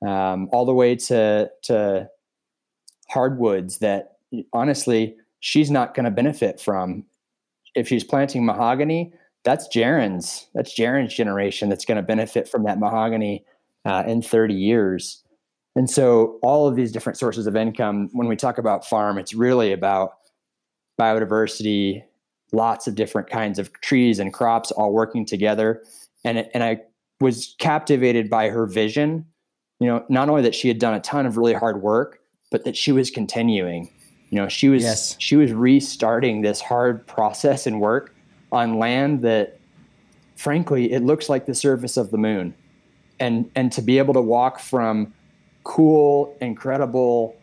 um, 0.05 0.49
all 0.51 0.65
the 0.65 0.73
way 0.73 0.95
to 0.95 1.49
to 1.63 2.09
hardwoods 3.09 3.79
that 3.79 4.17
honestly 4.53 5.15
she's 5.41 5.69
not 5.69 5.93
going 5.93 6.05
to 6.05 6.11
benefit 6.11 6.61
from. 6.61 7.03
If 7.75 7.87
she's 7.87 8.03
planting 8.03 8.45
mahogany, 8.45 9.13
that's 9.43 9.67
Jaron's. 9.67 10.47
That's 10.53 10.73
Jaron's 10.73 11.13
generation 11.13 11.69
that's 11.69 11.85
going 11.85 11.97
to 11.97 12.03
benefit 12.03 12.47
from 12.47 12.63
that 12.63 12.79
mahogany 12.79 13.45
uh, 13.85 14.03
in 14.05 14.21
30 14.21 14.53
years. 14.53 15.23
And 15.75 15.89
so, 15.89 16.37
all 16.41 16.67
of 16.67 16.75
these 16.75 16.91
different 16.91 17.17
sources 17.17 17.47
of 17.47 17.55
income, 17.55 18.09
when 18.11 18.27
we 18.27 18.35
talk 18.35 18.57
about 18.57 18.85
farm, 18.85 19.17
it's 19.17 19.33
really 19.33 19.71
about 19.71 20.15
biodiversity, 20.99 22.03
lots 22.51 22.87
of 22.87 22.95
different 22.95 23.29
kinds 23.29 23.57
of 23.57 23.71
trees 23.81 24.19
and 24.19 24.33
crops 24.33 24.71
all 24.71 24.91
working 24.91 25.25
together. 25.25 25.83
And, 26.25 26.49
and 26.53 26.63
I 26.63 26.81
was 27.21 27.55
captivated 27.57 28.29
by 28.29 28.49
her 28.49 28.65
vision. 28.65 29.25
You 29.79 29.87
know, 29.87 30.05
not 30.09 30.29
only 30.29 30.41
that 30.43 30.55
she 30.55 30.67
had 30.67 30.77
done 30.77 30.93
a 30.93 30.99
ton 30.99 31.25
of 31.25 31.37
really 31.37 31.53
hard 31.53 31.81
work, 31.81 32.19
but 32.51 32.65
that 32.65 32.75
she 32.75 32.91
was 32.91 33.09
continuing. 33.09 33.89
You 34.31 34.37
know, 34.37 34.47
she 34.47 34.69
was 34.69 34.83
yes. 34.83 35.15
she 35.19 35.35
was 35.35 35.51
restarting 35.51 36.41
this 36.41 36.61
hard 36.61 37.05
process 37.05 37.67
and 37.67 37.79
work 37.79 38.15
on 38.51 38.79
land 38.79 39.21
that 39.21 39.59
frankly 40.35 40.91
it 40.91 41.03
looks 41.03 41.29
like 41.29 41.45
the 41.45 41.53
surface 41.53 41.97
of 41.97 42.11
the 42.11 42.17
moon. 42.17 42.55
And 43.19 43.51
and 43.55 43.71
to 43.73 43.81
be 43.81 43.97
able 43.97 44.13
to 44.15 44.21
walk 44.21 44.59
from 44.59 45.13
cool, 45.63 46.35
incredible 46.41 47.35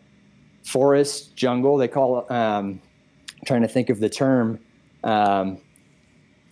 forest 0.63 1.35
jungle, 1.35 1.77
they 1.77 1.87
call 1.87 2.19
it 2.19 2.31
um, 2.31 2.81
I'm 3.37 3.45
trying 3.45 3.61
to 3.61 3.67
think 3.67 3.89
of 3.89 3.99
the 3.99 4.09
term 4.09 4.59
um, 5.03 5.59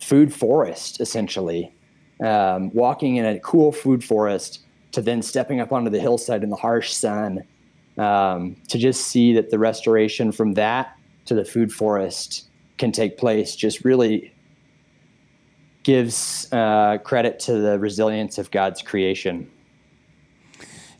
food 0.00 0.32
forest 0.32 1.00
essentially 1.00 1.72
um, 2.22 2.72
walking 2.72 3.16
in 3.16 3.26
a 3.26 3.38
cool 3.40 3.72
food 3.72 4.04
forest 4.04 4.60
to 4.92 5.02
then 5.02 5.20
stepping 5.20 5.60
up 5.60 5.72
onto 5.72 5.90
the 5.90 6.00
hillside 6.00 6.42
in 6.42 6.50
the 6.50 6.56
harsh 6.56 6.92
sun 6.92 7.44
um, 7.98 8.56
to 8.68 8.78
just 8.78 9.08
see 9.08 9.32
that 9.34 9.50
the 9.50 9.58
restoration 9.58 10.32
from 10.32 10.54
that 10.54 10.96
to 11.26 11.34
the 11.34 11.44
food 11.44 11.72
forest 11.72 12.48
can 12.78 12.92
take 12.92 13.18
place 13.18 13.56
just 13.56 13.84
really 13.84 14.32
gives 15.82 16.52
uh, 16.52 16.98
credit 16.98 17.40
to 17.40 17.58
the 17.58 17.78
resilience 17.78 18.38
of 18.38 18.50
God's 18.50 18.82
creation. 18.82 19.50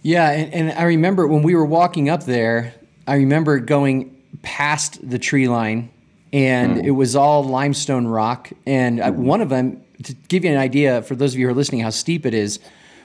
Yeah, 0.03 0.31
and, 0.31 0.55
and, 0.55 0.73
I 0.73 0.85
remember 0.85 1.27
when 1.27 1.43
we 1.43 1.55
were 1.55 1.65
walking 1.65 2.09
up 2.09 2.25
there, 2.25 2.75
I 3.07 3.17
remember 3.17 3.59
going 3.59 4.17
past 4.43 4.99
the 5.09 5.19
tree 5.19 5.49
line, 5.49 5.91
and 6.33 6.77
mm. 6.77 6.85
it 6.85 6.93
was 6.93 7.17
all 7.17 7.43
limestone 7.43 8.07
rock. 8.07 8.51
And 8.65 9.01
mm. 9.01 9.15
one 9.15 9.41
of 9.41 9.49
them, 9.49 9.83
to 10.05 10.15
give 10.29 10.45
you 10.45 10.53
an 10.53 10.57
idea, 10.57 11.03
for 11.03 11.17
those 11.17 11.35
of 11.35 11.41
you 11.41 11.47
who 11.47 11.53
are 11.53 11.57
listening, 11.57 11.81
how 11.81 11.91
steep 11.91 12.25
it 12.25 12.33
is, 12.33 12.61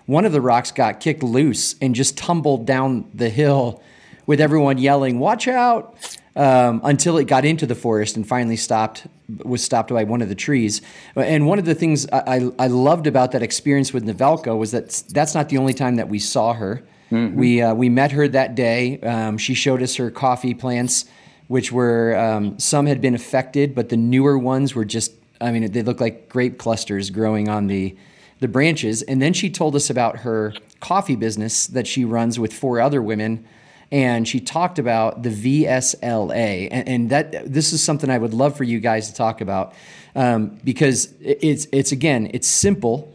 one 0.05 0.25
of 0.25 0.31
the 0.31 0.41
rocks 0.41 0.71
got 0.71 0.99
kicked 0.99 1.23
loose 1.23 1.75
and 1.81 1.95
just 1.95 2.17
tumbled 2.17 2.65
down 2.65 3.09
the 3.13 3.29
hill 3.29 3.81
with 4.25 4.39
everyone 4.39 4.77
yelling, 4.77 5.19
"Watch 5.19 5.47
out!" 5.47 5.95
Um, 6.35 6.81
until 6.83 7.17
it 7.17 7.25
got 7.25 7.45
into 7.45 7.67
the 7.67 7.75
forest 7.75 8.15
and 8.15 8.27
finally 8.27 8.57
stopped 8.57 9.05
was 9.43 9.63
stopped 9.63 9.89
by 9.89 10.03
one 10.03 10.21
of 10.21 10.29
the 10.29 10.35
trees. 10.35 10.81
And 11.15 11.47
one 11.47 11.59
of 11.59 11.65
the 11.65 11.75
things 11.75 12.07
I, 12.11 12.49
I, 12.59 12.67
loved 12.67 13.07
about 13.07 13.31
that 13.31 13.43
experience 13.43 13.93
with 13.93 14.03
Nevelka 14.05 14.57
was 14.57 14.71
that 14.71 14.89
that's 15.09 15.33
not 15.33 15.49
the 15.49 15.57
only 15.57 15.73
time 15.73 15.95
that 15.97 16.09
we 16.09 16.19
saw 16.19 16.53
her. 16.53 16.83
Mm-hmm. 17.11 17.37
We 17.37 17.61
uh, 17.61 17.73
we 17.73 17.89
met 17.89 18.11
her 18.11 18.27
that 18.27 18.55
day. 18.55 18.99
Um, 19.01 19.37
she 19.37 19.53
showed 19.53 19.81
us 19.81 19.95
her 19.95 20.09
coffee 20.09 20.53
plants, 20.53 21.05
which 21.47 21.71
were 21.71 22.17
um, 22.17 22.57
some 22.59 22.87
had 22.87 23.01
been 23.01 23.13
affected, 23.15 23.75
but 23.75 23.89
the 23.89 23.97
newer 23.97 24.37
ones 24.37 24.73
were 24.75 24.85
just. 24.85 25.13
I 25.41 25.51
mean, 25.51 25.71
they 25.71 25.81
looked 25.81 25.99
like 25.99 26.29
grape 26.29 26.57
clusters 26.57 27.09
growing 27.09 27.49
on 27.49 27.67
the 27.67 27.95
the 28.43 28.47
branches. 28.49 29.01
And 29.01 29.21
then 29.21 29.33
she 29.33 29.49
told 29.49 29.73
us 29.73 29.89
about 29.89 30.19
her 30.19 30.53
coffee 30.81 31.15
business 31.15 31.65
that 31.67 31.87
she 31.87 32.03
runs 32.03 32.37
with 32.37 32.53
four 32.53 32.81
other 32.81 33.01
women. 33.01 33.47
And 33.89 34.27
she 34.27 34.39
talked 34.39 34.79
about 34.79 35.23
the 35.23 35.29
VSLA, 35.29 36.67
and, 36.71 36.87
and 36.87 37.09
that 37.09 37.51
this 37.53 37.73
is 37.73 37.83
something 37.83 38.09
I 38.09 38.17
would 38.17 38.33
love 38.33 38.57
for 38.57 38.63
you 38.63 38.79
guys 38.79 39.07
to 39.07 39.15
talk 39.15 39.39
about 39.39 39.73
um, 40.15 40.59
because 40.63 41.13
it's 41.21 41.67
it's 41.71 41.91
again 41.91 42.29
it's 42.33 42.47
simple. 42.47 43.13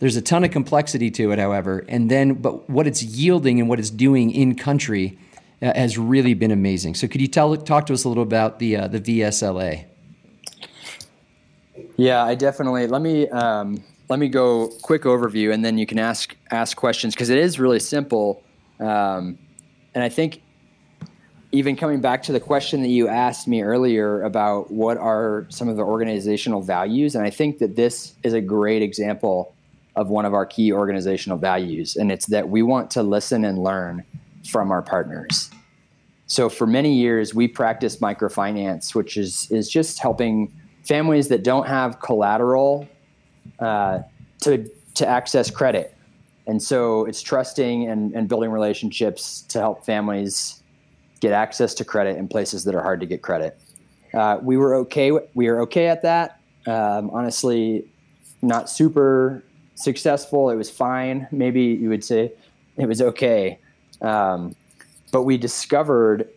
There's 0.00 0.16
a 0.16 0.22
ton 0.22 0.44
of 0.44 0.50
complexity 0.50 1.10
to 1.12 1.32
it, 1.32 1.38
however, 1.38 1.82
and 1.88 2.10
then 2.10 2.34
but 2.34 2.68
what 2.68 2.86
it's 2.86 3.02
yielding 3.02 3.58
and 3.58 3.70
what 3.70 3.78
it's 3.78 3.88
doing 3.88 4.30
in 4.30 4.54
country 4.54 5.18
uh, 5.62 5.72
has 5.74 5.96
really 5.96 6.34
been 6.34 6.50
amazing. 6.50 6.94
So 6.94 7.08
could 7.08 7.22
you 7.22 7.28
tell 7.28 7.56
talk 7.56 7.86
to 7.86 7.94
us 7.94 8.04
a 8.04 8.08
little 8.08 8.22
about 8.22 8.58
the 8.58 8.76
uh, 8.76 8.88
the 8.88 9.00
VSLA? 9.00 9.86
Yeah, 11.96 12.22
I 12.22 12.34
definitely. 12.34 12.86
Let 12.86 13.00
me 13.00 13.28
um, 13.30 13.82
let 14.08 14.18
me 14.18 14.28
go 14.28 14.68
quick 14.82 15.02
overview, 15.02 15.52
and 15.52 15.64
then 15.64 15.78
you 15.78 15.86
can 15.86 15.98
ask 15.98 16.36
ask 16.50 16.76
questions 16.76 17.14
because 17.14 17.30
it 17.30 17.38
is 17.38 17.58
really 17.58 17.80
simple. 17.80 18.42
Um, 18.80 19.38
and 19.94 20.02
I 20.04 20.08
think 20.08 20.42
even 21.52 21.76
coming 21.76 22.00
back 22.00 22.22
to 22.24 22.32
the 22.32 22.40
question 22.40 22.82
that 22.82 22.88
you 22.88 23.08
asked 23.08 23.48
me 23.48 23.62
earlier 23.62 24.22
about 24.22 24.70
what 24.70 24.98
are 24.98 25.46
some 25.48 25.68
of 25.68 25.76
the 25.76 25.82
organizational 25.82 26.60
values, 26.60 27.14
and 27.14 27.24
I 27.24 27.30
think 27.30 27.58
that 27.58 27.76
this 27.76 28.14
is 28.22 28.34
a 28.34 28.40
great 28.40 28.82
example 28.82 29.54
of 29.96 30.08
one 30.08 30.24
of 30.24 30.34
our 30.34 30.46
key 30.46 30.72
organizational 30.72 31.38
values, 31.38 31.96
and 31.96 32.12
it's 32.12 32.26
that 32.26 32.48
we 32.48 32.62
want 32.62 32.90
to 32.92 33.02
listen 33.02 33.44
and 33.44 33.58
learn 33.58 34.04
from 34.46 34.70
our 34.70 34.82
partners. 34.82 35.50
So 36.26 36.48
for 36.48 36.66
many 36.66 36.94
years, 36.94 37.34
we 37.34 37.48
practiced 37.48 38.00
microfinance, 38.00 38.94
which 38.94 39.16
is 39.16 39.50
is 39.50 39.68
just 39.68 39.98
helping 39.98 40.52
families 40.84 41.28
that 41.28 41.42
don't 41.42 41.66
have 41.66 42.00
collateral 42.00 42.88
uh, 43.60 44.00
to 44.40 44.70
to 44.94 45.06
access 45.06 45.50
credit. 45.50 45.94
And 46.46 46.62
so 46.62 47.04
it's 47.04 47.20
trusting 47.20 47.88
and, 47.88 48.12
and 48.14 48.26
building 48.28 48.50
relationships 48.50 49.42
to 49.48 49.58
help 49.58 49.84
families 49.84 50.62
get 51.20 51.32
access 51.32 51.74
to 51.74 51.84
credit 51.84 52.16
in 52.16 52.26
places 52.26 52.64
that 52.64 52.74
are 52.74 52.82
hard 52.82 53.00
to 53.00 53.06
get 53.06 53.20
credit. 53.22 53.58
Uh, 54.14 54.38
we 54.42 54.56
were 54.56 54.74
okay. 54.76 55.12
We 55.34 55.50
were 55.50 55.60
okay 55.62 55.88
at 55.88 56.02
that. 56.02 56.40
Um, 56.66 57.10
honestly, 57.10 57.84
not 58.40 58.70
super 58.70 59.44
successful. 59.74 60.50
It 60.50 60.56
was 60.56 60.70
fine. 60.70 61.26
Maybe 61.30 61.62
you 61.62 61.88
would 61.90 62.04
say 62.04 62.32
it 62.76 62.86
was 62.86 63.02
okay. 63.02 63.58
Um, 64.00 64.54
but 65.12 65.22
we 65.22 65.36
discovered, 65.36 66.28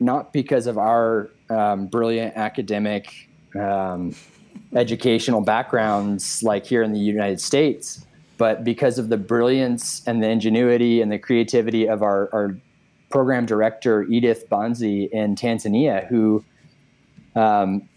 not 0.00 0.32
because 0.32 0.66
of 0.66 0.76
our 0.78 1.30
um, 1.48 1.86
brilliant 1.86 2.36
academic 2.36 3.28
um, 3.54 4.14
educational 4.74 5.40
backgrounds 5.40 6.42
like 6.42 6.66
here 6.66 6.82
in 6.82 6.92
the 6.92 7.00
United 7.00 7.40
States, 7.40 8.04
but 8.38 8.64
because 8.64 8.98
of 8.98 9.08
the 9.08 9.16
brilliance 9.16 10.02
and 10.06 10.22
the 10.22 10.28
ingenuity 10.28 11.00
and 11.02 11.10
the 11.10 11.18
creativity 11.18 11.88
of 11.88 12.02
our, 12.02 12.28
our 12.32 12.56
program 13.10 13.46
director, 13.46 14.04
Edith 14.04 14.48
Bonzi 14.48 15.10
in 15.10 15.34
Tanzania, 15.34 16.06
who 16.06 16.44
um, 17.34 17.88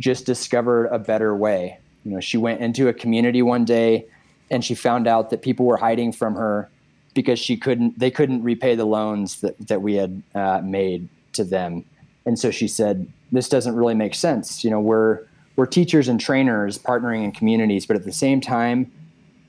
just 0.00 0.26
discovered 0.26 0.86
a 0.86 0.98
better 0.98 1.34
way. 1.34 1.78
You 2.04 2.12
know, 2.12 2.20
she 2.20 2.36
went 2.36 2.60
into 2.60 2.88
a 2.88 2.92
community 2.92 3.42
one 3.42 3.64
day 3.64 4.06
and 4.50 4.64
she 4.64 4.74
found 4.74 5.06
out 5.06 5.30
that 5.30 5.42
people 5.42 5.66
were 5.66 5.76
hiding 5.76 6.12
from 6.12 6.34
her 6.34 6.70
because 7.14 7.38
she 7.38 7.56
couldn't 7.56 7.98
they 7.98 8.10
couldn't 8.10 8.42
repay 8.42 8.74
the 8.74 8.84
loans 8.84 9.40
that, 9.40 9.56
that 9.66 9.82
we 9.82 9.94
had 9.94 10.22
uh, 10.34 10.60
made 10.62 11.08
to 11.32 11.44
them 11.44 11.84
and 12.26 12.38
so 12.38 12.50
she 12.50 12.68
said 12.68 13.10
this 13.32 13.48
doesn't 13.48 13.74
really 13.74 13.94
make 13.94 14.14
sense 14.14 14.62
you 14.62 14.70
know 14.70 14.80
we're 14.80 15.20
we're 15.58 15.66
teachers 15.66 16.06
and 16.06 16.20
trainers 16.20 16.78
partnering 16.78 17.24
in 17.24 17.32
communities, 17.32 17.84
but 17.84 17.96
at 17.96 18.04
the 18.04 18.12
same 18.12 18.40
time, 18.40 18.92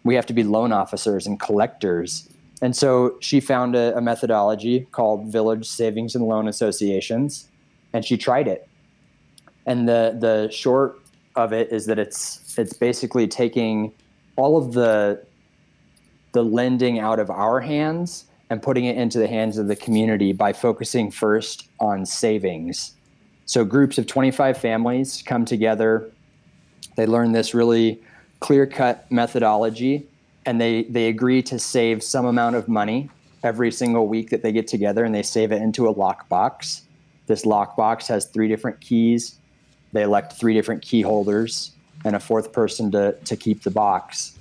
we 0.03 0.15
have 0.15 0.25
to 0.25 0.33
be 0.33 0.43
loan 0.43 0.71
officers 0.71 1.27
and 1.27 1.39
collectors. 1.39 2.27
And 2.63 2.75
so 2.75 3.15
she 3.19 3.39
found 3.39 3.75
a, 3.75 3.95
a 3.95 4.01
methodology 4.01 4.87
called 4.91 5.31
Village 5.31 5.67
Savings 5.67 6.15
and 6.15 6.25
Loan 6.25 6.47
Associations, 6.47 7.47
and 7.93 8.03
she 8.03 8.17
tried 8.17 8.47
it. 8.47 8.67
And 9.67 9.87
the 9.87 10.17
the 10.19 10.49
short 10.51 10.99
of 11.35 11.53
it 11.53 11.71
is 11.71 11.85
that 11.85 11.99
it's 11.99 12.57
it's 12.57 12.73
basically 12.73 13.27
taking 13.27 13.93
all 14.35 14.57
of 14.57 14.73
the 14.73 15.23
the 16.31 16.43
lending 16.43 16.97
out 16.97 17.19
of 17.19 17.29
our 17.29 17.59
hands 17.59 18.25
and 18.49 18.63
putting 18.63 18.85
it 18.85 18.97
into 18.97 19.19
the 19.19 19.27
hands 19.27 19.59
of 19.59 19.67
the 19.67 19.75
community 19.75 20.33
by 20.33 20.53
focusing 20.53 21.11
first 21.11 21.69
on 21.79 22.03
savings 22.03 22.95
so 23.49 23.65
groups 23.65 23.97
of 23.97 24.05
25 24.05 24.59
families 24.59 25.23
come 25.25 25.43
together. 25.43 26.07
They 26.95 27.07
learn 27.07 27.31
this 27.31 27.55
really 27.55 27.99
clear 28.41 28.67
cut 28.67 29.11
methodology 29.11 30.05
and 30.45 30.61
they, 30.61 30.83
they 30.83 31.07
agree 31.07 31.41
to 31.41 31.57
save 31.57 32.03
some 32.03 32.27
amount 32.27 32.57
of 32.57 32.67
money 32.67 33.09
every 33.41 33.71
single 33.71 34.07
week 34.07 34.29
that 34.29 34.43
they 34.43 34.51
get 34.51 34.67
together 34.67 35.03
and 35.03 35.15
they 35.15 35.23
save 35.23 35.51
it 35.51 35.63
into 35.63 35.87
a 35.87 35.95
lockbox. 35.95 36.81
This 37.25 37.43
lockbox 37.43 38.05
has 38.05 38.27
three 38.27 38.47
different 38.47 38.81
keys. 38.81 39.39
They 39.93 40.03
elect 40.03 40.33
three 40.33 40.53
different 40.53 40.83
key 40.83 41.01
holders 41.01 41.71
and 42.05 42.15
a 42.15 42.19
fourth 42.19 42.53
person 42.53 42.91
to, 42.91 43.13
to 43.13 43.35
keep 43.35 43.63
the 43.63 43.71
box. 43.71 44.37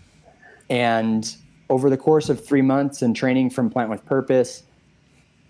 And 0.69 1.35
over 1.71 1.89
the 1.89 1.97
course 1.97 2.29
of 2.29 2.45
three 2.45 2.61
months 2.61 3.01
and 3.01 3.17
training 3.17 3.49
from 3.49 3.71
Plant 3.71 3.89
with 3.89 4.05
Purpose, 4.05 4.65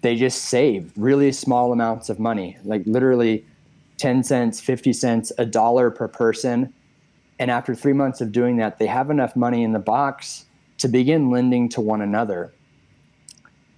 they 0.00 0.16
just 0.16 0.44
save 0.44 0.92
really 0.96 1.32
small 1.32 1.72
amounts 1.72 2.08
of 2.08 2.18
money, 2.18 2.56
like 2.64 2.82
literally 2.86 3.44
10 3.96 4.22
cents, 4.22 4.60
50 4.60 4.92
cents, 4.92 5.32
a 5.38 5.44
dollar 5.44 5.90
per 5.90 6.08
person. 6.08 6.72
And 7.38 7.50
after 7.50 7.74
three 7.74 7.92
months 7.92 8.20
of 8.20 8.32
doing 8.32 8.56
that, 8.58 8.78
they 8.78 8.86
have 8.86 9.10
enough 9.10 9.34
money 9.34 9.62
in 9.62 9.72
the 9.72 9.78
box 9.78 10.46
to 10.78 10.88
begin 10.88 11.30
lending 11.30 11.68
to 11.70 11.80
one 11.80 12.00
another. 12.00 12.52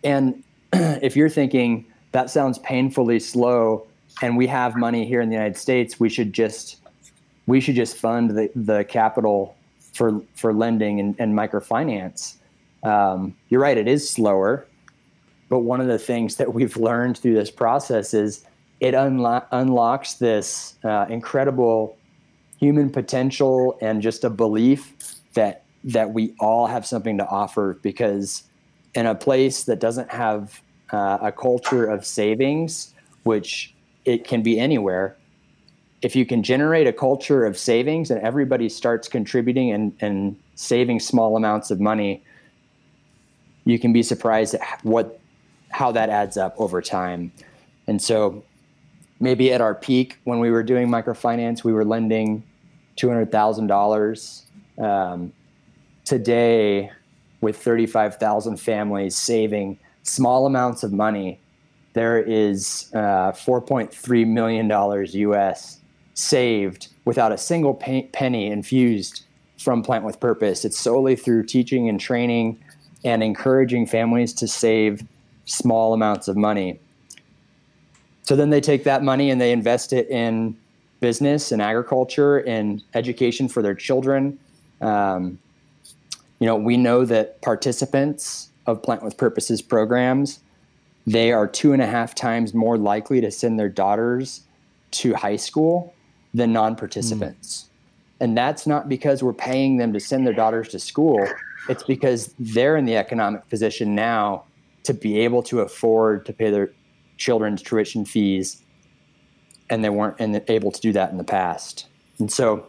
And 0.05 0.43
if 0.73 1.17
you're 1.17 1.29
thinking 1.29 1.87
that 2.13 2.31
sounds 2.31 2.59
painfully 2.59 3.21
slow 3.21 3.87
and 4.23 4.37
we 4.37 4.47
have 4.47 4.77
money 4.77 5.07
here 5.07 5.21
in 5.21 5.29
the 5.29 5.35
United 5.35 5.57
States, 5.57 5.99
we 5.99 6.09
should 6.09 6.33
just 6.33 6.77
we 7.47 7.61
should 7.61 7.75
just 7.75 7.97
fund 7.97 8.31
the, 8.31 8.51
the 8.55 8.85
capital 8.85 9.57
for 9.95 10.23
for 10.35 10.53
lending 10.53 11.01
and, 11.01 11.17
and 11.19 11.35
microfinance. 11.35 12.37
Um, 12.83 13.35
you're 13.49 13.61
right, 13.61 13.77
it 13.77 13.89
is 13.89 14.09
slower. 14.09 14.67
But 15.51 15.61
one 15.61 15.81
of 15.83 15.89
the 15.89 15.99
things 15.99 16.37
that 16.37 16.55
we've 16.55 16.77
learned 16.79 17.19
through 17.19 17.35
this 17.35 17.51
process 17.51 18.15
is 18.15 18.47
it 18.79 18.95
unlo- 18.95 19.45
unlocks 19.53 20.15
this 20.15 20.77
uh, 20.85 21.05
incredible 21.11 21.99
human 22.59 22.89
potential 22.89 23.77
and 23.83 24.01
just 24.01 24.25
a 24.25 24.31
belief 24.31 24.95
that 25.35 25.65
that 25.83 26.13
we 26.13 26.35
all 26.41 26.67
have 26.67 26.85
something 26.85 27.17
to 27.17 27.27
offer 27.27 27.79
because 27.83 28.45
in 28.95 29.07
a 29.07 29.15
place 29.15 29.65
that 29.65 29.81
doesn't 29.81 30.11
have 30.11 30.61
uh, 30.93 31.19
a 31.23 31.33
culture 31.33 31.87
of 31.87 32.05
savings 32.05 32.95
which 33.23 33.75
it 34.05 34.27
can 34.27 34.43
be 34.43 34.61
anywhere 34.61 35.17
if 36.03 36.15
you 36.15 36.27
can 36.27 36.43
generate 36.43 36.87
a 36.87 36.93
culture 36.93 37.47
of 37.47 37.57
savings 37.57 38.11
and 38.11 38.21
everybody 38.21 38.69
starts 38.69 39.09
contributing 39.09 39.71
and, 39.71 39.97
and 40.01 40.37
saving 40.55 41.01
small 41.01 41.35
amounts 41.37 41.71
of 41.71 41.81
money 41.81 42.23
you 43.65 43.79
can 43.79 43.93
be 43.93 44.03
surprised 44.03 44.55
at 44.55 44.85
what 44.85 45.20
how 45.71 45.93
that 45.93 46.11
adds 46.11 46.37
up 46.37 46.55
over 46.59 46.83
time. 46.83 47.33
And 47.87 48.01
so 48.01 48.45
maybe 49.19 49.53
at 49.53 49.61
our 49.61 49.75
peak 49.75 50.19
when 50.25 50.41
we 50.41 50.51
were 50.51 50.63
doing 50.63 50.89
microfinance, 50.89 51.65
we 51.65 51.73
were 51.73 51.85
lending 51.85 52.43
$200,000. 52.97 54.43
Um, 54.79 55.33
today, 56.05 56.91
with 57.41 57.57
35,000 57.57 58.57
families 58.59 59.17
saving 59.17 59.79
small 60.03 60.47
amounts 60.47 60.83
of 60.83 60.93
money, 60.93 61.41
there 61.93 62.19
is 62.19 62.91
uh, 62.95 63.33
4.3 63.33 64.27
million 64.27 64.69
dollars 64.69 65.15
US 65.15 65.81
saved 66.15 66.89
without 67.05 67.33
a 67.33 67.39
single 67.39 67.75
penny 67.75 68.47
infused 68.47 69.25
from 69.59 69.83
Plant 69.83 70.05
with 70.05 70.21
Purpose. 70.21 70.65
It's 70.65 70.79
solely 70.79 71.17
through 71.17 71.45
teaching 71.45 71.89
and 71.89 71.99
training 71.99 72.59
and 73.05 73.23
encouraging 73.23 73.87
families 73.87 74.33
to 74.35 74.47
save 74.47 75.03
small 75.51 75.93
amounts 75.93 76.29
of 76.29 76.37
money. 76.37 76.79
So 78.23 78.37
then 78.37 78.51
they 78.51 78.61
take 78.61 78.85
that 78.85 79.03
money 79.03 79.31
and 79.31 79.41
they 79.41 79.51
invest 79.51 79.93
it 79.93 80.09
in 80.09 80.57
business 81.01 81.51
and 81.51 81.61
agriculture 81.61 82.39
and 82.39 82.83
education 82.95 83.49
for 83.49 83.61
their 83.61 83.75
children. 83.75 84.39
Um, 84.81 85.39
you 86.39 86.47
know, 86.47 86.57
we 86.57 86.77
know 86.77 87.05
that 87.05 87.43
participants 87.43 88.51
of 88.67 88.83
Plant 88.83 89.03
with 89.03 89.17
Purposes 89.17 89.61
programs, 89.61 90.39
they 91.07 91.33
are 91.33 91.49
two 91.49 91.73
and 91.73 91.83
a 91.83 91.87
half 91.87 92.15
times 92.15 92.55
more 92.55 92.79
likely 92.79 93.21
to 93.21 93.31
send 93.31 93.59
their 93.59 93.69
daughters 93.69 94.43
to 94.93 95.15
high 95.15 95.37
school 95.37 95.93
than 96.33 96.53
non-participants. 96.53 97.65
Mm. 97.65 97.67
And 98.23 98.39
that's 98.39 98.67
not 98.67 98.89
because 98.89 99.23
we're 99.23 99.33
paying 99.33 99.79
them 99.79 99.93
to 99.93 100.01
send 100.01 100.27
their 100.27 100.35
daughters 100.35 100.69
to 100.69 100.79
school. 100.79 101.27
It's 101.69 101.83
because 101.83 102.35
they're 102.39 102.77
in 102.77 102.85
the 102.85 102.97
economic 102.97 103.49
position 103.49 103.95
now 103.95 104.45
to 104.91 104.95
be 104.95 105.21
able 105.21 105.41
to 105.45 105.61
afford 105.61 106.27
to 106.27 106.33
pay 106.33 106.51
their 106.51 106.73
children's 107.17 107.63
tuition 107.63 108.05
fees 108.05 108.61
and 109.69 109.85
they 109.85 109.89
weren't 109.89 110.21
able 110.51 110.73
to 110.73 110.81
do 110.81 110.93
that 110.93 111.13
in 111.13 111.17
the 111.17 111.23
past. 111.23 111.87
And 112.19 112.31
so 112.31 112.67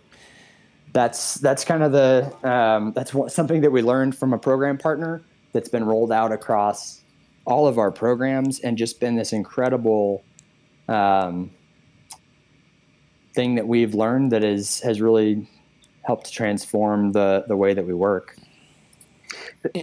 that's 0.93 1.35
that's 1.35 1.65
kind 1.65 1.81
of 1.81 1.91
the 1.91 2.31
um, 2.47 2.93
that's 2.93 3.11
something 3.33 3.61
that 3.61 3.71
we 3.71 3.81
learned 3.81 4.15
from 4.15 4.33
a 4.33 4.37
program 4.37 4.77
partner 4.77 5.23
that's 5.51 5.67
been 5.67 5.83
rolled 5.83 6.11
out 6.11 6.31
across 6.31 7.01
all 7.45 7.65
of 7.67 7.79
our 7.79 7.89
programs 7.89 8.59
and 8.59 8.77
just 8.77 8.99
been 8.99 9.15
this 9.15 9.33
incredible 9.33 10.23
um, 10.87 11.49
thing 13.33 13.55
that 13.55 13.67
we've 13.67 13.95
learned 13.95 14.31
that 14.31 14.43
is 14.43 14.79
has 14.81 15.01
really 15.01 15.49
helped 16.03 16.31
transform 16.31 17.13
the 17.13 17.45
the 17.47 17.57
way 17.57 17.73
that 17.73 17.87
we 17.87 17.95
work. 17.95 18.37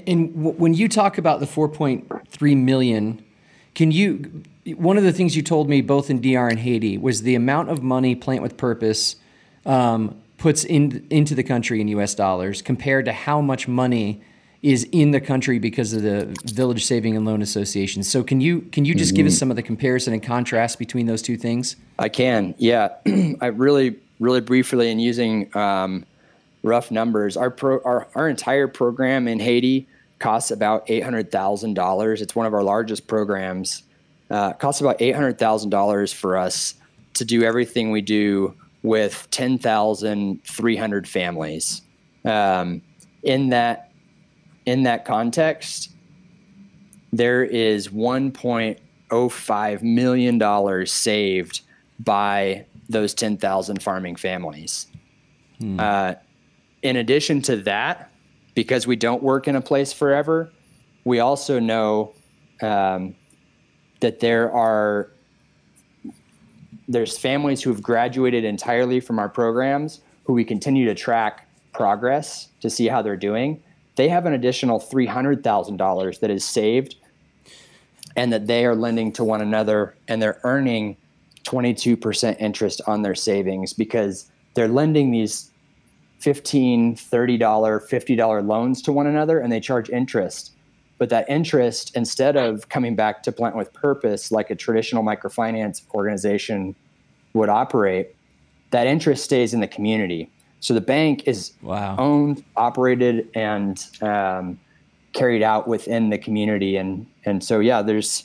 And 0.07 0.59
when 0.59 0.75
you 0.75 0.89
talk 0.89 1.19
about 1.19 1.41
the 1.41 1.47
4.3 1.47 2.57
million, 2.57 3.25
can 3.75 3.93
you 3.93 4.43
one 4.77 4.99
of 4.99 5.05
the 5.05 5.13
things 5.13 5.37
you 5.37 5.43
told 5.43 5.69
me 5.69 5.81
both 5.81 6.11
in 6.11 6.21
DR 6.21 6.49
and 6.49 6.59
Haiti 6.59 6.99
was 6.99 7.23
the 7.23 7.35
amount 7.35 7.71
of 7.71 7.83
money 7.83 8.15
Plant 8.15 8.43
with 8.43 8.57
Purpose 8.57 9.17
um, 9.65 10.21
puts 10.37 10.65
in, 10.65 11.07
into 11.11 11.35
the 11.35 11.43
country 11.43 11.81
in 11.81 11.89
U.S. 11.89 12.15
dollars 12.15 12.61
compared 12.63 13.05
to 13.07 13.13
how 13.13 13.41
much 13.41 13.67
money 13.67 14.21
is 14.63 14.85
in 14.91 15.13
the 15.13 15.21
country 15.21 15.59
because 15.59 15.93
of 15.93 16.03
the 16.03 16.35
Village 16.45 16.85
Saving 16.85 17.17
and 17.17 17.25
Loan 17.25 17.43
Association. 17.43 18.03
So 18.03 18.23
can 18.23 18.41
you 18.41 18.63
can 18.73 18.85
you 18.85 18.95
just 18.95 19.11
mm-hmm. 19.11 19.17
give 19.17 19.27
us 19.27 19.35
mm-hmm. 19.35 19.39
some 19.39 19.51
of 19.51 19.57
the 19.57 19.63
comparison 19.63 20.13
and 20.13 20.23
contrast 20.23 20.79
between 20.79 21.07
those 21.07 21.23
two 21.23 21.37
things? 21.37 21.77
I 21.99 22.09
can. 22.09 22.55
Yeah, 22.59 22.97
I 23.41 23.47
really 23.47 23.97
really 24.19 24.41
briefly 24.41 24.91
in 24.91 24.99
using 24.99 25.57
um, 25.57 26.05
rough 26.69 26.91
numbers, 26.91 27.37
our 27.37 27.51
pro 27.51 27.81
our 27.85 28.09
our 28.15 28.29
entire 28.29 28.69
program 28.69 29.27
in 29.27 29.41
Haiti 29.41 29.89
costs 30.19 30.51
about 30.51 30.85
eight 30.89 31.03
hundred 31.03 31.31
thousand 31.31 31.75
dollars. 31.75 32.23
It's 32.23 32.37
one 32.37 32.47
of 32.47 32.55
our 32.55 32.63
largest 32.63 33.07
programs 33.07 33.83
uh, 34.31 34.53
costs 34.55 34.81
about 34.81 35.01
eight 35.01 35.15
hundred 35.15 35.39
thousand 35.39 35.71
dollars 35.71 36.13
for 36.13 36.37
us 36.37 36.75
to 37.15 37.25
do 37.25 37.43
everything 37.43 37.91
we 37.91 38.01
do 38.01 38.55
with 38.83 39.27
ten 39.31 39.59
thousand 39.59 40.45
three 40.45 40.77
hundred 40.77 41.09
families. 41.09 41.83
Um, 42.25 42.83
in 43.23 43.51
that 43.51 43.91
in 44.67 44.83
that 44.85 45.05
context, 45.05 45.91
there 47.13 47.45
is 47.45 47.91
one 47.91 48.31
point 48.31 48.79
oh 49.11 49.29
five 49.29 49.83
million 49.83 50.39
dollars 50.39 50.93
saved 50.93 51.63
by 51.99 52.67
those 52.89 53.15
ten 53.15 53.37
thousand 53.37 53.83
farming 53.83 54.17
families. 54.17 54.87
Hmm. 55.59 55.81
Uh, 55.81 56.15
in 56.83 56.97
addition 56.97 57.43
to 57.43 57.57
that, 57.57 58.11
because 58.55 58.87
we 58.87 58.97
don't 58.97 59.23
work 59.23 59.49
in 59.49 59.57
a 59.57 59.61
place 59.61 59.93
forever, 59.93 60.51
we 61.05 61.21
also 61.21 61.59
know 61.59 62.13
um, 62.61 63.15
that 64.01 64.21
there 64.21 64.53
are 64.53 65.11
there's 66.89 67.19
families 67.19 67.63
who 67.63 67.71
have 67.71 67.83
graduated 67.83 68.45
entirely 68.45 68.99
from 68.99 69.19
our 69.19 69.29
programs 69.29 70.01
who 70.25 70.33
we 70.33 70.45
continue 70.45 70.87
to 70.87 70.95
track 70.95 71.47
progress 71.73 72.49
to 72.61 72.71
see 72.71 72.87
how 72.87 73.03
they're 73.03 73.17
doing. 73.17 73.63
They 73.97 74.09
have 74.09 74.27
an 74.27 74.33
additional 74.33 74.81
$300,000 74.81 76.21
that 76.21 76.31
is 76.31 76.45
saved 76.45 76.97
and 78.17 78.33
that 78.33 78.47
they 78.47 78.65
are 78.65 78.75
lending 78.75 79.13
to 79.13 79.25
one 79.25 79.43
another 79.43 79.97
and 80.09 80.21
they're 80.21 80.41
earning 80.45 80.97
22% 81.45 82.37
interest 82.41 82.81
on 82.87 83.03
their 83.03 83.15
savings 83.15 83.73
because 83.73 84.31
they're 84.55 84.69
lending 84.69 85.11
these 85.11 85.51
$15, 86.21 86.95
$30, 86.95 87.39
$50 87.39 88.47
loans 88.47 88.83
to 88.83 88.93
one 88.93 89.07
another 89.07 89.39
and 89.39 89.53
they 89.53 89.61
charge 89.61 89.89
interest 89.91 90.53
but 90.99 91.11
that 91.11 91.31
interest, 91.31 91.93
instead 91.97 92.37
of 92.37 92.69
coming 92.69 92.97
back 92.97 93.23
to 93.23 93.33
plant 93.33 93.57
with 93.57 93.73
purpose 93.73 94.33
like 94.33 94.51
a 94.51 94.57
traditional 94.57 95.05
microfinance 95.05 95.83
organization 95.95 96.75
would 97.35 97.49
operate, 97.49 98.15
that 98.71 98.87
interest 98.87 99.25
stays 99.25 99.55
in 99.55 99.61
the 99.61 99.69
community. 99.69 100.29
So 100.61 100.75
the 100.75 100.81
bank 100.81 101.27
is 101.29 101.53
wow. 101.63 101.97
owned, 101.99 102.45
operated, 102.57 103.29
and 103.35 103.83
um, 104.03 104.59
carried 105.13 105.43
out 105.43 105.69
within 105.69 106.11
the 106.11 106.19
community. 106.19 106.77
And 106.77 107.07
and 107.25 107.45
so 107.45 107.61
yeah, 107.61 107.81
there's 107.81 108.25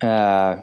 uh, 0.00 0.56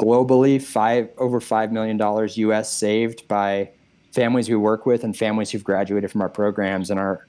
globally 0.00 0.60
five 0.60 1.10
over 1.18 1.38
five 1.38 1.70
million 1.70 1.98
dollars 1.98 2.38
U.S. 2.38 2.72
saved 2.72 3.28
by 3.28 3.68
families 4.14 4.48
we 4.48 4.54
work 4.54 4.86
with 4.86 5.02
and 5.02 5.16
families 5.16 5.50
who've 5.50 5.64
graduated 5.64 6.10
from 6.10 6.22
our 6.22 6.28
programs. 6.28 6.90
And 6.90 7.00
our 7.00 7.26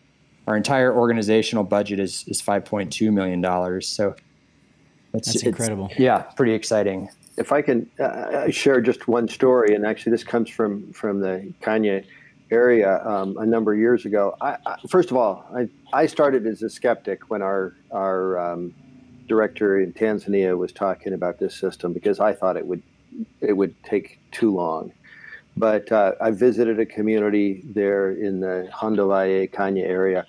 our 0.48 0.56
entire 0.56 0.96
organizational 0.96 1.64
budget 1.64 2.00
is 2.00 2.24
is 2.28 2.42
5.2 2.42 3.12
million 3.12 3.42
dollars. 3.42 3.88
So 3.88 4.16
that's 5.12 5.44
incredible. 5.44 5.90
Yeah, 5.98 6.20
pretty 6.38 6.54
exciting. 6.54 7.10
If 7.38 7.52
I 7.52 7.62
can 7.62 7.90
uh, 8.00 8.50
share 8.50 8.80
just 8.80 9.08
one 9.08 9.28
story, 9.28 9.76
and 9.76 9.86
actually 9.86 10.12
this 10.12 10.24
comes 10.24 10.50
from 10.50 10.94
from 10.94 11.20
the 11.20 11.52
Kenya 11.62 12.04
area 12.52 13.04
um, 13.06 13.36
a 13.38 13.46
number 13.46 13.74
of 13.74 13.80
years 13.80 14.06
ago. 14.06 14.36
I, 14.40 14.58
I, 14.66 14.76
first 14.88 15.10
of 15.10 15.18
all, 15.18 15.46
I, 15.54 15.68
I 15.94 16.06
started 16.06 16.46
as 16.46 16.62
a 16.62 16.70
skeptic 16.70 17.30
when 17.30 17.42
our 17.42 17.74
our 17.92 18.38
um, 18.38 18.74
director 19.28 19.80
in 19.80 19.94
Tanzania 19.94 20.56
was 20.58 20.72
talking 20.72 21.14
about 21.14 21.40
this 21.40 21.56
system 21.56 21.92
because 21.92 22.20
I 22.20 22.34
thought 22.34 22.56
it 22.56 22.68
would 22.68 22.84
it 23.42 23.54
would 23.54 23.82
take 23.84 24.20
too 24.32 24.54
long. 24.54 24.92
But 25.58 25.92
uh, 25.92 26.14
I 26.20 26.32
visited 26.32 26.80
a 26.80 26.86
community 26.86 27.62
there 27.64 28.12
in 28.12 28.42
the 28.42 28.70
Hondovaye 28.74 29.52
Kenya 29.52 29.86
area, 29.86 30.26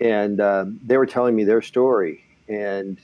and 0.00 0.40
uh, 0.40 0.66
they 0.84 0.96
were 0.96 1.06
telling 1.06 1.36
me 1.36 1.44
their 1.44 1.62
story 1.62 2.24
and 2.48 2.98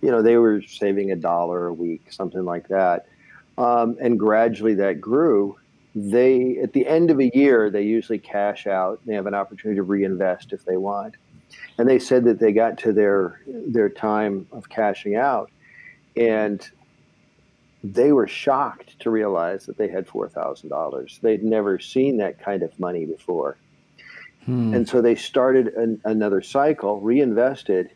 you 0.00 0.10
know 0.10 0.22
they 0.22 0.36
were 0.36 0.62
saving 0.62 1.10
a 1.10 1.16
dollar 1.16 1.66
a 1.66 1.72
week 1.72 2.12
something 2.12 2.44
like 2.44 2.68
that. 2.68 3.06
Um, 3.58 3.96
and 4.00 4.18
gradually 4.18 4.74
that 4.74 5.00
grew. 5.00 5.58
They 5.94 6.58
at 6.62 6.72
the 6.72 6.86
end 6.86 7.10
of 7.10 7.20
a 7.20 7.30
year 7.34 7.70
they 7.70 7.82
usually 7.82 8.18
cash 8.18 8.66
out 8.66 9.00
they 9.06 9.14
have 9.14 9.26
an 9.26 9.34
opportunity 9.34 9.76
to 9.76 9.82
reinvest 9.82 10.52
if 10.52 10.64
they 10.64 10.76
want. 10.76 11.14
And 11.78 11.88
they 11.88 11.98
said 11.98 12.24
that 12.24 12.38
they 12.38 12.52
got 12.52 12.78
to 12.78 12.92
their 12.92 13.40
their 13.46 13.88
time 13.88 14.46
of 14.52 14.68
cashing 14.68 15.16
out 15.16 15.50
and 16.16 16.68
they 17.84 18.12
were 18.12 18.26
shocked 18.26 18.98
to 19.00 19.10
realize 19.10 19.66
that 19.66 19.76
they 19.76 19.88
had 19.88 20.06
$4000 20.06 21.20
they'd 21.20 21.44
never 21.44 21.78
seen 21.78 22.16
that 22.18 22.40
kind 22.40 22.62
of 22.62 22.78
money 22.80 23.06
before 23.06 23.56
Hmm. 24.46 24.72
And 24.74 24.88
so 24.88 25.02
they 25.02 25.16
started 25.16 25.68
an, 25.74 26.00
another 26.04 26.40
cycle, 26.40 27.00
reinvested, 27.00 27.90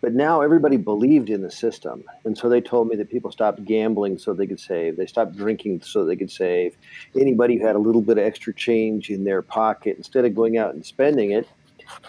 but 0.00 0.14
now 0.14 0.40
everybody 0.40 0.76
believed 0.76 1.30
in 1.30 1.42
the 1.42 1.50
system. 1.50 2.04
And 2.24 2.38
so 2.38 2.48
they 2.48 2.60
told 2.60 2.88
me 2.88 2.96
that 2.96 3.10
people 3.10 3.32
stopped 3.32 3.64
gambling 3.64 4.18
so 4.18 4.32
they 4.32 4.46
could 4.46 4.60
save. 4.60 4.96
They 4.96 5.06
stopped 5.06 5.36
drinking 5.36 5.82
so 5.82 6.04
they 6.04 6.14
could 6.14 6.30
save. 6.30 6.76
Anybody 7.18 7.58
who 7.58 7.66
had 7.66 7.74
a 7.74 7.80
little 7.80 8.02
bit 8.02 8.18
of 8.18 8.24
extra 8.24 8.54
change 8.54 9.10
in 9.10 9.24
their 9.24 9.42
pocket, 9.42 9.96
instead 9.96 10.24
of 10.24 10.34
going 10.34 10.56
out 10.56 10.74
and 10.74 10.86
spending 10.86 11.32
it, 11.32 11.48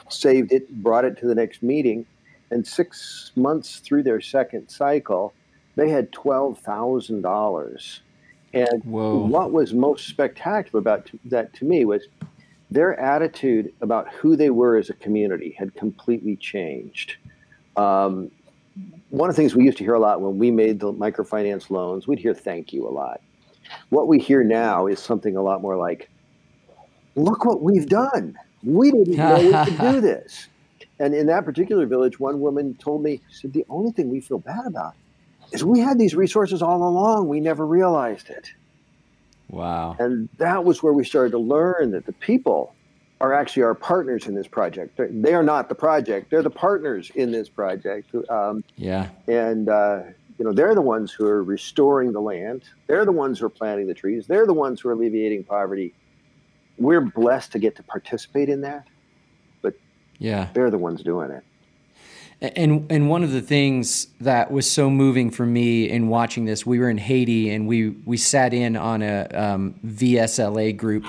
saved 0.10 0.52
it, 0.52 0.70
brought 0.84 1.06
it 1.06 1.18
to 1.20 1.28
the 1.28 1.36
next 1.36 1.64
meeting. 1.64 2.06
And 2.52 2.66
six 2.66 3.32
months 3.36 3.80
through 3.80 4.04
their 4.04 4.22
second 4.22 4.70
cycle, 4.70 5.34
they 5.78 5.90
had 5.90 6.12
$12,000. 6.12 8.00
And 8.54 8.84
Whoa. 8.84 9.18
what 9.26 9.52
was 9.52 9.74
most 9.74 10.08
spectacular 10.08 10.80
about 10.80 11.10
that 11.26 11.54
to 11.54 11.66
me 11.66 11.86
was 11.86 12.08
their 12.72 13.00
attitude 13.00 13.72
about 13.82 14.12
who 14.12 14.36
they 14.36 14.50
were 14.50 14.76
as 14.76 14.90
a 14.90 14.94
community 14.94 15.56
had 15.58 15.76
completely 15.76 16.36
changed. 16.36 17.16
Um, 17.78 18.32
one 19.10 19.30
of 19.30 19.36
the 19.36 19.42
things 19.42 19.56
we 19.56 19.64
used 19.64 19.78
to 19.78 19.84
hear 19.84 19.94
a 19.94 20.00
lot 20.00 20.20
when 20.20 20.40
we 20.40 20.50
made 20.50 20.80
the 20.80 20.92
microfinance 20.92 21.70
loans, 21.70 22.08
we'd 22.08 22.20
hear 22.20 22.34
thank 22.34 22.74
you 22.74 22.88
a 22.88 22.90
lot. 22.90 23.22
What 23.90 24.08
we 24.08 24.20
hear 24.20 24.44
now 24.44 24.88
is 24.88 25.00
something 25.00 25.38
a 25.38 25.42
lot 25.44 25.62
more 25.62 25.78
like, 25.78 26.10
look 27.16 27.46
what 27.46 27.62
we've 27.62 27.88
done. 27.88 28.36
We 28.64 28.92
didn't 28.92 29.16
know 29.16 29.36
we 29.36 29.72
could 29.72 29.80
do 29.80 30.02
this. 30.10 30.48
And 31.00 31.14
in 31.14 31.28
that 31.28 31.46
particular 31.46 31.86
village, 31.86 32.20
one 32.20 32.40
woman 32.40 32.74
told 32.76 33.04
me, 33.04 33.22
she 33.30 33.42
said, 33.42 33.54
the 33.54 33.66
only 33.70 33.92
thing 33.92 34.10
we 34.10 34.20
feel 34.20 34.40
bad 34.40 34.66
about 34.66 34.96
is 35.52 35.64
we 35.64 35.80
had 35.80 35.98
these 35.98 36.16
resources 36.16 36.62
all 36.62 36.84
along. 36.84 37.28
We 37.28 37.40
never 37.40 37.66
realized 37.66 38.30
it. 38.30 38.52
Wow. 39.50 39.96
And 40.00 40.30
that 40.38 40.64
was 40.66 40.84
where 40.84 40.94
we 40.94 41.06
started 41.06 41.32
to 41.32 41.40
learn 41.40 41.92
that 41.92 42.06
the 42.06 42.14
people 42.14 42.76
are 43.20 43.34
actually 43.34 43.64
our 43.64 43.74
partners 43.74 44.28
in 44.28 44.36
this 44.36 44.48
project. 44.48 44.98
They 44.98 45.34
are 45.34 45.44
not 45.44 45.70
the 45.70 45.76
project; 45.76 46.30
they're 46.30 46.44
the 46.44 46.50
partners 46.50 47.12
in 47.16 47.32
this 47.32 47.50
project. 47.50 48.14
Um, 48.30 48.64
yeah. 48.76 49.10
And 49.28 49.70
uh, 49.70 50.04
you 50.38 50.46
know, 50.46 50.54
they're 50.54 50.76
the 50.76 50.82
ones 50.82 51.12
who 51.12 51.26
are 51.26 51.44
restoring 51.44 52.12
the 52.12 52.22
land. 52.22 52.64
They're 52.86 53.06
the 53.06 53.12
ones 53.12 53.40
who 53.40 53.48
are 53.48 53.50
planting 53.50 53.88
the 53.88 53.94
trees. 53.94 54.28
They're 54.28 54.46
the 54.46 54.54
ones 54.54 54.82
who 54.82 54.90
are 54.90 54.94
alleviating 54.94 55.46
poverty. 55.46 55.96
We're 56.78 57.02
blessed 57.02 57.54
to 57.54 57.60
get 57.60 57.76
to 57.78 57.84
participate 57.84 58.50
in 58.50 58.62
that, 58.62 58.88
but 59.64 59.74
yeah, 60.20 60.50
they're 60.54 60.70
the 60.70 60.78
ones 60.78 61.02
doing 61.02 61.32
it. 61.32 61.44
And 62.40 62.86
and 62.92 63.10
one 63.10 63.24
of 63.24 63.32
the 63.32 63.42
things 63.42 64.08
that 64.22 64.52
was 64.52 64.70
so 64.70 64.92
moving 64.92 65.32
for 65.32 65.46
me 65.46 65.90
in 65.90 66.08
watching 66.08 66.46
this, 66.46 66.68
we 66.68 66.78
were 66.78 66.90
in 66.90 67.00
Haiti 67.00 67.50
and 67.50 67.68
we 67.68 67.90
we 67.90 68.16
sat 68.18 68.54
in 68.54 68.76
on 68.76 69.02
a 69.02 69.28
um, 69.34 69.76
VSLA 69.84 70.78
group, 70.78 71.06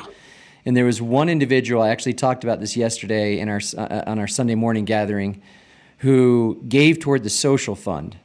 and 0.64 0.74
there 0.74 0.86
was 0.86 1.02
one 1.02 1.28
individual. 1.28 1.82
I 1.82 1.90
actually 1.90 2.14
talked 2.14 2.44
about 2.44 2.60
this 2.60 2.78
yesterday 2.78 3.40
in 3.40 3.50
our 3.50 3.60
uh, 3.76 4.04
on 4.06 4.18
our 4.18 4.26
Sunday 4.26 4.54
morning 4.54 4.86
gathering, 4.86 5.42
who 5.98 6.62
gave 6.66 6.98
toward 6.98 7.24
the 7.24 7.30
social 7.30 7.74
fund, 7.74 8.16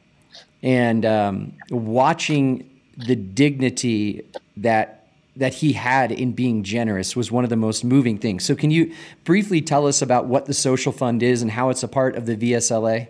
and 0.62 1.04
um, 1.04 1.52
watching 1.68 2.70
the 2.96 3.16
dignity 3.16 4.24
that 4.56 5.03
that 5.36 5.54
he 5.54 5.72
had 5.72 6.12
in 6.12 6.32
being 6.32 6.62
generous 6.62 7.16
was 7.16 7.30
one 7.30 7.44
of 7.44 7.50
the 7.50 7.56
most 7.56 7.84
moving 7.84 8.18
things. 8.18 8.44
So, 8.44 8.54
can 8.54 8.70
you 8.70 8.92
briefly 9.24 9.60
tell 9.60 9.86
us 9.86 10.02
about 10.02 10.26
what 10.26 10.46
the 10.46 10.54
social 10.54 10.92
fund 10.92 11.22
is 11.22 11.42
and 11.42 11.50
how 11.50 11.70
it's 11.70 11.82
a 11.82 11.88
part 11.88 12.16
of 12.16 12.26
the 12.26 12.36
VSLA? 12.36 13.08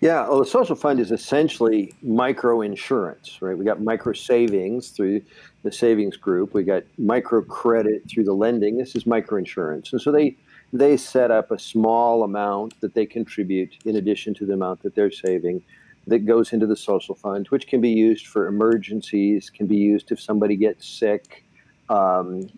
Yeah, 0.00 0.26
well, 0.26 0.38
the 0.38 0.46
social 0.46 0.74
fund 0.74 1.00
is 1.00 1.10
essentially 1.10 1.92
micro 2.02 2.62
insurance, 2.62 3.38
right? 3.42 3.56
We 3.56 3.64
got 3.64 3.82
micro 3.82 4.14
savings 4.14 4.88
through 4.88 5.22
the 5.62 5.70
savings 5.70 6.16
group. 6.16 6.54
We 6.54 6.62
got 6.62 6.84
micro 6.96 7.42
credit 7.42 8.04
through 8.08 8.24
the 8.24 8.32
lending. 8.32 8.78
This 8.78 8.96
is 8.96 9.06
micro 9.06 9.38
insurance, 9.38 9.92
and 9.92 10.00
so 10.00 10.10
they 10.10 10.36
they 10.72 10.96
set 10.96 11.30
up 11.30 11.50
a 11.50 11.58
small 11.58 12.22
amount 12.22 12.80
that 12.80 12.94
they 12.94 13.04
contribute 13.04 13.74
in 13.84 13.96
addition 13.96 14.34
to 14.34 14.46
the 14.46 14.54
amount 14.54 14.82
that 14.82 14.94
they're 14.94 15.10
saving 15.10 15.62
that 16.06 16.20
goes 16.20 16.52
into 16.52 16.66
the 16.66 16.76
social 16.76 17.14
fund, 17.14 17.46
which 17.48 17.66
can 17.66 17.80
be 17.80 17.90
used 17.90 18.26
for 18.26 18.46
emergencies, 18.46 19.50
can 19.50 19.66
be 19.66 19.76
used 19.76 20.10
if 20.10 20.20
somebody 20.20 20.56
gets 20.56 20.88
sick, 20.88 21.44
um, 21.90 22.48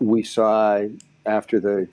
we 0.00 0.22
saw 0.22 0.82
after 1.26 1.60
the 1.60 1.86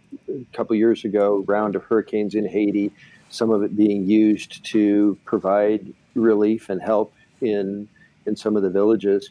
couple 0.54 0.76
years 0.76 1.04
ago 1.06 1.44
round 1.48 1.76
of 1.76 1.84
hurricanes 1.84 2.34
in 2.34 2.48
Haiti, 2.48 2.92
some 3.30 3.52
of 3.52 3.62
it 3.62 3.76
being 3.76 4.06
used 4.06 4.64
to 4.66 5.18
provide 5.26 5.94
relief 6.16 6.70
and 6.70 6.82
help 6.82 7.14
in 7.42 7.88
in 8.26 8.36
some 8.36 8.56
of 8.56 8.64
the 8.64 8.70
villages. 8.70 9.30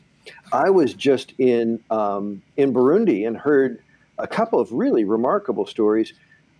I 0.53 0.71
was 0.71 0.95
just 0.95 1.33
in 1.39 1.81
um, 1.91 2.43
in 2.57 2.73
Burundi 2.73 3.27
and 3.27 3.37
heard 3.37 3.83
a 4.19 4.27
couple 4.27 4.61
of 4.61 4.71
really 4.73 5.05
remarkable 5.05 5.67
stories. 5.67 6.13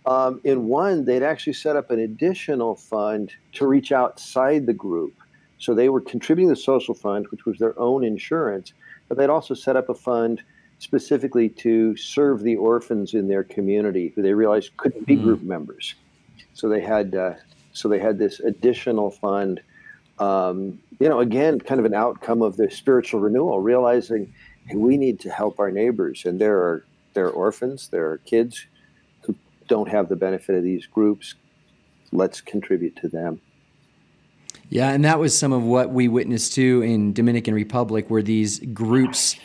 Um, 0.05 0.39
in 0.43 0.67
one, 0.67 1.05
they'd 1.05 1.23
actually 1.23 1.53
set 1.53 1.75
up 1.75 1.91
an 1.91 1.99
additional 1.99 2.75
fund 2.75 3.33
to 3.53 3.67
reach 3.67 3.91
outside 3.91 4.65
the 4.65 4.73
group. 4.73 5.13
So 5.59 5.73
they 5.73 5.89
were 5.89 5.99
contributing 5.99 6.49
the 6.49 6.55
social 6.55 6.93
fund, 6.93 7.27
which 7.29 7.45
was 7.45 7.57
their 7.57 7.77
own 7.77 8.03
insurance, 8.05 8.73
but 9.09 9.17
they'd 9.17 9.29
also 9.29 9.53
set 9.53 9.75
up 9.75 9.89
a 9.89 9.93
fund 9.93 10.43
specifically 10.79 11.49
to 11.49 11.95
serve 11.97 12.43
the 12.43 12.55
orphans 12.55 13.13
in 13.13 13.27
their 13.27 13.43
community 13.43 14.13
who 14.15 14.21
they 14.21 14.33
realized 14.33 14.75
couldn't 14.77 15.05
be 15.05 15.17
mm. 15.17 15.23
group 15.23 15.41
members. 15.41 15.95
So 16.53 16.69
they 16.69 16.81
had 16.81 17.15
uh, 17.15 17.33
so 17.73 17.87
they 17.87 17.99
had 17.99 18.17
this 18.17 18.39
additional 18.39 19.11
fund. 19.11 19.61
Um, 20.19 20.79
you 20.99 21.07
know, 21.07 21.19
again, 21.19 21.59
kind 21.59 21.79
of 21.79 21.85
an 21.85 21.93
outcome 21.93 22.41
of 22.41 22.57
the 22.57 22.71
spiritual 22.71 23.19
renewal, 23.19 23.59
realizing 23.59 24.33
hey, 24.65 24.75
we 24.75 24.97
need 24.97 25.19
to 25.21 25.29
help 25.29 25.59
our 25.59 25.71
neighbors, 25.71 26.25
and 26.25 26.39
there 26.39 26.57
are 26.57 26.85
there 27.13 27.25
are 27.25 27.31
orphans, 27.31 27.89
there 27.89 28.09
are 28.09 28.17
kids 28.19 28.65
who 29.21 29.35
don't 29.67 29.89
have 29.89 30.09
the 30.09 30.15
benefit 30.15 30.55
of 30.55 30.63
these 30.63 30.85
groups. 30.85 31.35
Let's 32.11 32.41
contribute 32.41 32.95
to 32.97 33.09
them. 33.09 33.41
Yeah, 34.69 34.89
and 34.91 35.03
that 35.05 35.19
was 35.19 35.37
some 35.37 35.53
of 35.53 35.63
what 35.63 35.91
we 35.91 36.07
witnessed 36.07 36.53
too 36.53 36.81
in 36.81 37.13
Dominican 37.13 37.53
Republic, 37.53 38.09
where 38.09 38.21
these 38.21 38.59
groups 38.59 39.35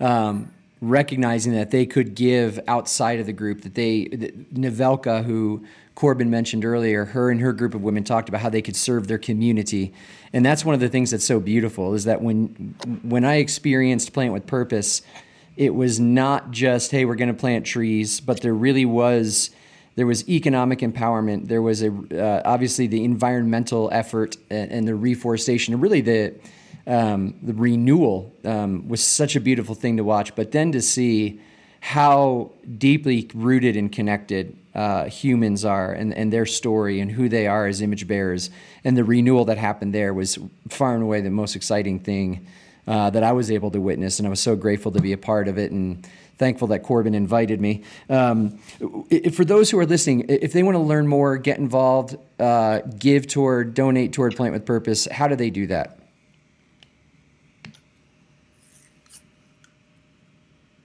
um, 0.00 0.52
recognizing 0.80 1.52
that 1.52 1.70
they 1.70 1.84
could 1.84 2.14
give 2.14 2.58
outside 2.66 3.20
of 3.20 3.26
the 3.26 3.32
group 3.32 3.62
that 3.62 3.74
they 3.74 4.06
Nevelka 4.54 5.24
who 5.24 5.64
Corbyn 5.94 6.28
mentioned 6.28 6.64
earlier 6.64 7.04
her 7.06 7.30
and 7.30 7.40
her 7.40 7.52
group 7.52 7.74
of 7.74 7.82
women 7.82 8.02
talked 8.02 8.28
about 8.28 8.40
how 8.40 8.48
they 8.48 8.62
could 8.62 8.76
serve 8.76 9.06
their 9.06 9.18
community. 9.18 9.92
And 10.32 10.44
that's 10.44 10.64
one 10.64 10.74
of 10.74 10.80
the 10.80 10.88
things 10.88 11.10
that's 11.10 11.24
so 11.24 11.38
beautiful 11.38 11.94
is 11.94 12.04
that 12.04 12.22
when 12.22 12.74
when 13.02 13.24
I 13.24 13.36
experienced 13.36 14.12
plant 14.12 14.32
with 14.32 14.46
purpose 14.46 15.02
it 15.56 15.74
was 15.74 16.00
not 16.00 16.50
just 16.50 16.90
hey 16.90 17.04
we're 17.04 17.16
going 17.16 17.28
to 17.28 17.34
plant 17.34 17.66
trees 17.66 18.20
but 18.20 18.40
there 18.40 18.54
really 18.54 18.86
was 18.86 19.50
there 19.96 20.06
was 20.06 20.26
economic 20.28 20.78
empowerment. 20.78 21.48
There 21.48 21.60
was 21.60 21.82
a 21.82 21.92
uh, 22.12 22.42
obviously 22.44 22.86
the 22.86 23.04
environmental 23.04 23.90
effort 23.92 24.36
and, 24.48 24.72
and 24.72 24.88
the 24.88 24.94
reforestation 24.94 25.74
and 25.74 25.82
really 25.82 26.00
the 26.00 26.34
um, 26.86 27.34
the 27.42 27.54
renewal 27.54 28.32
um, 28.44 28.88
was 28.88 29.02
such 29.02 29.36
a 29.36 29.40
beautiful 29.40 29.74
thing 29.74 29.96
to 29.96 30.04
watch. 30.04 30.34
But 30.34 30.52
then 30.52 30.72
to 30.72 30.82
see 30.82 31.40
how 31.80 32.52
deeply 32.78 33.30
rooted 33.34 33.76
and 33.76 33.90
connected 33.90 34.56
uh, 34.74 35.06
humans 35.06 35.64
are 35.64 35.92
and, 35.92 36.14
and 36.14 36.32
their 36.32 36.46
story 36.46 37.00
and 37.00 37.10
who 37.10 37.28
they 37.28 37.46
are 37.46 37.66
as 37.66 37.80
image 37.80 38.06
bearers 38.06 38.50
and 38.84 38.96
the 38.96 39.04
renewal 39.04 39.46
that 39.46 39.58
happened 39.58 39.94
there 39.94 40.14
was 40.14 40.38
far 40.68 40.94
and 40.94 41.02
away 41.02 41.20
the 41.20 41.30
most 41.30 41.56
exciting 41.56 41.98
thing 41.98 42.46
uh, 42.86 43.10
that 43.10 43.22
I 43.22 43.32
was 43.32 43.50
able 43.50 43.70
to 43.72 43.80
witness. 43.80 44.18
And 44.18 44.26
I 44.26 44.30
was 44.30 44.40
so 44.40 44.56
grateful 44.56 44.92
to 44.92 45.00
be 45.00 45.12
a 45.12 45.18
part 45.18 45.48
of 45.48 45.58
it 45.58 45.70
and 45.70 46.06
thankful 46.38 46.68
that 46.68 46.82
Corbyn 46.82 47.14
invited 47.14 47.60
me. 47.60 47.84
Um, 48.08 48.58
for 49.32 49.44
those 49.44 49.70
who 49.70 49.78
are 49.78 49.86
listening, 49.86 50.24
if 50.28 50.52
they 50.52 50.62
want 50.62 50.74
to 50.74 50.80
learn 50.80 51.06
more, 51.06 51.36
get 51.36 51.58
involved, 51.58 52.16
uh, 52.38 52.80
give 52.98 53.26
toward, 53.26 53.74
donate 53.74 54.12
toward 54.12 54.34
Plant 54.36 54.54
with 54.54 54.64
Purpose, 54.64 55.06
how 55.06 55.28
do 55.28 55.36
they 55.36 55.50
do 55.50 55.66
that? 55.66 55.99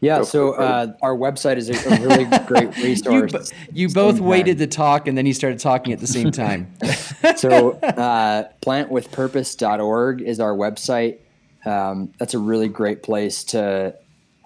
Yeah, 0.06 0.22
so 0.22 0.54
uh, 0.54 0.94
our 1.02 1.16
website 1.16 1.58
is 1.58 1.68
a, 1.70 1.74
really 2.00 2.26
great 2.46 2.78
resource. 2.78 3.52
you, 3.74 3.88
you 3.88 3.90
both 3.90 4.20
waited 4.20 4.60
to 4.60 4.68
talk 4.68 5.08
and 5.08 5.18
then 5.18 5.26
you 5.26 5.34
started 5.34 5.60
talking 5.60 5.94
at 5.94 6.00
the 6.00 6.06
same 6.06 6.32
time. 6.32 6.72
so, 7.38 7.72
uh, 7.72 8.48
plantwithpurpose.org 8.62 10.22
is 10.22 10.40
our 10.40 10.56
website. 10.56 11.18
Um, 11.66 12.14
that's 12.20 12.36
a 12.36 12.40
really 12.40 12.68
great 12.68 13.02
place 13.02 13.44
to 13.46 13.96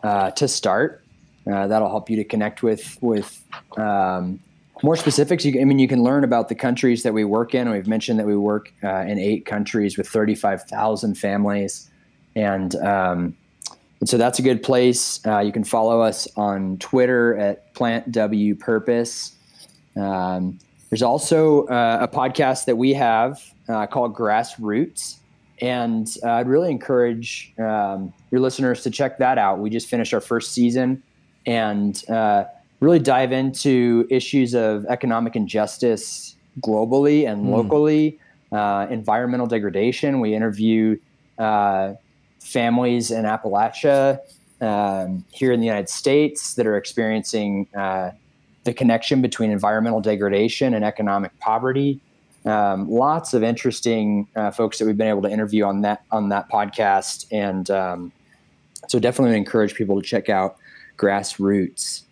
uh, 0.02 0.32
to 0.32 0.48
start. 0.48 1.04
Uh, 1.46 1.68
that'll 1.68 1.90
help 1.90 2.10
you 2.10 2.16
to 2.16 2.24
connect 2.24 2.64
with 2.64 2.98
with 3.02 3.44
um, 3.76 4.40
more 4.82 4.96
specifics. 4.96 5.44
You, 5.44 5.60
I 5.60 5.66
mean, 5.66 5.80
you 5.80 5.90
can 5.90 6.04
learn 6.04 6.24
about 6.24 6.48
the 6.48 6.56
countries 6.56 7.04
that 7.04 7.14
we 7.14 7.26
work 7.26 7.54
in. 7.54 7.70
We've 7.70 7.86
mentioned 7.86 8.18
that 8.20 8.28
we 8.28 8.38
work 8.38 8.72
uh, 8.82 9.02
in 9.02 9.20
eight 9.20 9.46
countries 9.46 9.98
with 9.98 10.08
thirty 10.08 10.36
five 10.36 10.64
thousand 10.64 11.16
families, 11.16 11.90
and 12.34 12.74
um, 12.78 13.36
and 14.00 14.08
so 14.08 14.18
that's 14.18 14.40
a 14.40 14.42
good 14.42 14.64
place. 14.64 15.26
Uh, 15.26 15.40
you 15.40 15.52
can 15.52 15.64
follow 15.64 16.02
us 16.02 16.28
on 16.38 16.78
Twitter 16.78 17.38
at 17.38 17.74
Plant 17.74 18.12
W 18.12 18.56
Purpose. 18.56 19.36
Um, 19.96 20.60
there's 20.90 21.04
also 21.04 21.66
uh, 21.68 22.00
a 22.02 22.08
podcast 22.08 22.66
that 22.66 22.78
we 22.78 22.94
have 22.94 23.42
uh, 23.68 23.88
called 23.88 24.16
Grassroots. 24.16 25.18
And 25.62 26.08
uh, 26.24 26.32
I'd 26.32 26.48
really 26.48 26.72
encourage 26.72 27.54
um, 27.60 28.14
your 28.32 28.40
listeners 28.40 28.84
to 28.84 28.90
check 28.90 29.18
that 29.18 29.38
out. 29.38 29.60
We 29.60 29.70
just 29.70 29.88
finished 29.88 30.14
our 30.14 30.22
first 30.22 30.54
season 30.54 31.04
and 31.46 32.02
uh, 32.10 32.46
really 32.80 33.00
dive 33.00 33.34
into 33.34 34.08
issues 34.10 34.56
of 34.56 34.86
economic 34.86 35.36
injustice 35.36 36.36
globally 36.62 37.30
and 37.30 37.46
mm. 37.46 37.50
locally, 37.50 38.18
uh, 38.54 38.88
environmental 38.90 39.48
degradation. 39.48 40.22
We 40.22 40.34
interview 40.34 40.98
families 42.40 43.12
in 43.12 43.26
Appalachia 43.26 44.20
um, 44.62 45.24
here 45.32 45.52
in 45.52 45.60
the 45.60 45.66
United 45.66 45.90
States 45.90 46.56
that 46.56 46.66
are 46.66 46.78
experiencing 46.78 47.68
uh, 47.76 48.12
the 48.64 48.74
connection 48.74 49.22
between 49.22 49.52
environmental 49.52 50.02
degradation 50.02 50.74
and 50.74 50.84
economic 50.84 51.38
poverty. 51.40 52.00
Um, 52.46 52.90
lots 52.90 53.34
of 53.34 53.44
interesting 53.44 54.28
uh, 54.36 54.52
folks 54.52 54.80
that 54.80 54.86
we've 54.86 54.98
been 54.98 55.08
able 55.08 55.22
to 55.24 55.30
interview 55.30 55.66
on 55.66 55.82
that 55.82 56.04
on 56.12 56.30
that 56.30 56.50
podcast, 56.50 57.26
and 57.32 57.70
um, 57.70 58.12
so 58.88 58.98
definitely 58.98 59.38
encourage 59.38 59.76
people 59.76 60.02
to 60.02 60.08
check 60.08 60.30
out 60.30 60.58
Grassroots. 60.98 62.04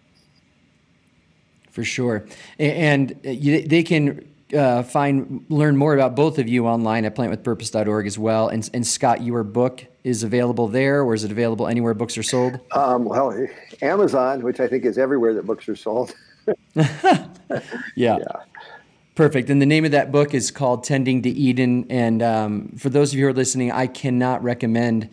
For 1.71 1.83
sure, 1.83 2.25
and 2.59 3.13
uh, 3.13 3.15
they 3.23 3.83
can 3.83 4.27
uh, 4.53 4.83
find 4.83 5.45
learn 5.49 5.77
more 5.77 5.93
about 5.93 6.15
both 6.15 6.39
of 6.39 6.47
you 6.47 6.67
online 6.67 7.05
at 7.05 7.15
plantwithpurpose.org 7.15 8.07
as 8.07 8.17
well. 8.17 8.49
And, 8.49 8.69
and 8.73 8.85
Scott, 8.85 9.21
your 9.21 9.43
book 9.43 9.85
is 10.03 10.23
available 10.23 10.67
there, 10.67 11.01
or 11.01 11.13
is 11.13 11.23
it 11.23 11.31
available 11.31 11.67
anywhere 11.67 11.93
books 11.93 12.17
are 12.17 12.23
sold? 12.23 12.59
Um, 12.71 13.05
well, 13.05 13.47
Amazon, 13.81 14.41
which 14.43 14.59
I 14.59 14.67
think 14.67 14.85
is 14.85 14.97
everywhere 14.97 15.33
that 15.33 15.45
books 15.45 15.67
are 15.67 15.75
sold. 15.75 16.15
yeah. 16.75 17.27
yeah. 17.95 18.17
Perfect. 19.17 19.49
And 19.49 19.59
the 19.59 19.65
name 19.65 19.83
of 19.83 19.89
that 19.93 20.11
book 20.11 20.35
is 20.35 20.51
called 20.51 20.83
Tending 20.83 21.23
to 21.23 21.29
Eden. 21.31 21.87
And 21.89 22.21
um, 22.21 22.75
for 22.77 22.89
those 22.89 23.11
of 23.11 23.17
you 23.17 23.25
who 23.25 23.31
are 23.31 23.33
listening, 23.33 23.71
I 23.71 23.87
cannot 23.87 24.43
recommend 24.43 25.09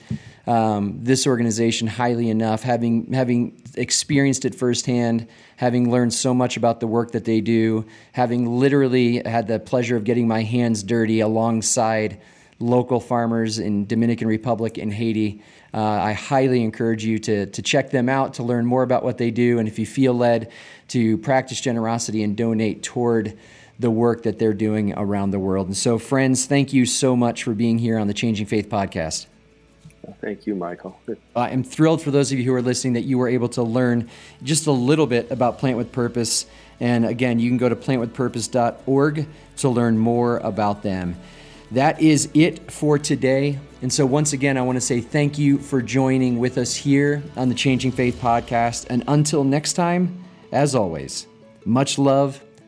um, 0.47 0.99
this 1.03 1.27
organization 1.27 1.87
highly 1.87 2.29
enough. 2.29 2.63
Having 2.63 3.15
having 3.15 3.63
experienced 3.77 4.45
it 4.45 4.55
firsthand, 4.55 5.27
having 5.57 5.91
learned 5.91 6.13
so 6.13 6.35
much 6.35 6.59
about 6.59 6.81
the 6.81 6.87
work 6.87 7.13
that 7.13 7.25
they 7.25 7.41
do, 7.41 7.87
having 8.13 8.59
literally 8.59 9.23
had 9.25 9.47
the 9.47 9.59
pleasure 9.59 9.97
of 9.97 10.05
getting 10.05 10.29
my 10.29 10.43
hands 10.43 10.83
dirty 10.83 11.21
alongside 11.21 12.21
local 12.59 13.01
farmers 13.01 13.59
in 13.59 13.87
Dominican 13.87 14.29
Republic 14.29 14.77
and 14.77 14.93
Haiti. 14.93 15.43
Uh, 15.73 15.81
I 15.83 16.13
highly 16.13 16.63
encourage 16.63 17.07
you 17.07 17.19
to, 17.21 17.47
to 17.47 17.63
check 17.63 17.91
them 17.91 18.11
out 18.11 18.35
to 18.35 18.43
learn 18.43 18.67
more 18.67 18.83
about 18.83 19.03
what 19.03 19.17
they 19.17 19.31
do. 19.31 19.59
And 19.59 19.67
if 19.67 19.79
you 19.79 19.87
feel 19.87 20.13
led 20.13 20.53
to 20.89 21.17
practice 21.19 21.59
generosity 21.59 22.23
and 22.23 22.37
donate 22.37 22.83
toward 22.83 23.37
the 23.79 23.91
work 23.91 24.23
that 24.23 24.39
they're 24.39 24.55
doing 24.55 24.93
around 24.97 25.31
the 25.31 25.39
world. 25.39 25.67
And 25.67 25.77
so, 25.77 25.99
friends, 25.99 26.47
thank 26.47 26.73
you 26.73 26.87
so 26.87 27.17
much 27.17 27.43
for 27.43 27.55
being 27.55 27.79
here 27.79 27.99
on 27.99 28.07
the 28.07 28.15
Changing 28.15 28.47
Faith 28.47 28.69
podcast. 28.69 29.27
Thank 30.21 30.47
you, 30.47 30.55
Michael. 30.55 30.99
I 31.35 31.51
am 31.51 31.65
thrilled 31.65 32.03
for 32.03 32.11
those 32.11 32.31
of 32.31 32.39
you 32.39 32.45
who 32.45 32.55
are 32.55 32.63
listening 32.63 32.95
that 32.95 33.03
you 33.03 33.19
were 33.19 33.29
able 33.29 33.49
to 33.51 33.63
learn 33.63 34.09
just 34.43 34.67
a 34.67 34.73
little 34.73 35.07
bit 35.07 35.31
about 35.31 35.59
Plant 35.59 35.77
with 35.77 35.93
Purpose. 35.93 36.47
And 36.81 37.07
again, 37.07 37.39
you 37.39 37.49
can 37.49 37.57
go 37.57 37.69
to 37.69 37.77
plantwithpurpose.org 37.77 39.27
to 39.59 39.69
learn 39.69 39.99
more 39.99 40.39
about 40.39 40.83
them. 40.83 41.17
That 41.71 42.01
is 42.01 42.29
it 42.35 42.71
for 42.71 42.99
today. 42.99 43.59
And 43.83 43.93
so, 43.93 44.07
once 44.07 44.33
again, 44.33 44.57
I 44.57 44.63
want 44.63 44.77
to 44.77 44.81
say 44.81 45.01
thank 45.01 45.39
you 45.39 45.59
for 45.59 45.83
joining 45.83 46.39
with 46.39 46.59
us 46.59 46.75
here 46.75 47.23
on 47.37 47.49
the 47.49 47.55
Changing 47.55 47.91
Faith 47.91 48.19
podcast. 48.21 48.87
And 48.91 49.05
until 49.09 49.45
next 49.45 49.73
time, 49.73 50.25
as 50.53 50.75
always, 50.75 51.27
much 51.65 51.99
love 51.99 52.43